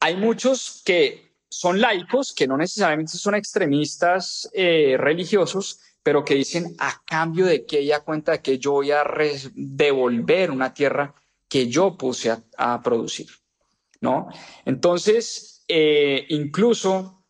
hay 0.00 0.16
muchos 0.16 0.82
que 0.84 1.28
son 1.48 1.80
laicos, 1.80 2.32
que 2.32 2.46
no 2.46 2.56
necesariamente 2.56 3.16
son 3.16 3.34
extremistas 3.34 4.48
eh, 4.52 4.96
religiosos, 4.98 5.80
pero 6.02 6.24
que 6.24 6.34
dicen 6.34 6.76
a 6.78 7.02
cambio 7.04 7.46
de 7.46 7.66
que 7.66 7.80
ella 7.80 8.00
cuenta 8.00 8.40
que 8.40 8.58
yo 8.58 8.72
voy 8.72 8.92
a 8.92 9.04
devolver 9.54 10.50
una 10.50 10.72
tierra 10.72 11.14
que 11.48 11.68
yo 11.68 11.96
puse 11.96 12.36
a, 12.56 12.82
producir, 12.82 13.28
¿no? 14.00 14.28
Entonces, 14.64 15.64
eh, 15.68 16.26
incluso 16.28 17.24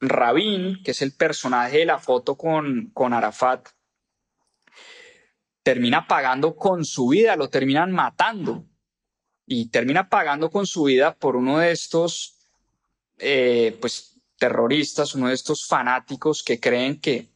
Rabin, 0.00 0.82
que 0.82 0.92
es 0.92 1.02
el 1.02 1.12
personaje 1.12 1.78
de 1.78 1.86
la 1.86 1.98
foto 1.98 2.36
con, 2.36 2.90
con 2.92 3.12
Arafat, 3.12 3.68
termina 5.62 6.06
pagando 6.06 6.56
con 6.56 6.84
su 6.84 7.08
vida, 7.08 7.36
lo 7.36 7.48
terminan 7.48 7.92
matando 7.92 8.66
y 9.46 9.68
termina 9.68 10.08
pagando 10.08 10.50
con 10.50 10.66
su 10.66 10.84
vida 10.84 11.14
por 11.14 11.36
uno 11.36 11.58
de 11.58 11.72
estos, 11.72 12.38
eh, 13.18 13.76
pues, 13.80 14.20
terroristas, 14.38 15.14
uno 15.14 15.28
de 15.28 15.34
estos 15.34 15.66
fanáticos 15.66 16.42
que 16.42 16.58
creen 16.58 16.98
que 16.98 17.28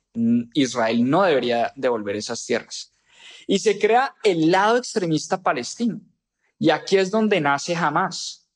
Israel 0.55 1.09
no 1.09 1.23
debería 1.23 1.73
devolver 1.77 2.17
esas 2.17 2.47
tierras. 2.47 2.95
Y 3.47 3.59
se 3.59 3.79
crea 3.79 4.15
el 4.23 4.51
lado 4.51 4.79
extremista 4.79 5.43
palestino. 5.43 6.01
Y 6.59 6.71
aquí 6.71 6.97
es 6.97 7.11
donde 7.11 7.41
nace 7.41 7.75
Hamas. 7.75 8.49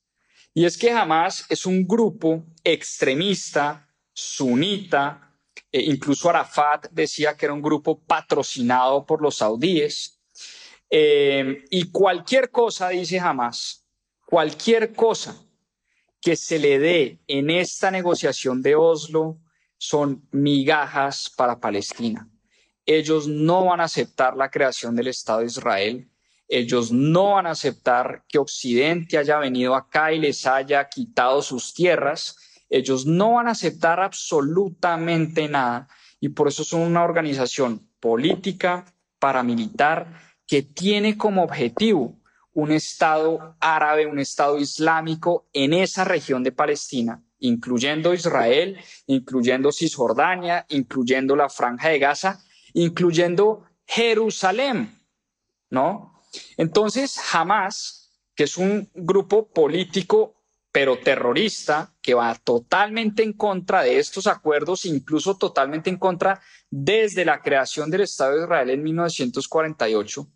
Y 0.54 0.64
es 0.64 0.76
que 0.76 0.90
Hamas 0.90 1.44
es 1.48 1.66
un 1.66 1.86
grupo 1.86 2.44
extremista, 2.64 3.88
sunita, 4.12 5.36
e 5.70 5.82
incluso 5.82 6.30
Arafat 6.30 6.88
decía 6.90 7.36
que 7.36 7.46
era 7.46 7.52
un 7.52 7.62
grupo 7.62 8.02
patrocinado 8.02 9.04
por 9.04 9.22
los 9.22 9.36
saudíes. 9.36 10.20
Eh, 10.90 11.64
y 11.70 11.90
cualquier 11.90 12.50
cosa, 12.50 12.88
dice 12.88 13.18
Hamas, 13.18 13.86
cualquier 14.26 14.94
cosa 14.94 15.36
que 16.20 16.36
se 16.36 16.58
le 16.58 16.78
dé 16.78 17.22
en 17.26 17.50
esta 17.50 17.90
negociación 17.90 18.62
de 18.62 18.74
Oslo 18.74 19.38
son 19.76 20.26
migajas 20.32 21.30
para 21.30 21.60
Palestina. 21.60 22.28
Ellos 22.84 23.28
no 23.28 23.66
van 23.66 23.80
a 23.80 23.84
aceptar 23.84 24.36
la 24.36 24.50
creación 24.50 24.96
del 24.96 25.08
Estado 25.08 25.40
de 25.40 25.46
Israel. 25.46 26.10
Ellos 26.48 26.90
no 26.90 27.32
van 27.32 27.46
a 27.46 27.50
aceptar 27.50 28.24
que 28.26 28.38
Occidente 28.38 29.18
haya 29.18 29.38
venido 29.38 29.74
acá 29.74 30.12
y 30.12 30.18
les 30.18 30.46
haya 30.46 30.88
quitado 30.88 31.42
sus 31.42 31.74
tierras. 31.74 32.36
Ellos 32.70 33.04
no 33.04 33.34
van 33.34 33.48
a 33.48 33.52
aceptar 33.52 34.00
absolutamente 34.00 35.46
nada. 35.48 35.88
Y 36.20 36.30
por 36.30 36.48
eso 36.48 36.64
son 36.64 36.80
una 36.80 37.04
organización 37.04 37.86
política, 38.00 38.86
paramilitar, 39.18 40.06
que 40.46 40.62
tiene 40.62 41.18
como 41.18 41.44
objetivo 41.44 42.18
un 42.54 42.72
Estado 42.72 43.56
árabe, 43.60 44.06
un 44.06 44.18
Estado 44.18 44.58
islámico 44.58 45.48
en 45.52 45.74
esa 45.74 46.04
región 46.04 46.42
de 46.42 46.50
Palestina, 46.50 47.22
incluyendo 47.38 48.14
Israel, 48.14 48.78
incluyendo 49.06 49.70
Cisjordania, 49.70 50.64
incluyendo 50.70 51.36
la 51.36 51.50
Franja 51.50 51.90
de 51.90 51.98
Gaza, 51.98 52.42
incluyendo 52.72 53.64
Jerusalén, 53.86 54.98
¿no? 55.70 56.17
Entonces, 56.56 57.18
Hamas, 57.32 58.10
que 58.34 58.44
es 58.44 58.56
un 58.56 58.90
grupo 58.94 59.48
político 59.48 60.34
pero 60.70 60.98
terrorista 60.98 61.92
que 62.02 62.14
va 62.14 62.34
totalmente 62.34 63.22
en 63.22 63.32
contra 63.32 63.82
de 63.82 63.98
estos 63.98 64.26
acuerdos, 64.26 64.84
incluso 64.84 65.36
totalmente 65.36 65.90
en 65.90 65.96
contra 65.96 66.40
desde 66.70 67.24
la 67.24 67.40
creación 67.40 67.90
del 67.90 68.02
Estado 68.02 68.36
de 68.36 68.42
Israel 68.44 68.70
en 68.70 68.82
1948, 68.82 70.28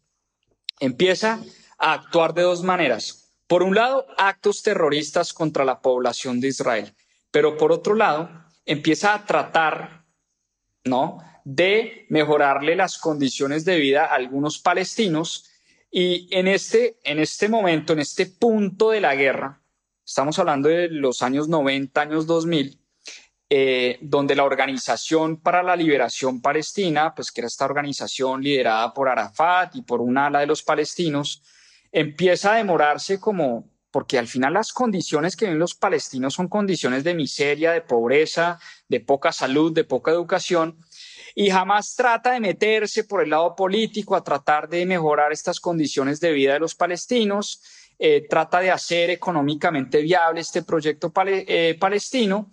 empieza 0.80 1.40
a 1.78 1.92
actuar 1.92 2.34
de 2.34 2.42
dos 2.42 2.62
maneras. 2.62 3.30
Por 3.46 3.62
un 3.62 3.74
lado, 3.74 4.07
actos 4.16 4.62
terroristas 4.62 5.32
contra 5.32 5.64
la 5.64 5.80
población 5.80 6.40
de 6.40 6.48
Israel, 6.48 6.94
pero 7.30 7.57
por 7.57 7.70
otro 7.70 7.94
lado, 7.94 8.30
empieza 8.64 9.14
a 9.14 9.26
tratar, 9.26 10.07
¿no? 10.84 11.18
de 11.44 12.07
mejorarle 12.09 12.76
las 12.76 12.98
condiciones 12.98 13.64
de 13.64 13.76
vida 13.76 14.07
a 14.07 14.14
algunos 14.14 14.59
palestinos 14.59 15.48
y 15.95 16.26
en 16.30 16.49
este, 16.49 16.99
en 17.05 17.18
este 17.18 17.51
momento, 17.51 17.93
en 17.93 17.99
este 17.99 18.24
punto 18.24 18.90
de 18.90 19.03
la 19.03 19.14
guerra, 19.14 19.61
estamos 20.03 20.38
hablando 20.38 20.70
de 20.70 20.88
los 20.88 21.20
años 21.20 21.49
90, 21.49 22.01
años 22.01 22.26
2000, 22.26 22.80
eh, 23.51 23.99
donde 24.01 24.34
la 24.34 24.45
Organización 24.45 25.36
para 25.36 25.62
la 25.62 25.76
Liberación 25.76 26.40
Palestina, 26.40 27.14
pues 27.14 27.30
que 27.30 27.43
era 27.43 27.49
esta 27.49 27.66
organización 27.66 28.40
liderada 28.43 28.95
por 28.95 29.11
Arafat 29.11 29.76
y 29.76 29.82
por 29.82 30.01
un 30.01 30.16
ala 30.16 30.40
de 30.40 30.47
los 30.47 30.62
palestinos, 30.62 31.43
empieza 31.93 32.55
a 32.55 32.57
demorarse 32.57 33.20
como, 33.20 33.68
porque 33.90 34.18
al 34.18 34.28
final 34.28 34.55
las 34.55 34.72
condiciones 34.72 35.36
que 35.36 35.45
viven 35.45 35.59
los 35.59 35.74
palestinos 35.74 36.32
son 36.32 36.49
condiciones 36.49 37.05
de 37.05 37.12
miseria, 37.12 37.72
de 37.72 37.82
pobreza, 37.82 38.59
de 38.88 39.01
poca 39.01 39.30
salud, 39.30 39.74
de 39.74 39.84
poca 39.84 40.11
educación, 40.11 40.78
y 41.35 41.51
jamás 41.51 41.95
trata 41.95 42.33
de 42.33 42.41
meterse 42.41 43.05
por 43.05 43.22
el 43.22 43.30
lado 43.30 43.55
político 43.55 44.16
a 44.16 44.24
tratar 44.24 44.68
de 44.68 44.85
mejorar 44.87 45.33
estas 45.33 45.61
condiciones 45.61 46.20
de 46.20 46.33
vida 46.33 46.55
de 46.55 46.61
los 46.61 46.74
palestinos, 46.74 47.61
eh, 47.99 48.26
trata 48.28 48.61
de 48.61 48.70
hacer 48.70 49.11
económicamente 49.11 50.03
viable 50.03 50.41
este 50.41 50.62
proyecto 50.62 51.12
eh, 51.26 51.76
palestino, 51.78 52.51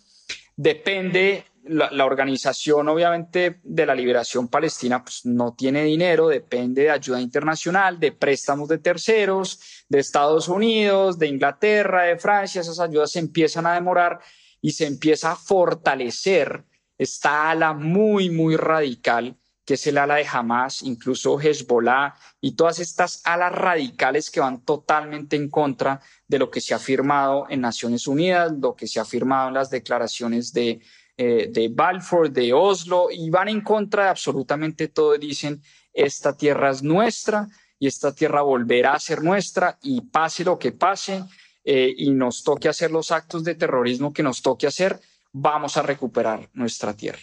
depende 0.56 1.46
la, 1.64 2.06
organización, 2.06 2.88
obviamente, 2.88 3.60
de 3.64 3.86
la 3.86 3.94
liberación 3.94 4.48
palestina, 4.48 5.04
pues 5.04 5.26
no 5.26 5.54
tiene 5.54 5.84
dinero, 5.84 6.28
depende 6.28 6.84
de 6.84 6.90
ayuda 6.90 7.22
internacional, 7.22 8.00
de 8.00 8.12
préstamos 8.12 8.70
de 8.70 8.80
terceros, 8.80 9.60
de 9.88 10.00
Estados 10.00 10.48
Unidos, 10.48 11.20
de 11.20 11.28
Inglaterra, 11.28 12.04
de 12.04 12.18
Francia. 12.18 12.62
Esas 12.62 12.80
ayudas 12.80 13.12
se 13.12 13.20
empiezan 13.20 13.66
a 13.68 13.74
demorar 13.74 14.20
y 14.62 14.72
se 14.72 14.88
empieza 14.88 15.32
a 15.32 15.36
fortalecer 15.36 16.64
esta 17.00 17.50
ala 17.50 17.74
muy, 17.74 18.30
muy 18.30 18.56
radical, 18.56 19.36
que 19.66 19.74
es 19.74 19.88
el 19.88 19.98
ala 19.98 20.16
de 20.16 20.28
Hamas, 20.32 20.84
incluso 20.84 21.40
Hezbollah 21.40 22.14
y 22.42 22.56
todas 22.56 22.78
estas 22.80 23.22
alas 23.24 23.52
radicales 23.52 24.30
que 24.30 24.40
van 24.40 24.64
totalmente 24.64 25.36
en 25.36 25.50
contra 25.50 26.00
de 26.28 26.38
lo 26.38 26.52
que 26.52 26.62
se 26.62 26.76
ha 26.76 26.80
firmado 26.80 27.48
en 27.50 27.62
Naciones 27.62 28.06
Unidas, 28.06 28.52
lo 28.52 28.76
que 28.76 28.86
se 28.86 29.00
ha 29.00 29.06
firmado 29.06 29.48
en 29.48 29.56
las 29.56 29.72
declaraciones 29.72 30.54
de 30.54 30.82
eh, 31.22 31.50
de 31.52 31.68
Balfour, 31.68 32.32
de 32.32 32.54
Oslo, 32.54 33.10
y 33.12 33.30
van 33.30 33.50
en 33.50 33.60
contra 33.60 34.04
de 34.04 34.10
absolutamente 34.12 34.88
todo. 34.88 35.18
Dicen, 35.18 35.62
esta 35.92 36.38
tierra 36.38 36.72
es 36.72 36.82
nuestra 36.82 37.50
y 37.78 37.88
esta 37.88 38.16
tierra 38.16 38.42
volverá 38.42 38.94
a 38.94 39.00
ser 39.02 39.22
nuestra 39.22 39.78
y 39.82 40.00
pase 40.00 40.46
lo 40.46 40.58
que 40.58 40.72
pase 40.72 41.26
eh, 41.66 41.94
y 41.98 42.12
nos 42.12 42.42
toque 42.42 42.70
hacer 42.70 42.92
los 42.92 43.12
actos 43.12 43.44
de 43.44 43.56
terrorismo 43.56 44.14
que 44.14 44.24
nos 44.24 44.42
toque 44.42 44.66
hacer, 44.66 45.02
vamos 45.32 45.78
a 45.78 45.82
recuperar 45.82 46.50
nuestra 46.54 46.96
tierra. 46.96 47.20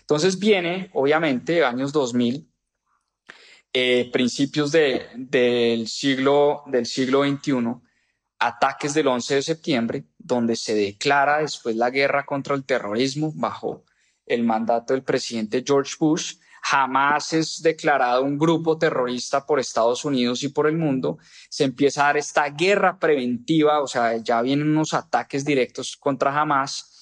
Entonces 0.00 0.38
viene, 0.38 0.90
obviamente, 0.94 1.64
años 1.64 1.92
2000, 1.92 2.48
eh, 3.72 4.08
principios 4.12 4.70
del, 4.70 5.88
siglo, 5.88 6.62
del 6.66 6.86
siglo 6.86 7.24
XXI, 7.24 7.54
ataques 8.38 8.94
del 8.94 9.08
11 9.08 9.34
de 9.34 9.42
septiembre, 9.42 10.04
donde 10.16 10.56
se 10.56 10.74
declara 10.74 11.38
después 11.38 11.74
la 11.76 11.90
guerra 11.90 12.24
contra 12.24 12.54
el 12.54 12.64
terrorismo 12.64 13.32
bajo 13.34 13.84
el 14.26 14.44
mandato 14.44 14.94
del 14.94 15.02
presidente 15.02 15.64
George 15.66 15.94
Bush. 15.98 16.36
Jamás 16.62 17.32
es 17.34 17.60
declarado 17.62 18.22
un 18.22 18.38
grupo 18.38 18.78
terrorista 18.78 19.44
por 19.44 19.60
Estados 19.60 20.04
Unidos 20.04 20.42
y 20.44 20.48
por 20.48 20.66
el 20.66 20.78
mundo. 20.78 21.18
Se 21.50 21.64
empieza 21.64 22.02
a 22.02 22.06
dar 22.06 22.16
esta 22.16 22.48
guerra 22.48 22.98
preventiva, 22.98 23.82
o 23.82 23.86
sea, 23.86 24.16
ya 24.16 24.40
vienen 24.40 24.68
unos 24.68 24.94
ataques 24.94 25.44
directos 25.44 25.96
contra 25.96 26.38
Hamas. 26.40 26.93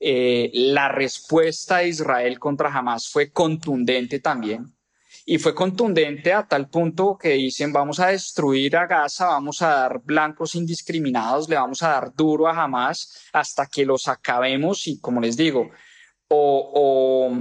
Eh, 0.00 0.50
la 0.52 0.88
respuesta 0.88 1.78
de 1.78 1.88
Israel 1.88 2.38
contra 2.38 2.72
Hamas 2.72 3.08
fue 3.08 3.32
contundente 3.32 4.20
también 4.20 4.78
y 5.30 5.36
fue 5.36 5.54
contundente 5.54 6.32
a 6.32 6.48
tal 6.48 6.70
punto 6.70 7.18
que 7.20 7.34
dicen 7.34 7.70
vamos 7.70 8.00
a 8.00 8.06
destruir 8.06 8.78
a 8.78 8.86
Gaza, 8.86 9.26
vamos 9.26 9.60
a 9.60 9.68
dar 9.68 10.00
blancos 10.02 10.54
indiscriminados, 10.54 11.50
le 11.50 11.56
vamos 11.56 11.82
a 11.82 11.88
dar 11.88 12.14
duro 12.14 12.48
a 12.48 12.62
Hamas 12.62 13.28
hasta 13.34 13.66
que 13.66 13.84
los 13.84 14.08
acabemos 14.08 14.86
y 14.86 14.98
como 15.00 15.20
les 15.20 15.36
digo, 15.36 15.70
o, 16.28 17.32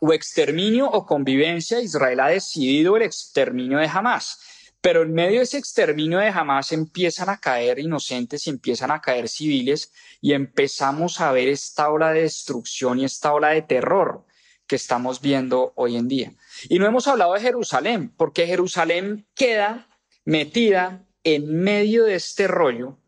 o, 0.00 0.12
exterminio 0.12 0.88
o 0.88 1.04
convivencia, 1.04 1.80
Israel 1.80 2.20
ha 2.20 2.28
decidido 2.28 2.96
el 2.96 3.02
exterminio 3.02 3.78
de 3.78 3.88
Hamas. 3.88 4.38
Pero 4.80 5.02
en 5.02 5.12
medio 5.12 5.38
de 5.38 5.44
ese 5.44 5.58
exterminio 5.58 6.18
de 6.18 6.28
Hamas 6.28 6.72
empiezan 6.72 7.28
a 7.28 7.38
caer 7.38 7.78
inocentes 7.78 8.46
y 8.46 8.50
empiezan 8.50 8.90
a 8.90 9.00
caer 9.00 9.28
civiles 9.28 9.92
y 10.20 10.32
empezamos 10.32 11.20
a 11.20 11.32
ver 11.32 11.48
esta 11.48 11.90
ola 11.90 12.12
de 12.12 12.22
destrucción 12.22 12.98
y 12.98 13.04
esta 13.04 13.32
ola 13.34 13.50
de 13.50 13.62
terror 13.62 14.24
que 14.66 14.76
estamos 14.76 15.20
viendo 15.20 15.72
hoy 15.76 15.96
en 15.96 16.08
día. 16.08 16.32
Y 16.68 16.78
no 16.78 16.86
hemos 16.86 17.08
hablado 17.08 17.34
de 17.34 17.40
Jerusalén, 17.40 18.14
porque 18.16 18.46
Jerusalén 18.46 19.26
queda 19.34 19.88
metida 20.24 21.04
en 21.24 21.62
medio 21.62 22.04
de 22.04 22.14
este 22.14 22.46
rollo. 22.46 22.98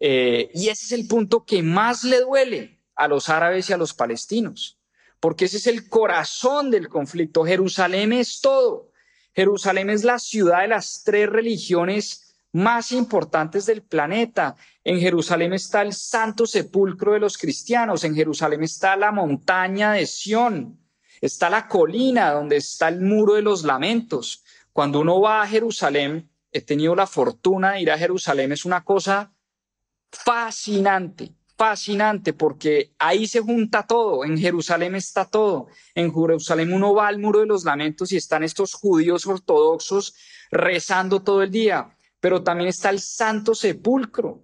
Eh, 0.00 0.50
y 0.54 0.70
ese 0.70 0.86
es 0.86 0.92
el 0.92 1.06
punto 1.06 1.44
que 1.44 1.62
más 1.62 2.04
le 2.04 2.20
duele 2.20 2.80
a 2.94 3.06
los 3.06 3.28
árabes 3.28 3.68
y 3.68 3.74
a 3.74 3.76
los 3.76 3.92
palestinos, 3.92 4.78
porque 5.24 5.46
ese 5.46 5.56
es 5.56 5.66
el 5.68 5.88
corazón 5.88 6.70
del 6.70 6.90
conflicto. 6.90 7.46
Jerusalén 7.46 8.12
es 8.12 8.42
todo. 8.42 8.90
Jerusalén 9.34 9.88
es 9.88 10.04
la 10.04 10.18
ciudad 10.18 10.60
de 10.60 10.68
las 10.68 11.02
tres 11.02 11.30
religiones 11.30 12.36
más 12.52 12.92
importantes 12.92 13.64
del 13.64 13.80
planeta. 13.80 14.54
En 14.84 15.00
Jerusalén 15.00 15.54
está 15.54 15.80
el 15.80 15.94
santo 15.94 16.44
sepulcro 16.44 17.14
de 17.14 17.20
los 17.20 17.38
cristianos. 17.38 18.04
En 18.04 18.14
Jerusalén 18.14 18.62
está 18.64 18.96
la 18.96 19.12
montaña 19.12 19.92
de 19.92 20.04
Sión. 20.04 20.78
Está 21.22 21.48
la 21.48 21.68
colina 21.68 22.30
donde 22.32 22.56
está 22.56 22.88
el 22.88 23.00
muro 23.00 23.32
de 23.32 23.40
los 23.40 23.64
lamentos. 23.64 24.44
Cuando 24.74 25.00
uno 25.00 25.22
va 25.22 25.40
a 25.40 25.46
Jerusalén, 25.46 26.28
he 26.52 26.60
tenido 26.60 26.94
la 26.94 27.06
fortuna 27.06 27.72
de 27.72 27.80
ir 27.80 27.90
a 27.90 27.96
Jerusalén, 27.96 28.52
es 28.52 28.66
una 28.66 28.84
cosa 28.84 29.32
fascinante 30.10 31.32
fascinante 31.56 32.32
porque 32.32 32.94
ahí 32.98 33.26
se 33.26 33.40
junta 33.40 33.86
todo, 33.86 34.24
en 34.24 34.38
Jerusalén 34.38 34.94
está 34.94 35.24
todo, 35.24 35.68
en 35.94 36.12
Jerusalén 36.12 36.72
uno 36.72 36.94
va 36.94 37.08
al 37.08 37.18
muro 37.18 37.40
de 37.40 37.46
los 37.46 37.64
lamentos 37.64 38.12
y 38.12 38.16
están 38.16 38.42
estos 38.42 38.74
judíos 38.74 39.26
ortodoxos 39.26 40.14
rezando 40.50 41.22
todo 41.22 41.42
el 41.42 41.50
día, 41.50 41.96
pero 42.20 42.42
también 42.42 42.68
está 42.68 42.90
el 42.90 43.00
santo 43.00 43.54
sepulcro, 43.54 44.42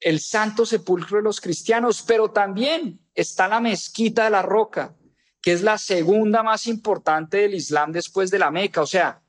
el 0.00 0.20
santo 0.20 0.64
sepulcro 0.64 1.16
de 1.16 1.24
los 1.24 1.40
cristianos, 1.40 2.04
pero 2.06 2.30
también 2.30 3.00
está 3.14 3.48
la 3.48 3.60
mezquita 3.60 4.24
de 4.24 4.30
la 4.30 4.42
roca, 4.42 4.94
que 5.42 5.52
es 5.52 5.62
la 5.62 5.78
segunda 5.78 6.44
más 6.44 6.66
importante 6.68 7.38
del 7.38 7.54
Islam 7.54 7.90
después 7.90 8.30
de 8.30 8.38
la 8.38 8.52
Meca, 8.52 8.82
o 8.82 8.86
sea, 8.86 9.22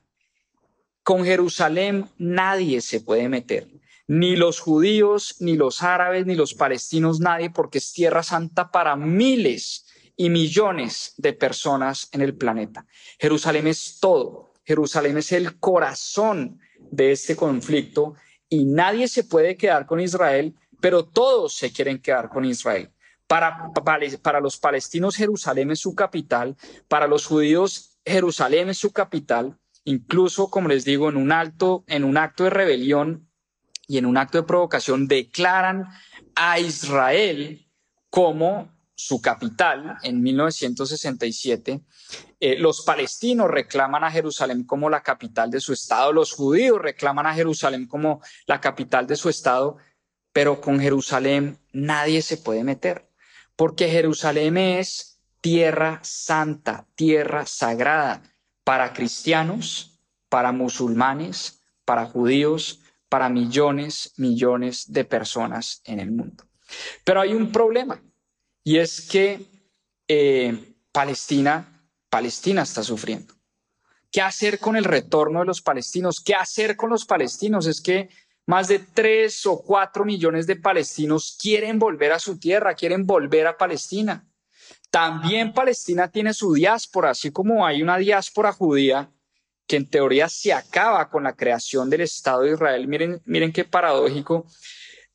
con 1.02 1.26
Jerusalén 1.26 2.08
nadie 2.20 2.82
se 2.82 3.02
puede 3.02 3.30
meter 3.30 3.79
ni 4.10 4.36
los 4.36 4.60
judíos, 4.60 5.36
ni 5.40 5.56
los 5.56 5.84
árabes, 5.84 6.26
ni 6.26 6.34
los 6.34 6.56
palestinos, 6.56 7.20
nadie, 7.20 7.52
porque 7.52 7.78
es 7.78 7.94
tierra 7.94 8.24
santa 8.24 8.72
para 8.72 8.96
miles 8.96 9.86
y 10.18 10.32
millones 10.32 11.14
de 11.18 11.34
personas 11.34 12.10
en 12.12 12.24
el 12.24 12.36
planeta. 12.36 12.88
Jerusalén 13.20 13.68
es 13.68 14.00
todo. 14.00 14.52
Jerusalén 14.66 15.20
es 15.20 15.32
el 15.32 15.60
corazón 15.60 16.60
de 16.90 17.12
este 17.12 17.36
conflicto 17.36 18.16
y 18.50 18.66
nadie 18.66 19.08
se 19.08 19.26
puede 19.26 19.56
quedar 19.58 19.86
con 19.86 20.00
Israel, 20.00 20.56
pero 20.82 21.06
todos 21.06 21.56
se 21.56 21.72
quieren 21.72 22.00
quedar 22.00 22.30
con 22.30 22.46
Israel. 22.46 22.90
Para, 23.28 23.72
para, 24.24 24.40
los 24.40 24.58
palestinos 24.58 25.18
Jerusalén 25.18 25.70
es 25.70 25.82
su 25.82 25.94
capital, 25.94 26.58
para 26.88 27.06
los 27.06 27.28
judíos 27.28 28.00
Jerusalén 28.04 28.70
es 28.70 28.80
su 28.80 28.92
capital, 28.92 29.60
incluso 29.84 30.50
como 30.50 30.68
les 30.68 30.84
digo 30.84 31.10
en 31.10 31.18
un 31.18 31.32
alto 31.32 31.84
en 31.86 32.04
un 32.04 32.18
acto 32.18 32.46
de 32.46 32.50
rebelión 32.50 33.29
y 33.90 33.98
en 33.98 34.06
un 34.06 34.18
acto 34.18 34.38
de 34.38 34.48
provocación 34.48 35.08
declaran 35.08 35.88
a 36.36 36.60
Israel 36.60 37.68
como 38.12 38.70
su 38.94 39.20
capital 39.20 39.98
en 40.04 40.22
1967. 40.22 41.82
Eh, 42.40 42.60
los 42.60 42.82
palestinos 42.82 43.50
reclaman 43.50 44.04
a 44.04 44.12
Jerusalén 44.12 44.64
como 44.64 44.92
la 44.92 45.02
capital 45.02 45.50
de 45.50 45.60
su 45.60 45.74
estado, 45.74 46.14
los 46.14 46.34
judíos 46.34 46.80
reclaman 46.80 47.26
a 47.26 47.34
Jerusalén 47.34 47.88
como 47.88 48.22
la 48.46 48.62
capital 48.62 49.08
de 49.08 49.16
su 49.16 49.28
estado, 49.28 49.78
pero 50.32 50.62
con 50.62 50.80
Jerusalén 50.80 51.58
nadie 51.74 52.22
se 52.22 52.38
puede 52.38 52.64
meter, 52.64 53.10
porque 53.56 53.90
Jerusalén 53.90 54.58
es 54.58 55.20
tierra 55.42 56.00
santa, 56.04 56.86
tierra 56.94 57.48
sagrada 57.48 58.22
para 58.64 58.94
cristianos, 58.94 60.00
para 60.30 60.52
musulmanes, 60.52 61.64
para 61.86 62.06
judíos, 62.06 62.82
para 63.10 63.28
millones, 63.28 64.14
millones 64.18 64.92
de 64.92 65.04
personas 65.04 65.82
en 65.84 66.00
el 66.00 66.12
mundo. 66.12 66.46
Pero 67.04 67.22
hay 67.22 67.34
un 67.34 67.52
problema 67.52 68.02
y 68.64 68.78
es 68.78 69.02
que 69.02 69.46
eh, 70.08 70.76
Palestina, 70.92 71.84
Palestina 72.10 72.62
está 72.62 72.84
sufriendo. 72.84 73.34
¿Qué 74.12 74.22
hacer 74.22 74.60
con 74.60 74.76
el 74.76 74.84
retorno 74.84 75.40
de 75.40 75.46
los 75.46 75.62
palestinos? 75.62 76.22
¿Qué 76.24 76.34
hacer 76.34 76.76
con 76.76 76.90
los 76.90 77.06
palestinos? 77.06 77.68
Es 77.68 77.82
que 77.82 78.10
más 78.48 78.68
de 78.68 78.80
tres 78.80 79.46
o 79.46 79.62
cuatro 79.62 80.06
millones 80.06 80.48
de 80.48 80.56
palestinos 80.56 81.38
quieren 81.40 81.78
volver 81.78 82.12
a 82.12 82.20
su 82.20 82.40
tierra, 82.40 82.74
quieren 82.74 83.06
volver 83.06 83.46
a 83.46 83.58
Palestina. 83.58 84.28
También 84.90 85.54
Palestina 85.54 86.10
tiene 86.10 86.34
su 86.34 86.54
diáspora, 86.54 87.12
así 87.12 87.32
como 87.32 87.66
hay 87.66 87.84
una 87.84 87.98
diáspora 87.98 88.52
judía 88.52 89.12
que 89.70 89.76
en 89.76 89.86
teoría 89.86 90.28
se 90.28 90.52
acaba 90.52 91.12
con 91.12 91.24
la 91.24 91.36
creación 91.36 91.92
del 91.92 92.02
Estado 92.02 92.42
de 92.42 92.54
Israel. 92.54 92.88
Miren, 92.88 93.22
miren 93.26 93.54
qué 93.54 93.66
paradójico. 93.66 94.48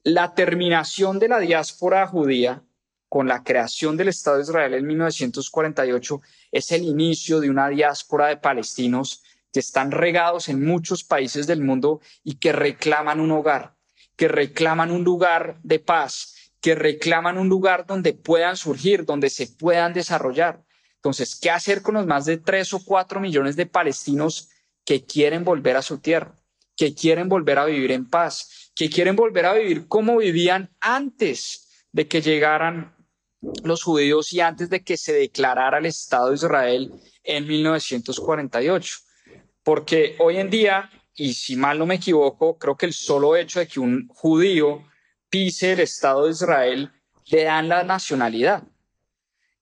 La 0.04 0.32
terminación 0.32 1.18
de 1.18 1.26
la 1.26 1.40
diáspora 1.40 2.06
judía 2.06 2.62
con 3.08 3.26
la 3.26 3.42
creación 3.42 3.96
del 3.96 4.08
Estado 4.08 4.36
de 4.36 4.44
Israel 4.44 4.74
en 4.74 4.86
1948 4.86 6.20
es 6.52 6.70
el 6.70 6.84
inicio 6.84 7.40
de 7.40 7.50
una 7.50 7.68
diáspora 7.68 8.28
de 8.28 8.36
palestinos 8.36 9.24
que 9.52 9.58
están 9.58 9.90
regados 9.90 10.48
en 10.48 10.64
muchos 10.64 11.02
países 11.02 11.48
del 11.48 11.60
mundo 11.60 12.00
y 12.22 12.36
que 12.36 12.52
reclaman 12.52 13.18
un 13.18 13.32
hogar, 13.32 13.74
que 14.14 14.28
reclaman 14.28 14.92
un 14.92 15.02
lugar 15.02 15.58
de 15.64 15.80
paz, 15.80 16.52
que 16.60 16.76
reclaman 16.76 17.38
un 17.38 17.48
lugar 17.48 17.86
donde 17.86 18.12
puedan 18.12 18.56
surgir, 18.56 19.04
donde 19.04 19.30
se 19.30 19.48
puedan 19.48 19.92
desarrollar. 19.92 20.63
Entonces, 21.04 21.38
¿qué 21.38 21.50
hacer 21.50 21.82
con 21.82 21.96
los 21.96 22.06
más 22.06 22.24
de 22.24 22.38
tres 22.38 22.72
o 22.72 22.82
cuatro 22.82 23.20
millones 23.20 23.56
de 23.56 23.66
palestinos 23.66 24.48
que 24.86 25.04
quieren 25.04 25.44
volver 25.44 25.76
a 25.76 25.82
su 25.82 25.98
tierra, 25.98 26.34
que 26.76 26.94
quieren 26.94 27.28
volver 27.28 27.58
a 27.58 27.66
vivir 27.66 27.92
en 27.92 28.08
paz, 28.08 28.72
que 28.74 28.88
quieren 28.88 29.14
volver 29.14 29.44
a 29.44 29.52
vivir 29.52 29.86
como 29.86 30.16
vivían 30.16 30.74
antes 30.80 31.86
de 31.92 32.08
que 32.08 32.22
llegaran 32.22 32.96
los 33.64 33.82
judíos 33.82 34.32
y 34.32 34.40
antes 34.40 34.70
de 34.70 34.82
que 34.82 34.96
se 34.96 35.12
declarara 35.12 35.76
el 35.76 35.84
Estado 35.84 36.30
de 36.30 36.36
Israel 36.36 36.94
en 37.22 37.46
1948? 37.48 38.96
Porque 39.62 40.16
hoy 40.20 40.38
en 40.38 40.48
día, 40.48 40.90
y 41.14 41.34
si 41.34 41.54
mal 41.54 41.78
no 41.78 41.84
me 41.84 41.96
equivoco, 41.96 42.56
creo 42.56 42.78
que 42.78 42.86
el 42.86 42.94
solo 42.94 43.36
hecho 43.36 43.60
de 43.60 43.68
que 43.68 43.78
un 43.78 44.08
judío 44.08 44.82
pise 45.28 45.72
el 45.72 45.80
Estado 45.80 46.24
de 46.24 46.30
Israel 46.30 46.90
le 47.26 47.44
dan 47.44 47.68
la 47.68 47.84
nacionalidad. 47.84 48.62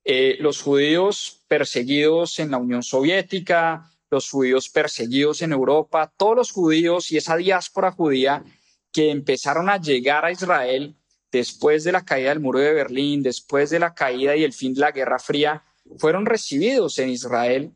Eh, 0.04 0.36
los 0.40 0.62
judíos 0.62 1.44
perseguidos 1.48 2.38
en 2.38 2.50
la 2.50 2.58
Unión 2.58 2.82
Soviética, 2.82 3.90
los 4.10 4.28
judíos 4.28 4.68
perseguidos 4.68 5.42
en 5.42 5.52
Europa, 5.52 6.12
todos 6.16 6.36
los 6.36 6.50
judíos 6.50 7.10
y 7.12 7.16
esa 7.16 7.36
diáspora 7.36 7.92
judía 7.92 8.44
que 8.90 9.10
empezaron 9.10 9.70
a 9.70 9.80
llegar 9.80 10.24
a 10.24 10.32
Israel 10.32 10.96
después 11.30 11.84
de 11.84 11.92
la 11.92 12.04
caída 12.04 12.28
del 12.28 12.40
muro 12.40 12.58
de 12.58 12.74
Berlín, 12.74 13.22
después 13.22 13.70
de 13.70 13.78
la 13.78 13.94
caída 13.94 14.36
y 14.36 14.44
el 14.44 14.52
fin 14.52 14.74
de 14.74 14.80
la 14.80 14.92
Guerra 14.92 15.18
Fría, 15.18 15.62
fueron 15.98 16.26
recibidos 16.26 16.98
en 16.98 17.08
Israel 17.08 17.72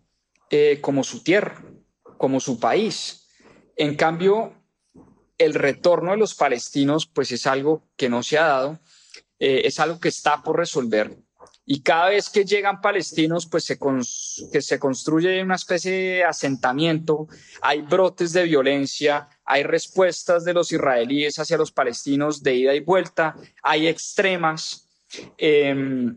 eh, 0.50 0.78
como 0.80 1.02
su 1.04 1.22
tierra, 1.22 1.64
como 2.18 2.38
su 2.38 2.60
país. 2.60 3.28
En 3.76 3.94
cambio, 3.94 4.52
el 5.38 5.54
retorno 5.54 6.12
de 6.12 6.18
los 6.18 6.34
palestinos, 6.34 7.06
pues 7.06 7.32
es 7.32 7.46
algo 7.46 7.82
que 7.96 8.08
no 8.08 8.22
se 8.22 8.38
ha 8.38 8.46
dado, 8.46 8.78
eh, 9.38 9.62
es 9.64 9.80
algo 9.80 10.00
que 10.00 10.08
está 10.08 10.42
por 10.42 10.56
resolver. 10.56 11.16
Y 11.68 11.82
cada 11.82 12.10
vez 12.10 12.30
que 12.30 12.44
llegan 12.44 12.80
palestinos, 12.80 13.46
pues 13.46 13.64
se, 13.64 13.76
que 14.52 14.62
se 14.62 14.78
construye 14.78 15.42
una 15.42 15.56
especie 15.56 15.90
de 15.90 16.24
asentamiento, 16.24 17.26
hay 17.60 17.82
brotes 17.82 18.32
de 18.32 18.44
violencia, 18.44 19.28
hay 19.44 19.64
respuestas 19.64 20.44
de 20.44 20.54
los 20.54 20.70
israelíes 20.70 21.40
hacia 21.40 21.58
los 21.58 21.72
palestinos 21.72 22.44
de 22.44 22.54
ida 22.54 22.74
y 22.74 22.80
vuelta, 22.80 23.34
hay 23.64 23.88
extremas. 23.88 24.88
Em, 25.36 26.16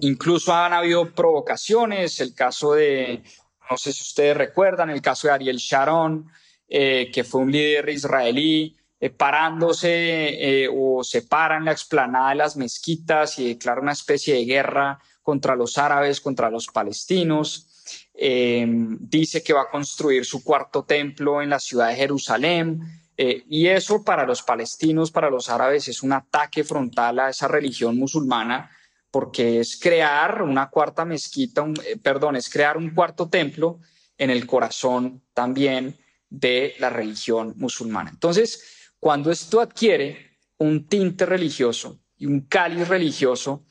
incluso 0.00 0.54
han 0.54 0.72
habido 0.72 1.12
provocaciones, 1.12 2.20
el 2.20 2.32
caso 2.32 2.74
de, 2.74 3.24
no 3.68 3.76
sé 3.76 3.92
si 3.92 4.02
ustedes 4.02 4.36
recuerdan, 4.36 4.88
el 4.88 5.02
caso 5.02 5.26
de 5.26 5.34
Ariel 5.34 5.56
Sharon, 5.56 6.30
eh, 6.68 7.10
que 7.12 7.24
fue 7.24 7.40
un 7.40 7.50
líder 7.50 7.88
israelí, 7.88 8.76
eh, 9.04 9.10
parándose 9.10 10.62
eh, 10.62 10.66
o 10.74 11.04
se 11.04 11.20
paran 11.20 11.66
la 11.66 11.72
explanada 11.72 12.30
de 12.30 12.36
las 12.36 12.56
mezquitas 12.56 13.38
y 13.38 13.48
declara 13.48 13.82
una 13.82 13.92
especie 13.92 14.32
de 14.32 14.46
guerra 14.46 14.98
contra 15.22 15.54
los 15.54 15.76
árabes, 15.76 16.22
contra 16.22 16.48
los 16.48 16.68
palestinos. 16.68 17.84
Em, 18.14 18.96
dice 18.98 19.42
que 19.42 19.52
va 19.52 19.64
a 19.64 19.70
construir 19.70 20.24
su 20.24 20.42
cuarto 20.42 20.84
templo 20.84 21.42
en 21.42 21.50
la 21.50 21.60
ciudad 21.60 21.88
de 21.88 21.96
Jerusalén. 21.96 22.80
Eh, 23.18 23.44
y 23.46 23.66
eso 23.66 24.02
para 24.02 24.24
los 24.24 24.42
palestinos, 24.42 25.10
para 25.10 25.28
los 25.28 25.50
árabes, 25.50 25.86
es 25.88 26.02
un 26.02 26.14
ataque 26.14 26.64
frontal 26.64 27.18
a 27.18 27.28
esa 27.28 27.46
religión 27.46 27.98
musulmana, 27.98 28.70
porque 29.10 29.60
es 29.60 29.78
crear 29.78 30.40
una 30.40 30.70
cuarta 30.70 31.04
mezquita, 31.04 31.62
perdón, 32.02 32.36
es 32.36 32.48
crear 32.48 32.78
un 32.78 32.94
cuarto 32.94 33.28
templo 33.28 33.80
en 34.16 34.30
el 34.30 34.46
corazón 34.46 35.22
también 35.34 35.98
de 36.30 36.74
la 36.78 36.88
religión 36.88 37.52
musulmana. 37.58 38.08
Entonces, 38.08 38.80
cuando 39.04 39.30
esto 39.30 39.60
adquiere 39.60 40.38
un 40.56 40.86
tinte 40.86 41.26
religioso 41.26 42.00
y 42.16 42.24
un 42.24 42.46
cáliz 42.46 42.88
religioso, 42.88 43.66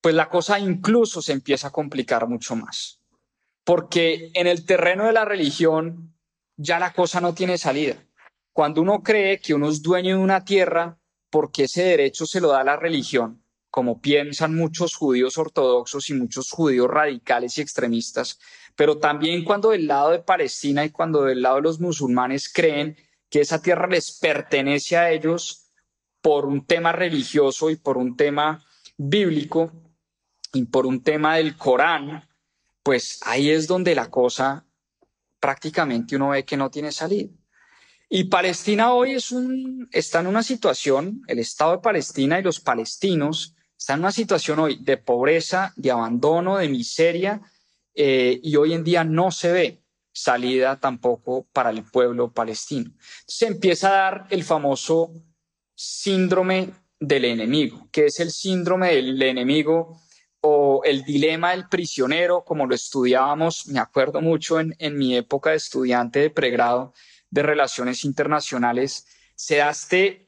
pues 0.00 0.14
la 0.14 0.30
cosa 0.30 0.58
incluso 0.58 1.20
se 1.20 1.34
empieza 1.34 1.68
a 1.68 1.72
complicar 1.72 2.26
mucho 2.26 2.56
más. 2.56 3.02
Porque 3.64 4.30
en 4.32 4.46
el 4.46 4.64
terreno 4.64 5.04
de 5.04 5.12
la 5.12 5.26
religión 5.26 6.16
ya 6.56 6.78
la 6.78 6.94
cosa 6.94 7.20
no 7.20 7.34
tiene 7.34 7.58
salida. 7.58 8.02
Cuando 8.54 8.80
uno 8.80 9.02
cree 9.02 9.40
que 9.40 9.52
uno 9.52 9.68
es 9.68 9.82
dueño 9.82 10.16
de 10.16 10.22
una 10.22 10.42
tierra 10.42 10.98
porque 11.28 11.64
ese 11.64 11.82
derecho 11.82 12.24
se 12.24 12.40
lo 12.40 12.48
da 12.48 12.64
la 12.64 12.76
religión, 12.76 13.44
como 13.68 14.00
piensan 14.00 14.54
muchos 14.54 14.94
judíos 14.94 15.36
ortodoxos 15.36 16.08
y 16.08 16.14
muchos 16.14 16.50
judíos 16.50 16.88
radicales 16.88 17.58
y 17.58 17.60
extremistas, 17.60 18.38
pero 18.74 18.96
también 18.96 19.44
cuando 19.44 19.68
del 19.68 19.86
lado 19.86 20.12
de 20.12 20.20
Palestina 20.20 20.82
y 20.82 20.88
cuando 20.88 21.24
del 21.24 21.42
lado 21.42 21.56
de 21.56 21.62
los 21.62 21.78
musulmanes 21.78 22.50
creen 22.50 22.96
que 23.34 23.40
esa 23.40 23.60
tierra 23.60 23.88
les 23.88 24.12
pertenece 24.12 24.96
a 24.96 25.10
ellos 25.10 25.66
por 26.20 26.46
un 26.46 26.64
tema 26.64 26.92
religioso 26.92 27.68
y 27.68 27.74
por 27.74 27.96
un 27.96 28.16
tema 28.16 28.64
bíblico 28.96 29.72
y 30.52 30.66
por 30.66 30.86
un 30.86 31.02
tema 31.02 31.34
del 31.34 31.56
Corán, 31.56 32.28
pues 32.84 33.18
ahí 33.22 33.50
es 33.50 33.66
donde 33.66 33.96
la 33.96 34.08
cosa 34.08 34.64
prácticamente 35.40 36.14
uno 36.14 36.28
ve 36.28 36.44
que 36.44 36.56
no 36.56 36.70
tiene 36.70 36.92
salida. 36.92 37.28
Y 38.08 38.22
Palestina 38.22 38.92
hoy 38.92 39.16
está 39.90 40.20
en 40.20 40.28
una 40.28 40.44
situación, 40.44 41.22
el 41.26 41.40
Estado 41.40 41.72
de 41.72 41.78
Palestina 41.78 42.38
y 42.38 42.44
los 42.44 42.60
palestinos 42.60 43.56
están 43.76 43.96
en 43.96 44.04
una 44.04 44.12
situación 44.12 44.60
hoy 44.60 44.78
de 44.80 44.96
pobreza, 44.96 45.72
de 45.74 45.90
abandono, 45.90 46.58
de 46.58 46.68
miseria, 46.68 47.42
eh, 47.96 48.38
y 48.40 48.54
hoy 48.54 48.74
en 48.74 48.84
día 48.84 49.02
no 49.02 49.32
se 49.32 49.50
ve 49.50 49.83
salida 50.14 50.78
tampoco 50.78 51.46
para 51.52 51.70
el 51.70 51.82
pueblo 51.82 52.32
palestino. 52.32 52.90
Se 53.26 53.46
empieza 53.46 53.88
a 53.88 53.92
dar 53.92 54.26
el 54.30 54.44
famoso 54.44 55.12
síndrome 55.74 56.72
del 57.00 57.26
enemigo, 57.26 57.88
que 57.90 58.06
es 58.06 58.20
el 58.20 58.30
síndrome 58.30 58.94
del 58.94 59.20
enemigo 59.20 60.00
o 60.40 60.82
el 60.84 61.02
dilema 61.04 61.50
del 61.50 61.68
prisionero, 61.68 62.44
como 62.44 62.66
lo 62.66 62.74
estudiábamos, 62.74 63.66
me 63.66 63.80
acuerdo 63.80 64.20
mucho 64.20 64.60
en, 64.60 64.74
en 64.78 64.96
mi 64.96 65.16
época 65.16 65.50
de 65.50 65.56
estudiante 65.56 66.20
de 66.20 66.30
pregrado 66.30 66.94
de 67.30 67.42
relaciones 67.42 68.04
internacionales, 68.04 69.06
se 69.34 69.56
da 69.56 69.70
este 69.70 70.26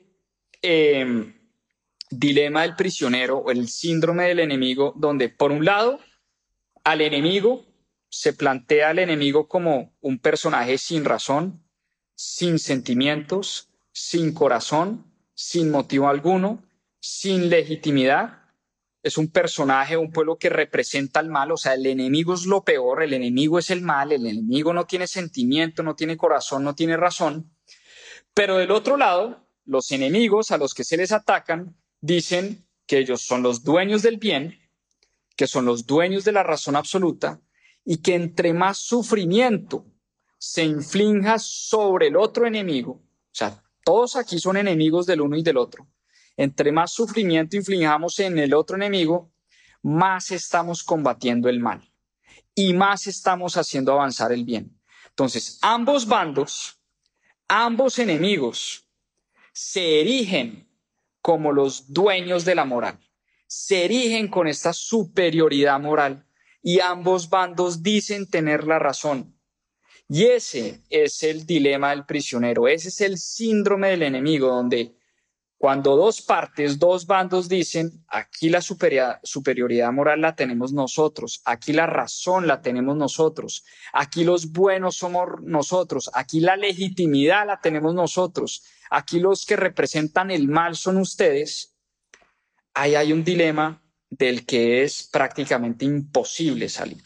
em, 0.63 1.39
dilema 2.11 2.63
del 2.63 2.75
prisionero 2.75 3.39
o 3.39 3.51
el 3.51 3.69
síndrome 3.69 4.25
del 4.25 4.41
enemigo, 4.41 4.93
donde 4.97 5.29
por 5.29 5.53
un 5.53 5.65
lado 5.65 6.01
al 6.83 7.01
enemigo 7.01 7.65
se 8.09 8.33
plantea 8.33 8.91
al 8.91 8.99
enemigo 8.99 9.49
como 9.49 9.95
un 10.01 10.19
personaje 10.19 10.79
sin 10.79 11.05
razón, 11.05 11.63
sin 12.15 12.59
sentimientos, 12.59 13.71
sin 13.93 14.33
corazón, 14.33 15.13
sin 15.35 15.71
motivo 15.71 16.09
alguno, 16.09 16.65
sin 17.01 17.51
legitimidad. 17.51 18.43
Es 19.03 19.19
un 19.19 19.31
personaje, 19.31 19.97
un 19.97 20.11
pueblo 20.11 20.39
que 20.39 20.49
representa 20.49 21.21
el 21.21 21.29
mal, 21.29 21.53
o 21.53 21.57
sea, 21.57 21.75
el 21.75 21.87
enemigo 21.87 22.35
es 22.35 22.47
lo 22.47 22.65
peor, 22.65 23.03
el 23.03 23.13
enemigo 23.13 23.59
es 23.59 23.71
el 23.71 23.83
mal, 23.83 24.13
el 24.13 24.27
enemigo 24.27 24.73
no 24.73 24.87
tiene 24.87 25.07
sentimiento, 25.07 25.83
no 25.83 25.95
tiene 25.95 26.17
corazón, 26.17 26.65
no 26.65 26.75
tiene 26.75 26.97
razón. 26.97 27.55
Pero 28.35 28.57
del 28.57 28.71
otro 28.71 28.97
lado, 28.97 29.47
los 29.65 29.91
enemigos 29.93 30.51
a 30.51 30.59
los 30.59 30.75
que 30.75 30.85
se 30.85 30.97
les 30.97 31.13
atacan 31.13 31.77
dicen 32.01 32.67
que 32.87 32.99
ellos 32.99 33.23
son 33.23 33.43
los 33.43 33.63
dueños 33.63 34.03
del 34.03 34.17
bien, 34.17 34.59
que 35.37 35.47
son 35.47 35.65
los 35.65 35.87
dueños 35.87 36.25
de 36.25 36.33
la 36.33 36.43
razón 36.43 36.77
absoluta 36.77 37.41
y 37.89 37.99
que 37.99 38.17
entre 38.17 38.53
más 38.53 38.79
sufrimiento 38.79 39.87
se 40.37 40.65
inflinja 40.65 41.39
sobre 41.39 42.09
el 42.09 42.17
otro 42.17 42.47
enemigo, 42.47 42.91
o 42.93 43.31
sea, 43.31 43.63
todos 43.85 44.17
aquí 44.17 44.41
son 44.41 44.57
enemigos 44.57 45.07
del 45.07 45.21
uno 45.21 45.37
y 45.37 45.43
del 45.43 45.57
otro, 45.57 45.87
entre 46.37 46.73
más 46.73 46.93
sufrimiento 46.93 47.57
inflijamos 47.57 48.19
en 48.19 48.39
el 48.39 48.53
otro 48.55 48.77
enemigo, 48.77 49.33
más 49.83 50.33
estamos 50.33 50.83
combatiendo 50.83 51.49
el 51.49 51.61
mal 51.61 51.89
y 52.57 52.75
más 52.75 53.07
estamos 53.07 53.57
haciendo 53.57 53.93
avanzar 53.93 54.33
el 54.33 54.45
bien. 54.45 54.77
Entonces, 55.11 55.59
ambos 55.63 56.07
bandos, 56.07 56.81
ambos 57.47 58.01
enemigos, 58.01 58.89
se 59.53 60.01
erigen 60.01 60.69
como 61.23 61.53
los 61.53 61.93
dueños 61.93 62.45
de 62.45 62.57
la 62.57 62.65
moral, 62.65 62.99
se 63.47 63.85
erigen 63.85 64.27
con 64.27 64.49
esta 64.49 64.73
superioridad 64.73 65.81
moral 65.81 66.26
y 66.67 66.81
ambos 66.81 67.31
bandos 67.31 67.81
dicen 67.81 68.29
tener 68.29 68.65
la 68.65 68.81
razón. 68.81 69.39
Y 70.09 70.25
ese 70.25 70.83
es 70.91 71.23
el 71.23 71.47
dilema 71.47 71.91
del 71.91 72.05
prisionero, 72.07 72.67
ese 72.67 72.89
es 72.89 73.01
el 73.03 73.19
síndrome 73.19 73.91
del 73.91 74.03
enemigo, 74.03 74.49
donde 74.49 74.97
cuando 75.59 75.95
dos 75.95 76.21
partes, 76.23 76.81
dos 76.81 77.07
bandos 77.07 77.49
dicen, 77.49 78.05
aquí 78.09 78.49
la 78.49 78.61
superioridad, 78.61 79.93
moral 79.93 80.23
la 80.23 80.35
tenemos 80.35 80.73
nosotros, 80.73 81.41
aquí 81.45 81.73
la 81.73 81.87
razón 81.87 82.49
la 82.49 82.61
tenemos 82.63 82.97
nosotros, 82.97 83.65
aquí 83.93 84.25
los 84.25 84.51
buenos 84.51 84.97
somos 84.97 85.41
nosotros, 85.43 86.11
aquí 86.15 86.41
la 86.41 86.57
legitimidad 86.57 87.47
la 87.47 87.61
tenemos 87.61 87.95
nosotros, 87.95 88.65
aquí 88.91 89.21
los 89.21 89.47
que 89.47 89.55
representan 89.55 90.33
el 90.33 90.49
mal 90.49 90.75
son 90.75 90.97
ustedes, 90.97 91.77
ahí 92.75 92.97
hay 92.97 93.13
un 93.13 93.23
dilema 93.23 93.86
del 94.19 94.47
que 94.47 94.83
es 94.83 95.09
prácticamente 95.13 95.85
imposible 95.85 96.69
salir. 96.69 97.03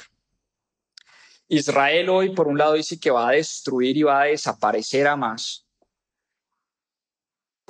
Israel 1.48 2.08
hoy, 2.10 2.30
por 2.30 2.46
un 2.46 2.58
lado, 2.58 2.74
dice 2.74 3.00
que 3.00 3.10
va 3.10 3.28
a 3.28 3.32
destruir 3.32 3.96
y 3.96 4.02
va 4.02 4.22
a 4.22 4.26
desaparecer 4.26 5.06
a 5.06 5.16
más 5.16 5.66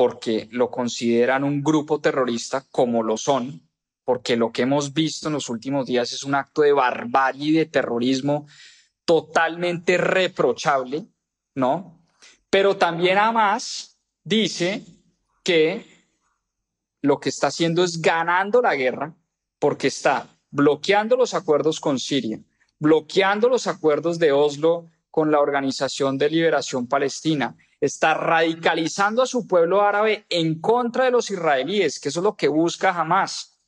porque 0.01 0.49
lo 0.51 0.71
consideran 0.71 1.45
un 1.45 1.63
grupo 1.63 2.01
terrorista 2.01 2.65
como 2.71 3.03
lo 3.03 3.19
son, 3.19 3.69
porque 4.03 4.35
lo 4.35 4.51
que 4.51 4.63
hemos 4.63 4.95
visto 4.95 5.29
en 5.29 5.35
los 5.35 5.51
últimos 5.51 5.85
días 5.85 6.11
es 6.13 6.23
un 6.23 6.35
acto 6.35 6.63
de 6.63 6.73
barbarie 6.73 7.49
y 7.49 7.53
de 7.53 7.67
terrorismo 7.67 8.47
totalmente 9.05 9.99
reprochable, 9.99 11.05
¿no? 11.55 12.01
Pero 12.49 12.79
también 12.79 13.19
Hamas 13.19 14.01
dice 14.25 14.83
que 15.45 15.85
lo 17.03 17.21
que 17.21 17.29
está 17.29 17.49
haciendo 17.49 17.85
es 17.85 18.01
ganando 18.01 18.63
la 18.63 18.77
guerra 18.77 19.15
porque 19.61 19.87
está 19.87 20.27
bloqueando 20.51 21.17
los 21.17 21.35
acuerdos 21.35 21.79
con 21.79 22.01
Siria, 22.01 22.41
bloqueando 22.81 23.49
los 23.49 23.69
acuerdos 23.69 24.19
de 24.19 24.33
Oslo 24.33 24.91
con 25.11 25.31
la 25.31 25.39
Organización 25.39 26.19
de 26.19 26.31
Liberación 26.31 26.89
Palestina, 26.89 27.57
está 27.81 28.15
radicalizando 28.15 29.23
a 29.23 29.27
su 29.27 29.47
pueblo 29.47 29.83
árabe 29.83 30.27
en 30.29 30.61
contra 30.61 31.05
de 31.05 31.11
los 31.11 31.31
israelíes, 31.31 32.01
que 32.01 32.09
eso 32.09 32.21
es 32.21 32.25
lo 32.25 32.37
que 32.37 32.49
busca 32.49 32.91
Hamas, 32.91 33.61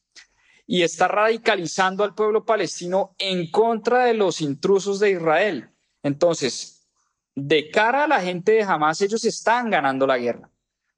y 0.67 0.83
está 0.83 1.09
radicalizando 1.09 2.05
al 2.05 2.15
pueblo 2.15 2.45
palestino 2.45 3.15
en 3.19 3.51
contra 3.51 4.07
de 4.07 4.15
los 4.15 4.41
intrusos 4.41 4.99
de 4.99 5.13
Israel. 5.13 5.71
Entonces, 6.03 6.87
de 7.35 7.71
cara 7.71 8.05
a 8.05 8.09
la 8.09 8.21
gente 8.21 8.53
de 8.53 8.63
Hamas, 8.63 9.01
ellos 9.03 9.25
están 9.25 9.71
ganando 9.71 10.07
la 10.07 10.19
guerra, 10.19 10.51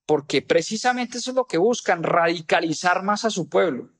porque 0.06 0.42
precisamente 0.42 1.18
eso 1.18 1.30
es 1.30 1.36
lo 1.36 1.46
que 1.46 1.58
buscan, 1.58 2.02
radicalizar 2.02 3.02
más 3.02 3.24
a 3.24 3.30
su 3.30 3.48
pueblo. 3.48 3.90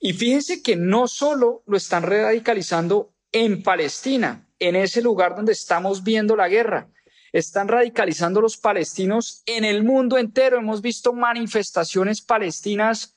Y 0.00 0.12
fíjense 0.12 0.62
que 0.62 0.76
no 0.76 1.08
solo 1.08 1.62
lo 1.66 1.76
están 1.76 2.02
radicalizando 2.02 3.14
en 3.32 3.62
Palestina, 3.62 4.48
en 4.58 4.76
ese 4.76 5.02
lugar 5.02 5.34
donde 5.34 5.52
estamos 5.52 6.04
viendo 6.04 6.36
la 6.36 6.48
guerra, 6.48 6.90
están 7.32 7.66
radicalizando 7.66 8.40
los 8.40 8.56
palestinos 8.56 9.42
en 9.46 9.64
el 9.64 9.82
mundo 9.82 10.18
entero. 10.18 10.58
Hemos 10.58 10.80
visto 10.80 11.12
manifestaciones 11.12 12.22
palestinas 12.22 13.16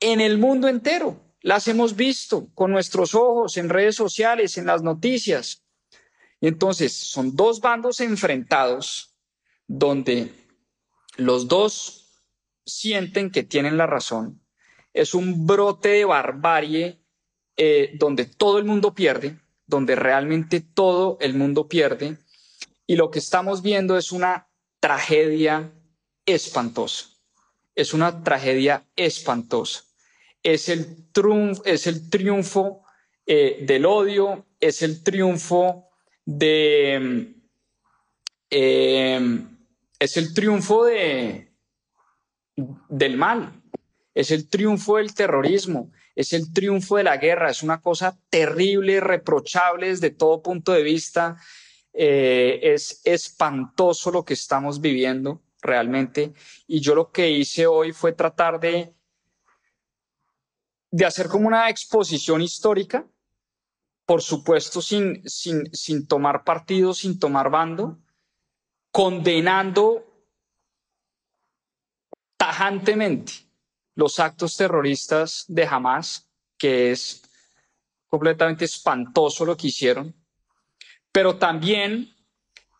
en 0.00 0.20
el 0.20 0.38
mundo 0.38 0.66
entero. 0.66 1.20
Las 1.42 1.68
hemos 1.68 1.94
visto 1.94 2.48
con 2.54 2.70
nuestros 2.70 3.14
ojos 3.14 3.56
en 3.58 3.68
redes 3.68 3.96
sociales, 3.96 4.56
en 4.56 4.66
las 4.66 4.82
noticias. 4.82 5.62
Entonces 6.40 6.94
son 6.94 7.36
dos 7.36 7.60
bandos 7.60 8.00
enfrentados 8.00 9.14
donde 9.66 10.32
los 11.16 11.48
dos 11.48 12.24
sienten 12.64 13.30
que 13.30 13.42
tienen 13.42 13.76
la 13.76 13.86
razón 13.86 14.39
es 14.92 15.14
un 15.14 15.46
brote 15.46 15.90
de 15.90 16.04
barbarie 16.04 17.00
eh, 17.56 17.92
donde 17.94 18.24
todo 18.24 18.58
el 18.58 18.64
mundo 18.64 18.94
pierde, 18.94 19.38
donde 19.66 19.94
realmente 19.94 20.60
todo 20.60 21.18
el 21.20 21.34
mundo 21.34 21.68
pierde. 21.68 22.18
Y 22.86 22.96
lo 22.96 23.10
que 23.10 23.18
estamos 23.18 23.62
viendo 23.62 23.96
es 23.96 24.12
una 24.12 24.48
tragedia 24.80 25.72
espantosa. 26.26 27.06
Es 27.74 27.94
una 27.94 28.22
tragedia 28.24 28.84
espantosa. 28.96 29.84
Es 30.42 30.68
el, 30.68 31.10
triunfo, 31.12 31.62
es 31.64 31.86
el 31.86 32.08
triunfo 32.10 32.84
eh, 33.26 33.58
del 33.62 33.86
odio, 33.86 34.46
es 34.58 34.82
el 34.82 35.02
triunfo 35.02 35.88
de... 36.24 37.34
Eh, 38.52 39.46
es 40.00 40.16
el 40.16 40.32
triunfo 40.34 40.86
de, 40.86 41.52
del 42.56 43.16
mal, 43.18 43.59
es 44.20 44.30
el 44.30 44.48
triunfo 44.48 44.98
del 44.98 45.14
terrorismo, 45.14 45.90
es 46.14 46.34
el 46.34 46.52
triunfo 46.52 46.98
de 46.98 47.04
la 47.04 47.16
guerra, 47.16 47.50
es 47.50 47.62
una 47.62 47.80
cosa 47.80 48.18
terrible, 48.28 49.00
reprochable 49.00 49.88
desde 49.88 50.10
todo 50.10 50.42
punto 50.42 50.72
de 50.72 50.82
vista, 50.82 51.38
eh, 51.94 52.60
es 52.62 53.00
espantoso 53.04 54.10
lo 54.10 54.24
que 54.24 54.34
estamos 54.34 54.80
viviendo 54.80 55.42
realmente. 55.62 56.34
Y 56.66 56.80
yo 56.80 56.94
lo 56.94 57.10
que 57.10 57.30
hice 57.30 57.66
hoy 57.66 57.92
fue 57.92 58.12
tratar 58.12 58.60
de, 58.60 58.94
de 60.90 61.06
hacer 61.06 61.28
como 61.28 61.48
una 61.48 61.70
exposición 61.70 62.42
histórica, 62.42 63.06
por 64.04 64.20
supuesto 64.20 64.82
sin, 64.82 65.26
sin, 65.26 65.72
sin 65.74 66.06
tomar 66.06 66.44
partido, 66.44 66.92
sin 66.92 67.18
tomar 67.18 67.48
bando, 67.48 67.98
condenando 68.90 70.04
tajantemente 72.36 73.49
los 73.94 74.20
actos 74.20 74.56
terroristas 74.56 75.44
de 75.48 75.64
Hamas, 75.66 76.28
que 76.58 76.90
es 76.90 77.22
completamente 78.08 78.64
espantoso 78.64 79.44
lo 79.44 79.56
que 79.56 79.68
hicieron, 79.68 80.14
pero 81.12 81.36
también 81.36 82.14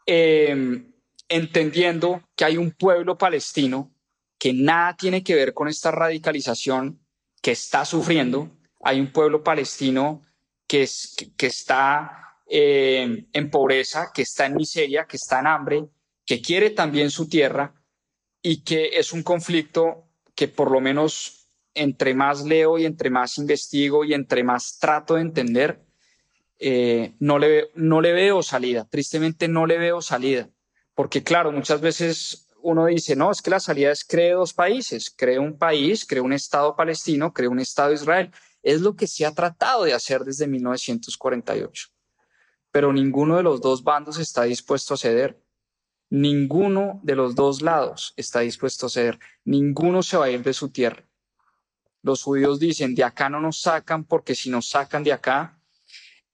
eh, 0.07 0.85
entendiendo 1.29 2.23
que 2.35 2.45
hay 2.45 2.57
un 2.57 2.73
pueblo 2.73 3.17
palestino 3.17 3.95
que 4.39 4.53
nada 4.53 4.97
tiene 4.97 5.23
que 5.23 5.35
ver 5.35 5.55
con 5.55 5.69
esta 5.69 5.91
radicalización 5.91 7.01
que 7.43 7.53
está 7.53 7.85
sufriendo. 7.85 8.51
Hay 8.83 8.99
un 8.99 9.13
pueblo 9.13 9.45
palestino 9.45 10.23
que, 10.67 10.83
es, 10.83 11.15
que, 11.37 11.47
está 11.47 12.37
eh, 12.49 13.27
en 13.33 13.51
pobreza, 13.51 14.11
que 14.13 14.23
está 14.23 14.47
en 14.47 14.57
miseria, 14.57 15.07
que 15.07 15.17
está 15.17 15.41
en 15.41 15.47
hambre, 15.47 15.89
que 16.25 16.41
quiere 16.41 16.71
también 16.71 17.11
su 17.11 17.29
tierra 17.29 17.75
y 18.43 18.63
que 18.63 18.99
es 18.99 19.13
un 19.13 19.23
conflicto 19.23 20.10
que 20.41 20.49
por 20.49 20.70
lo 20.70 20.80
menos 20.80 21.51
entre 21.74 22.14
más 22.14 22.45
leo 22.45 22.78
y 22.78 22.86
entre 22.86 23.11
más 23.11 23.36
investigo 23.36 24.07
y 24.07 24.14
entre 24.14 24.43
más 24.43 24.78
trato 24.78 25.16
de 25.16 25.20
entender, 25.20 25.84
eh, 26.59 27.14
no, 27.18 27.38
le, 27.38 27.68
no 27.74 28.01
le 28.01 28.14
veo 28.14 28.43
salida. 28.43 28.88
Tristemente 28.88 29.49
no 29.49 29.66
le 29.66 29.76
veo 29.76 30.01
salida. 30.01 30.49
Porque 30.95 31.22
claro, 31.22 31.53
muchas 31.53 31.82
veces 31.82 32.49
uno 32.62 32.86
dice, 32.86 33.16
no, 33.16 33.30
es 33.30 33.43
que 33.43 33.51
la 33.51 33.61
salida 33.61 33.93
es 33.93 34.03
cree 34.03 34.32
dos 34.32 34.55
países, 34.55 35.14
cree 35.14 35.38
un 35.38 35.59
país, 35.59 36.07
cree 36.07 36.22
un 36.22 36.32
Estado 36.32 36.74
palestino, 36.74 37.34
cree 37.34 37.49
un 37.49 37.61
Estado 37.61 37.93
Israel. 37.93 38.30
Es 38.62 38.80
lo 38.80 38.97
que 38.97 39.07
se 39.07 39.26
ha 39.26 39.34
tratado 39.34 39.84
de 39.84 39.93
hacer 39.93 40.24
desde 40.24 40.47
1948. 40.47 41.88
Pero 42.72 42.95
ninguno 42.95 43.36
de 43.36 43.43
los 43.43 43.61
dos 43.61 43.84
bandos 43.84 44.18
está 44.18 44.45
dispuesto 44.45 44.95
a 44.95 44.97
ceder. 44.97 45.38
Ninguno 46.11 46.99
de 47.05 47.15
los 47.15 47.37
dos 47.37 47.63
lados 47.63 48.15
está 48.17 48.41
dispuesto 48.41 48.87
a 48.87 48.91
ceder. 48.91 49.19
Ninguno 49.45 50.03
se 50.03 50.17
va 50.17 50.25
a 50.25 50.31
ir 50.31 50.43
de 50.43 50.53
su 50.53 50.71
tierra. 50.71 51.05
Los 52.03 52.25
judíos 52.25 52.59
dicen, 52.59 52.97
de 52.97 53.05
acá 53.05 53.29
no 53.29 53.41
nos 53.41 53.61
sacan 53.61 54.05
porque 54.05 54.35
si 54.35 54.51
nos 54.51 54.69
sacan 54.69 55.05
de 55.05 55.13
acá, 55.13 55.61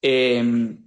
em, 0.00 0.82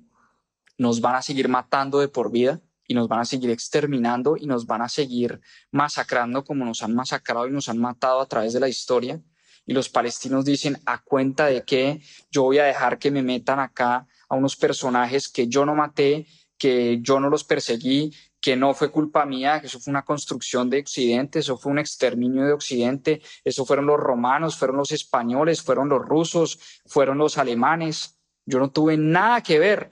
nos 0.77 1.01
van 1.01 1.15
a 1.15 1.21
seguir 1.21 1.49
matando 1.49 1.99
de 1.99 2.07
por 2.07 2.31
vida 2.31 2.61
y 2.87 2.95
nos 2.95 3.07
van 3.07 3.19
a 3.19 3.25
seguir 3.25 3.51
exterminando 3.51 4.35
y 4.37 4.47
nos 4.47 4.65
van 4.65 4.81
a 4.81 4.89
seguir 4.89 5.39
masacrando 5.71 6.43
como 6.43 6.65
nos 6.65 6.81
han 6.81 6.95
masacrado 6.95 7.47
y 7.47 7.51
nos 7.51 7.69
han 7.69 7.77
matado 7.77 8.21
a 8.21 8.27
través 8.27 8.53
de 8.53 8.59
la 8.59 8.69
historia. 8.69 9.21
Y 9.67 9.73
los 9.73 9.89
palestinos 9.89 10.45
dicen, 10.45 10.77
a 10.87 11.03
cuenta 11.03 11.45
de 11.45 11.63
que 11.63 12.01
yo 12.31 12.43
voy 12.43 12.57
a 12.57 12.63
dejar 12.63 12.97
que 12.97 13.11
me 13.11 13.21
metan 13.21 13.59
acá 13.59 14.07
a 14.27 14.35
unos 14.35 14.55
personajes 14.55 15.29
que 15.29 15.47
yo 15.47 15.63
no 15.65 15.75
maté, 15.75 16.25
que 16.57 16.99
yo 17.01 17.19
no 17.19 17.29
los 17.29 17.43
perseguí, 17.43 18.11
que 18.41 18.55
no 18.55 18.73
fue 18.73 18.91
culpa 18.91 19.25
mía, 19.25 19.59
que 19.59 19.67
eso 19.67 19.79
fue 19.79 19.91
una 19.91 20.05
construcción 20.05 20.69
de 20.69 20.79
Occidente, 20.79 21.39
eso 21.39 21.57
fue 21.57 21.71
un 21.71 21.79
exterminio 21.79 22.45
de 22.45 22.53
Occidente, 22.53 23.21
eso 23.43 23.65
fueron 23.65 23.85
los 23.85 23.99
romanos, 23.99 24.57
fueron 24.57 24.77
los 24.77 24.91
españoles, 24.91 25.61
fueron 25.61 25.89
los 25.89 26.01
rusos, 26.01 26.59
fueron 26.85 27.17
los 27.17 27.37
alemanes. 27.37 28.17
Yo 28.45 28.59
no 28.59 28.71
tuve 28.71 28.97
nada 28.97 29.41
que 29.43 29.59
ver 29.59 29.91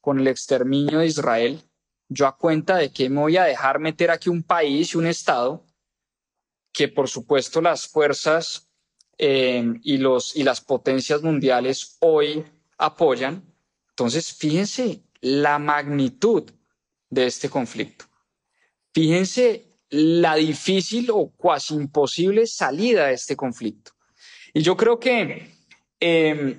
con 0.00 0.20
el 0.20 0.28
exterminio 0.28 0.98
de 0.98 1.06
Israel 1.06 1.62
yo 2.08 2.26
a 2.26 2.36
cuenta 2.36 2.76
de 2.76 2.92
que 2.92 3.08
me 3.08 3.20
voy 3.20 3.36
a 3.36 3.44
dejar 3.44 3.78
meter 3.78 4.10
aquí 4.10 4.28
un 4.28 4.42
país 4.42 4.94
y 4.94 4.98
un 4.98 5.06
Estado 5.06 5.64
que 6.72 6.88
por 6.88 7.08
supuesto 7.08 7.60
las 7.60 7.88
fuerzas 7.88 8.68
eh, 9.18 9.64
y, 9.82 9.96
los, 9.96 10.36
y 10.36 10.42
las 10.42 10.60
potencias 10.60 11.22
mundiales 11.22 11.96
hoy 12.00 12.44
apoyan. 12.76 13.42
Entonces, 13.90 14.32
fíjense 14.34 15.02
la 15.20 15.58
magnitud 15.58 16.50
de 17.10 17.26
este 17.26 17.48
conflicto. 17.48 18.06
Fíjense 18.92 19.66
la 19.90 20.34
difícil 20.34 21.10
o 21.12 21.32
casi 21.36 21.74
imposible 21.74 22.46
salida 22.46 23.06
de 23.06 23.14
este 23.14 23.36
conflicto. 23.36 23.92
Y 24.52 24.62
yo 24.62 24.76
creo 24.76 24.98
que 24.98 25.50
eh, 26.00 26.58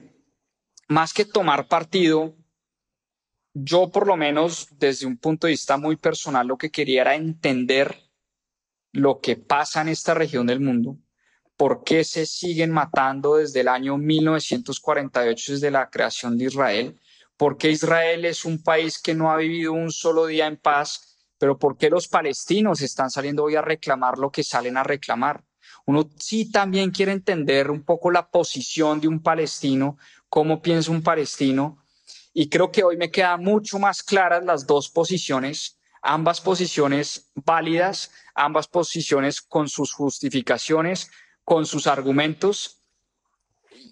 más 0.87 1.13
que 1.13 1.25
tomar 1.25 1.67
partido, 1.67 2.35
yo 3.53 3.89
por 3.91 4.07
lo 4.07 4.15
menos 4.15 4.67
desde 4.77 5.05
un 5.05 5.17
punto 5.17 5.47
de 5.47 5.51
vista 5.51 5.77
muy 5.77 5.95
personal 5.95 6.47
lo 6.47 6.57
que 6.57 6.69
quería 6.69 7.01
era 7.01 7.15
entender 7.15 7.97
lo 8.93 9.19
que 9.19 9.35
pasa 9.35 9.81
en 9.81 9.89
esta 9.89 10.13
región 10.13 10.47
del 10.47 10.59
mundo, 10.59 10.97
por 11.55 11.83
qué 11.83 12.03
se 12.03 12.25
siguen 12.25 12.71
matando 12.71 13.35
desde 13.35 13.61
el 13.61 13.67
año 13.67 13.97
1948, 13.97 15.53
desde 15.53 15.71
la 15.71 15.89
creación 15.89 16.37
de 16.37 16.45
Israel, 16.45 16.99
por 17.37 17.57
qué 17.57 17.69
Israel 17.69 18.25
es 18.25 18.45
un 18.45 18.61
país 18.61 18.99
que 18.99 19.13
no 19.13 19.31
ha 19.31 19.37
vivido 19.37 19.73
un 19.73 19.91
solo 19.91 20.25
día 20.25 20.47
en 20.47 20.57
paz, 20.57 21.17
pero 21.37 21.57
por 21.57 21.77
qué 21.77 21.89
los 21.89 22.07
palestinos 22.07 22.81
están 22.81 23.11
saliendo 23.11 23.43
hoy 23.43 23.55
a 23.55 23.61
reclamar 23.61 24.17
lo 24.17 24.31
que 24.31 24.43
salen 24.43 24.75
a 24.75 24.83
reclamar. 24.83 25.43
Uno 25.85 26.09
sí 26.19 26.51
también 26.51 26.91
quiere 26.91 27.11
entender 27.11 27.71
un 27.71 27.83
poco 27.83 28.11
la 28.11 28.29
posición 28.29 28.99
de 28.99 29.07
un 29.07 29.21
palestino, 29.21 29.97
cómo 30.29 30.61
piensa 30.61 30.91
un 30.91 31.03
palestino, 31.03 31.77
y 32.33 32.49
creo 32.49 32.71
que 32.71 32.83
hoy 32.83 32.97
me 32.97 33.11
quedan 33.11 33.43
mucho 33.43 33.79
más 33.79 34.03
claras 34.03 34.43
las 34.43 34.67
dos 34.67 34.89
posiciones, 34.89 35.79
ambas 36.01 36.41
posiciones 36.41 37.31
válidas, 37.35 38.11
ambas 38.35 38.67
posiciones 38.67 39.41
con 39.41 39.67
sus 39.69 39.93
justificaciones, 39.93 41.09
con 41.43 41.65
sus 41.65 41.87
argumentos. 41.87 42.76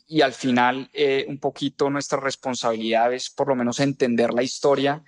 Y 0.08 0.22
al 0.22 0.34
final, 0.34 0.89
eh, 0.93 1.26
un 1.28 1.39
poquito 1.39 1.89
nuestra 1.89 2.20
responsabilidad 2.20 3.14
es 3.14 3.30
por 3.30 3.48
lo 3.48 3.56
menos 3.56 3.80
entender 3.80 4.34
la 4.34 4.43
historia, 4.43 5.04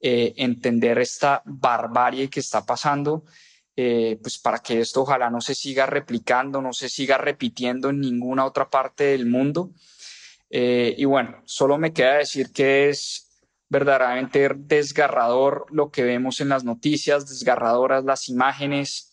eh, 0.00 0.34
entender 0.36 0.98
esta 0.98 1.42
barbarie 1.44 2.28
que 2.28 2.40
está 2.40 2.64
pasando, 2.64 3.24
eh, 3.76 4.18
pues 4.22 4.38
para 4.38 4.58
que 4.58 4.80
esto 4.80 5.02
ojalá 5.02 5.30
no 5.30 5.40
se 5.40 5.54
siga 5.54 5.86
replicando, 5.86 6.60
no 6.60 6.72
se 6.72 6.88
siga 6.88 7.18
repitiendo 7.18 7.90
en 7.90 8.00
ninguna 8.00 8.44
otra 8.44 8.68
parte 8.68 9.04
del 9.04 9.26
mundo. 9.26 9.70
Y 10.54 11.06
bueno, 11.06 11.40
solo 11.46 11.78
me 11.78 11.94
queda 11.94 12.18
decir 12.18 12.52
que 12.52 12.90
es 12.90 13.32
verdaderamente 13.70 14.50
desgarrador 14.54 15.64
lo 15.70 15.90
que 15.90 16.02
vemos 16.02 16.40
en 16.40 16.50
las 16.50 16.62
noticias, 16.62 17.26
desgarradoras 17.26 18.04
las 18.04 18.28
imágenes, 18.28 19.12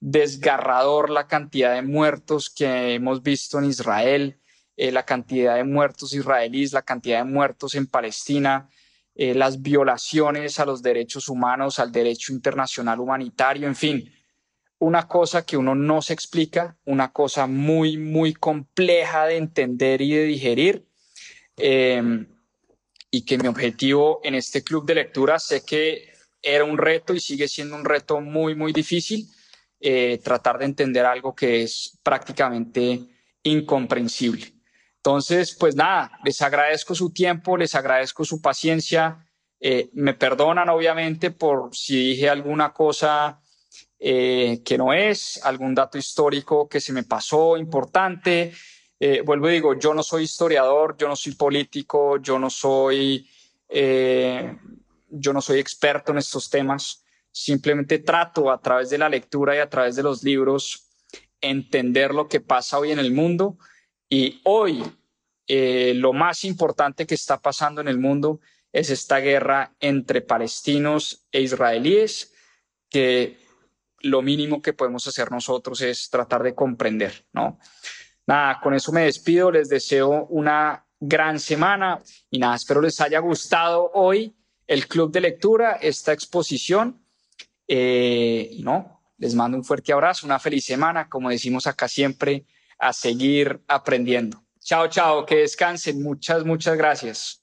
desgarrador 0.00 1.10
la 1.10 1.26
cantidad 1.26 1.74
de 1.74 1.82
muertos 1.82 2.50
que 2.50 2.94
hemos 2.94 3.22
visto 3.22 3.58
en 3.58 3.64
Israel, 3.64 4.38
eh, 4.76 4.92
la 4.92 5.04
cantidad 5.04 5.56
de 5.56 5.64
muertos 5.64 6.12
israelíes, 6.12 6.72
la 6.72 6.82
cantidad 6.82 7.18
de 7.18 7.30
muertos 7.30 7.74
en 7.74 7.86
Palestina, 7.86 8.68
eh, 9.14 9.34
las 9.34 9.62
violaciones 9.62 10.60
a 10.60 10.66
los 10.66 10.82
derechos 10.82 11.28
humanos, 11.28 11.78
al 11.78 11.90
derecho 11.90 12.32
internacional 12.32 13.00
humanitario, 13.00 13.66
en 13.66 13.76
fin, 13.76 14.12
una 14.78 15.08
cosa 15.08 15.46
que 15.46 15.56
uno 15.56 15.74
no 15.74 16.02
se 16.02 16.12
explica, 16.12 16.76
una 16.84 17.12
cosa 17.12 17.46
muy, 17.46 17.96
muy 17.96 18.34
compleja 18.34 19.24
de 19.26 19.38
entender 19.38 20.02
y 20.02 20.12
de 20.12 20.24
digerir. 20.24 20.86
Em, 21.56 22.26
y 23.10 23.24
que 23.24 23.38
mi 23.38 23.48
objetivo 23.48 24.20
en 24.24 24.34
este 24.34 24.62
club 24.62 24.84
de 24.84 24.96
lectura 24.96 25.38
sé 25.38 25.64
que 25.64 26.12
era 26.42 26.64
un 26.64 26.76
reto 26.76 27.14
y 27.14 27.20
sigue 27.20 27.48
siendo 27.48 27.76
un 27.76 27.84
reto 27.84 28.20
muy, 28.20 28.54
muy 28.54 28.72
difícil, 28.72 29.26
eh, 29.80 30.20
tratar 30.22 30.58
de 30.58 30.66
entender 30.66 31.06
algo 31.06 31.34
que 31.34 31.62
es 31.62 31.98
prácticamente 32.02 33.00
incomprensible. 33.42 34.55
Entonces, 35.06 35.54
pues 35.54 35.76
nada, 35.76 36.10
les 36.24 36.42
agradezco 36.42 36.92
su 36.92 37.12
tiempo, 37.12 37.56
les 37.56 37.76
agradezco 37.76 38.24
su 38.24 38.42
paciencia. 38.42 39.24
Eh, 39.60 39.88
me 39.92 40.14
perdonan 40.14 40.68
obviamente 40.68 41.30
por 41.30 41.70
si 41.76 42.08
dije 42.08 42.28
alguna 42.28 42.72
cosa 42.72 43.40
eh, 44.00 44.62
que 44.64 44.76
no 44.76 44.92
es, 44.92 45.40
algún 45.44 45.76
dato 45.76 45.96
histórico 45.96 46.68
que 46.68 46.80
se 46.80 46.92
me 46.92 47.04
pasó 47.04 47.56
importante. 47.56 48.52
Eh, 48.98 49.22
vuelvo 49.24 49.48
y 49.48 49.52
digo, 49.52 49.78
yo 49.78 49.94
no 49.94 50.02
soy 50.02 50.24
historiador, 50.24 50.96
yo 50.98 51.06
no 51.06 51.14
soy 51.14 51.36
político, 51.36 52.20
yo 52.20 52.40
no 52.40 52.50
soy, 52.50 53.30
yo 53.68 55.32
no 55.32 55.40
soy 55.40 55.60
experto 55.60 56.10
en 56.10 56.18
estos 56.18 56.50
temas. 56.50 57.04
Simplemente 57.30 58.00
trato 58.00 58.50
a 58.50 58.60
través 58.60 58.90
de 58.90 58.98
la 58.98 59.08
lectura 59.08 59.54
y 59.54 59.60
a 59.60 59.70
través 59.70 59.94
de 59.94 60.02
los 60.02 60.24
libros 60.24 60.88
entender 61.40 62.12
lo 62.12 62.26
que 62.26 62.40
pasa 62.40 62.80
hoy 62.80 62.90
en 62.90 62.98
el 62.98 63.12
mundo. 63.12 63.56
Y 64.08 64.40
hoy 64.44 64.82
lo 65.48 66.12
más 66.12 66.44
importante 66.44 67.06
que 67.06 67.14
está 67.14 67.40
pasando 67.40 67.80
en 67.80 67.88
el 67.88 67.98
mundo 67.98 68.40
es 68.72 68.90
esta 68.90 69.18
guerra 69.18 69.74
entre 69.80 70.20
palestinos 70.20 71.26
e 71.32 71.40
israelíes 71.40 72.32
que 72.90 73.38
lo 74.00 74.22
mínimo 74.22 74.60
que 74.62 74.72
podemos 74.72 75.06
hacer 75.06 75.30
nosotros 75.30 75.80
es 75.80 76.10
tratar 76.10 76.42
de 76.42 76.54
comprender, 76.54 77.26
¿no? 77.32 77.58
Nada, 78.26 78.60
con 78.60 78.74
eso 78.74 78.92
me 78.92 79.02
despido, 79.02 79.50
les 79.50 79.68
deseo 79.68 80.26
una 80.26 80.84
gran 80.98 81.38
semana 81.38 82.00
y 82.30 82.38
nada, 82.38 82.56
espero 82.56 82.80
les 82.80 83.00
haya 83.00 83.18
gustado 83.20 83.90
hoy 83.94 84.36
el 84.66 84.88
club 84.88 85.12
de 85.12 85.20
lectura, 85.20 85.78
esta 85.80 86.12
exposición, 86.12 87.02
eh, 87.68 88.56
¿no? 88.60 89.00
Les 89.18 89.34
mando 89.34 89.56
un 89.56 89.64
fuerte 89.64 89.92
abrazo, 89.92 90.26
una 90.26 90.38
feliz 90.38 90.64
semana, 90.64 91.08
como 91.08 91.30
decimos 91.30 91.66
acá 91.66 91.88
siempre, 91.88 92.44
a 92.78 92.92
seguir 92.92 93.60
aprendiendo. 93.68 94.42
Chao, 94.60 94.88
chao, 94.88 95.24
que 95.24 95.36
descansen. 95.36 96.02
Muchas, 96.02 96.44
muchas 96.44 96.76
gracias. 96.76 97.42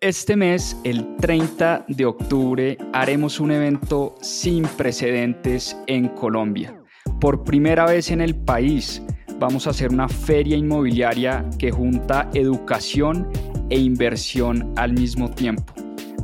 Este 0.00 0.34
mes, 0.34 0.76
el 0.82 1.16
30 1.18 1.84
de 1.88 2.06
octubre, 2.06 2.78
haremos 2.94 3.38
un 3.38 3.50
evento 3.50 4.14
sin 4.22 4.64
precedentes 4.64 5.76
en 5.86 6.08
Colombia. 6.08 6.74
Por 7.20 7.44
primera 7.44 7.84
vez 7.84 8.10
en 8.10 8.22
el 8.22 8.34
país, 8.34 9.02
vamos 9.38 9.66
a 9.66 9.70
hacer 9.70 9.90
una 9.90 10.08
feria 10.08 10.56
inmobiliaria 10.56 11.44
que 11.58 11.70
junta 11.70 12.30
educación 12.32 13.30
e 13.68 13.78
inversión 13.78 14.72
al 14.76 14.94
mismo 14.94 15.30
tiempo. 15.30 15.72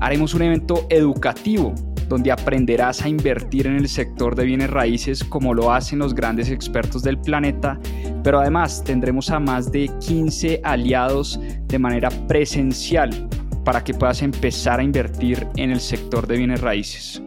Haremos 0.00 0.32
un 0.32 0.42
evento 0.42 0.86
educativo 0.88 1.74
donde 2.08 2.32
aprenderás 2.32 3.02
a 3.02 3.08
invertir 3.08 3.66
en 3.66 3.76
el 3.76 3.88
sector 3.88 4.34
de 4.34 4.44
bienes 4.44 4.70
raíces 4.70 5.24
como 5.24 5.54
lo 5.54 5.72
hacen 5.72 5.98
los 5.98 6.14
grandes 6.14 6.50
expertos 6.50 7.02
del 7.02 7.18
planeta, 7.18 7.78
pero 8.22 8.40
además 8.40 8.82
tendremos 8.84 9.30
a 9.30 9.40
más 9.40 9.70
de 9.70 9.90
15 10.06 10.60
aliados 10.64 11.40
de 11.66 11.78
manera 11.78 12.10
presencial 12.28 13.28
para 13.64 13.82
que 13.82 13.94
puedas 13.94 14.22
empezar 14.22 14.80
a 14.80 14.84
invertir 14.84 15.46
en 15.56 15.70
el 15.70 15.80
sector 15.80 16.26
de 16.26 16.36
bienes 16.36 16.60
raíces. 16.60 17.22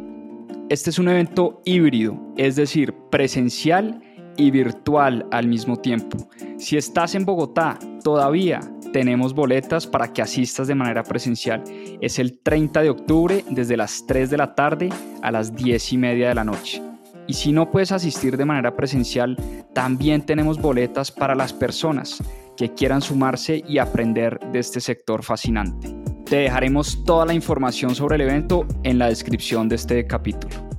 Este 0.70 0.90
es 0.90 1.00
un 1.00 1.10
evento 1.10 1.62
híbrido, 1.66 2.18
es 2.38 2.56
decir, 2.56 2.94
presencial 3.10 4.02
y 4.38 4.52
virtual 4.52 5.26
al 5.32 5.48
mismo 5.48 5.76
tiempo. 5.76 6.18
Si 6.58 6.78
estás 6.78 7.16
en 7.16 7.26
Bogotá, 7.26 7.78
todavía 8.04 8.62
tenemos 8.92 9.34
boletas 9.34 9.88
para 9.88 10.12
que 10.12 10.22
asistas 10.22 10.68
de 10.68 10.76
manera 10.76 11.04
presencial. 11.04 11.64
Es 12.02 12.20
el 12.20 12.40
30 12.40 12.82
de 12.82 12.90
octubre 12.90 13.44
desde 13.50 13.78
las 13.78 14.06
3 14.08 14.30
de 14.30 14.38
la 14.38 14.56
tarde 14.56 14.90
a 15.22 15.32
las 15.32 15.56
10 15.56 15.94
y 15.94 15.98
media 15.98 16.30
de 16.30 16.36
la 16.36 16.44
noche. 16.44 16.82
Y 17.28 17.34
si 17.34 17.52
no 17.52 17.70
puedes 17.70 17.92
asistir 17.92 18.38
de 18.38 18.46
manera 18.46 18.76
presencial, 18.76 19.38
también 19.74 20.26
tenemos 20.26 20.60
boletas 20.60 21.12
para 21.12 21.36
las 21.36 21.54
personas 21.54 22.24
que 22.58 22.74
quieran 22.74 23.02
sumarse 23.02 23.64
y 23.68 23.78
aprender 23.78 24.40
de 24.52 24.60
este 24.60 24.82
sector 24.82 25.24
fascinante. 25.24 25.96
Te 26.26 26.38
dejaremos 26.38 27.04
toda 27.06 27.26
la 27.26 27.34
información 27.34 27.96
sobre 27.96 28.16
el 28.16 28.22
evento 28.22 28.66
en 28.84 29.00
la 29.00 29.08
descripción 29.08 29.70
de 29.70 29.76
este 29.76 30.06
capítulo. 30.08 30.79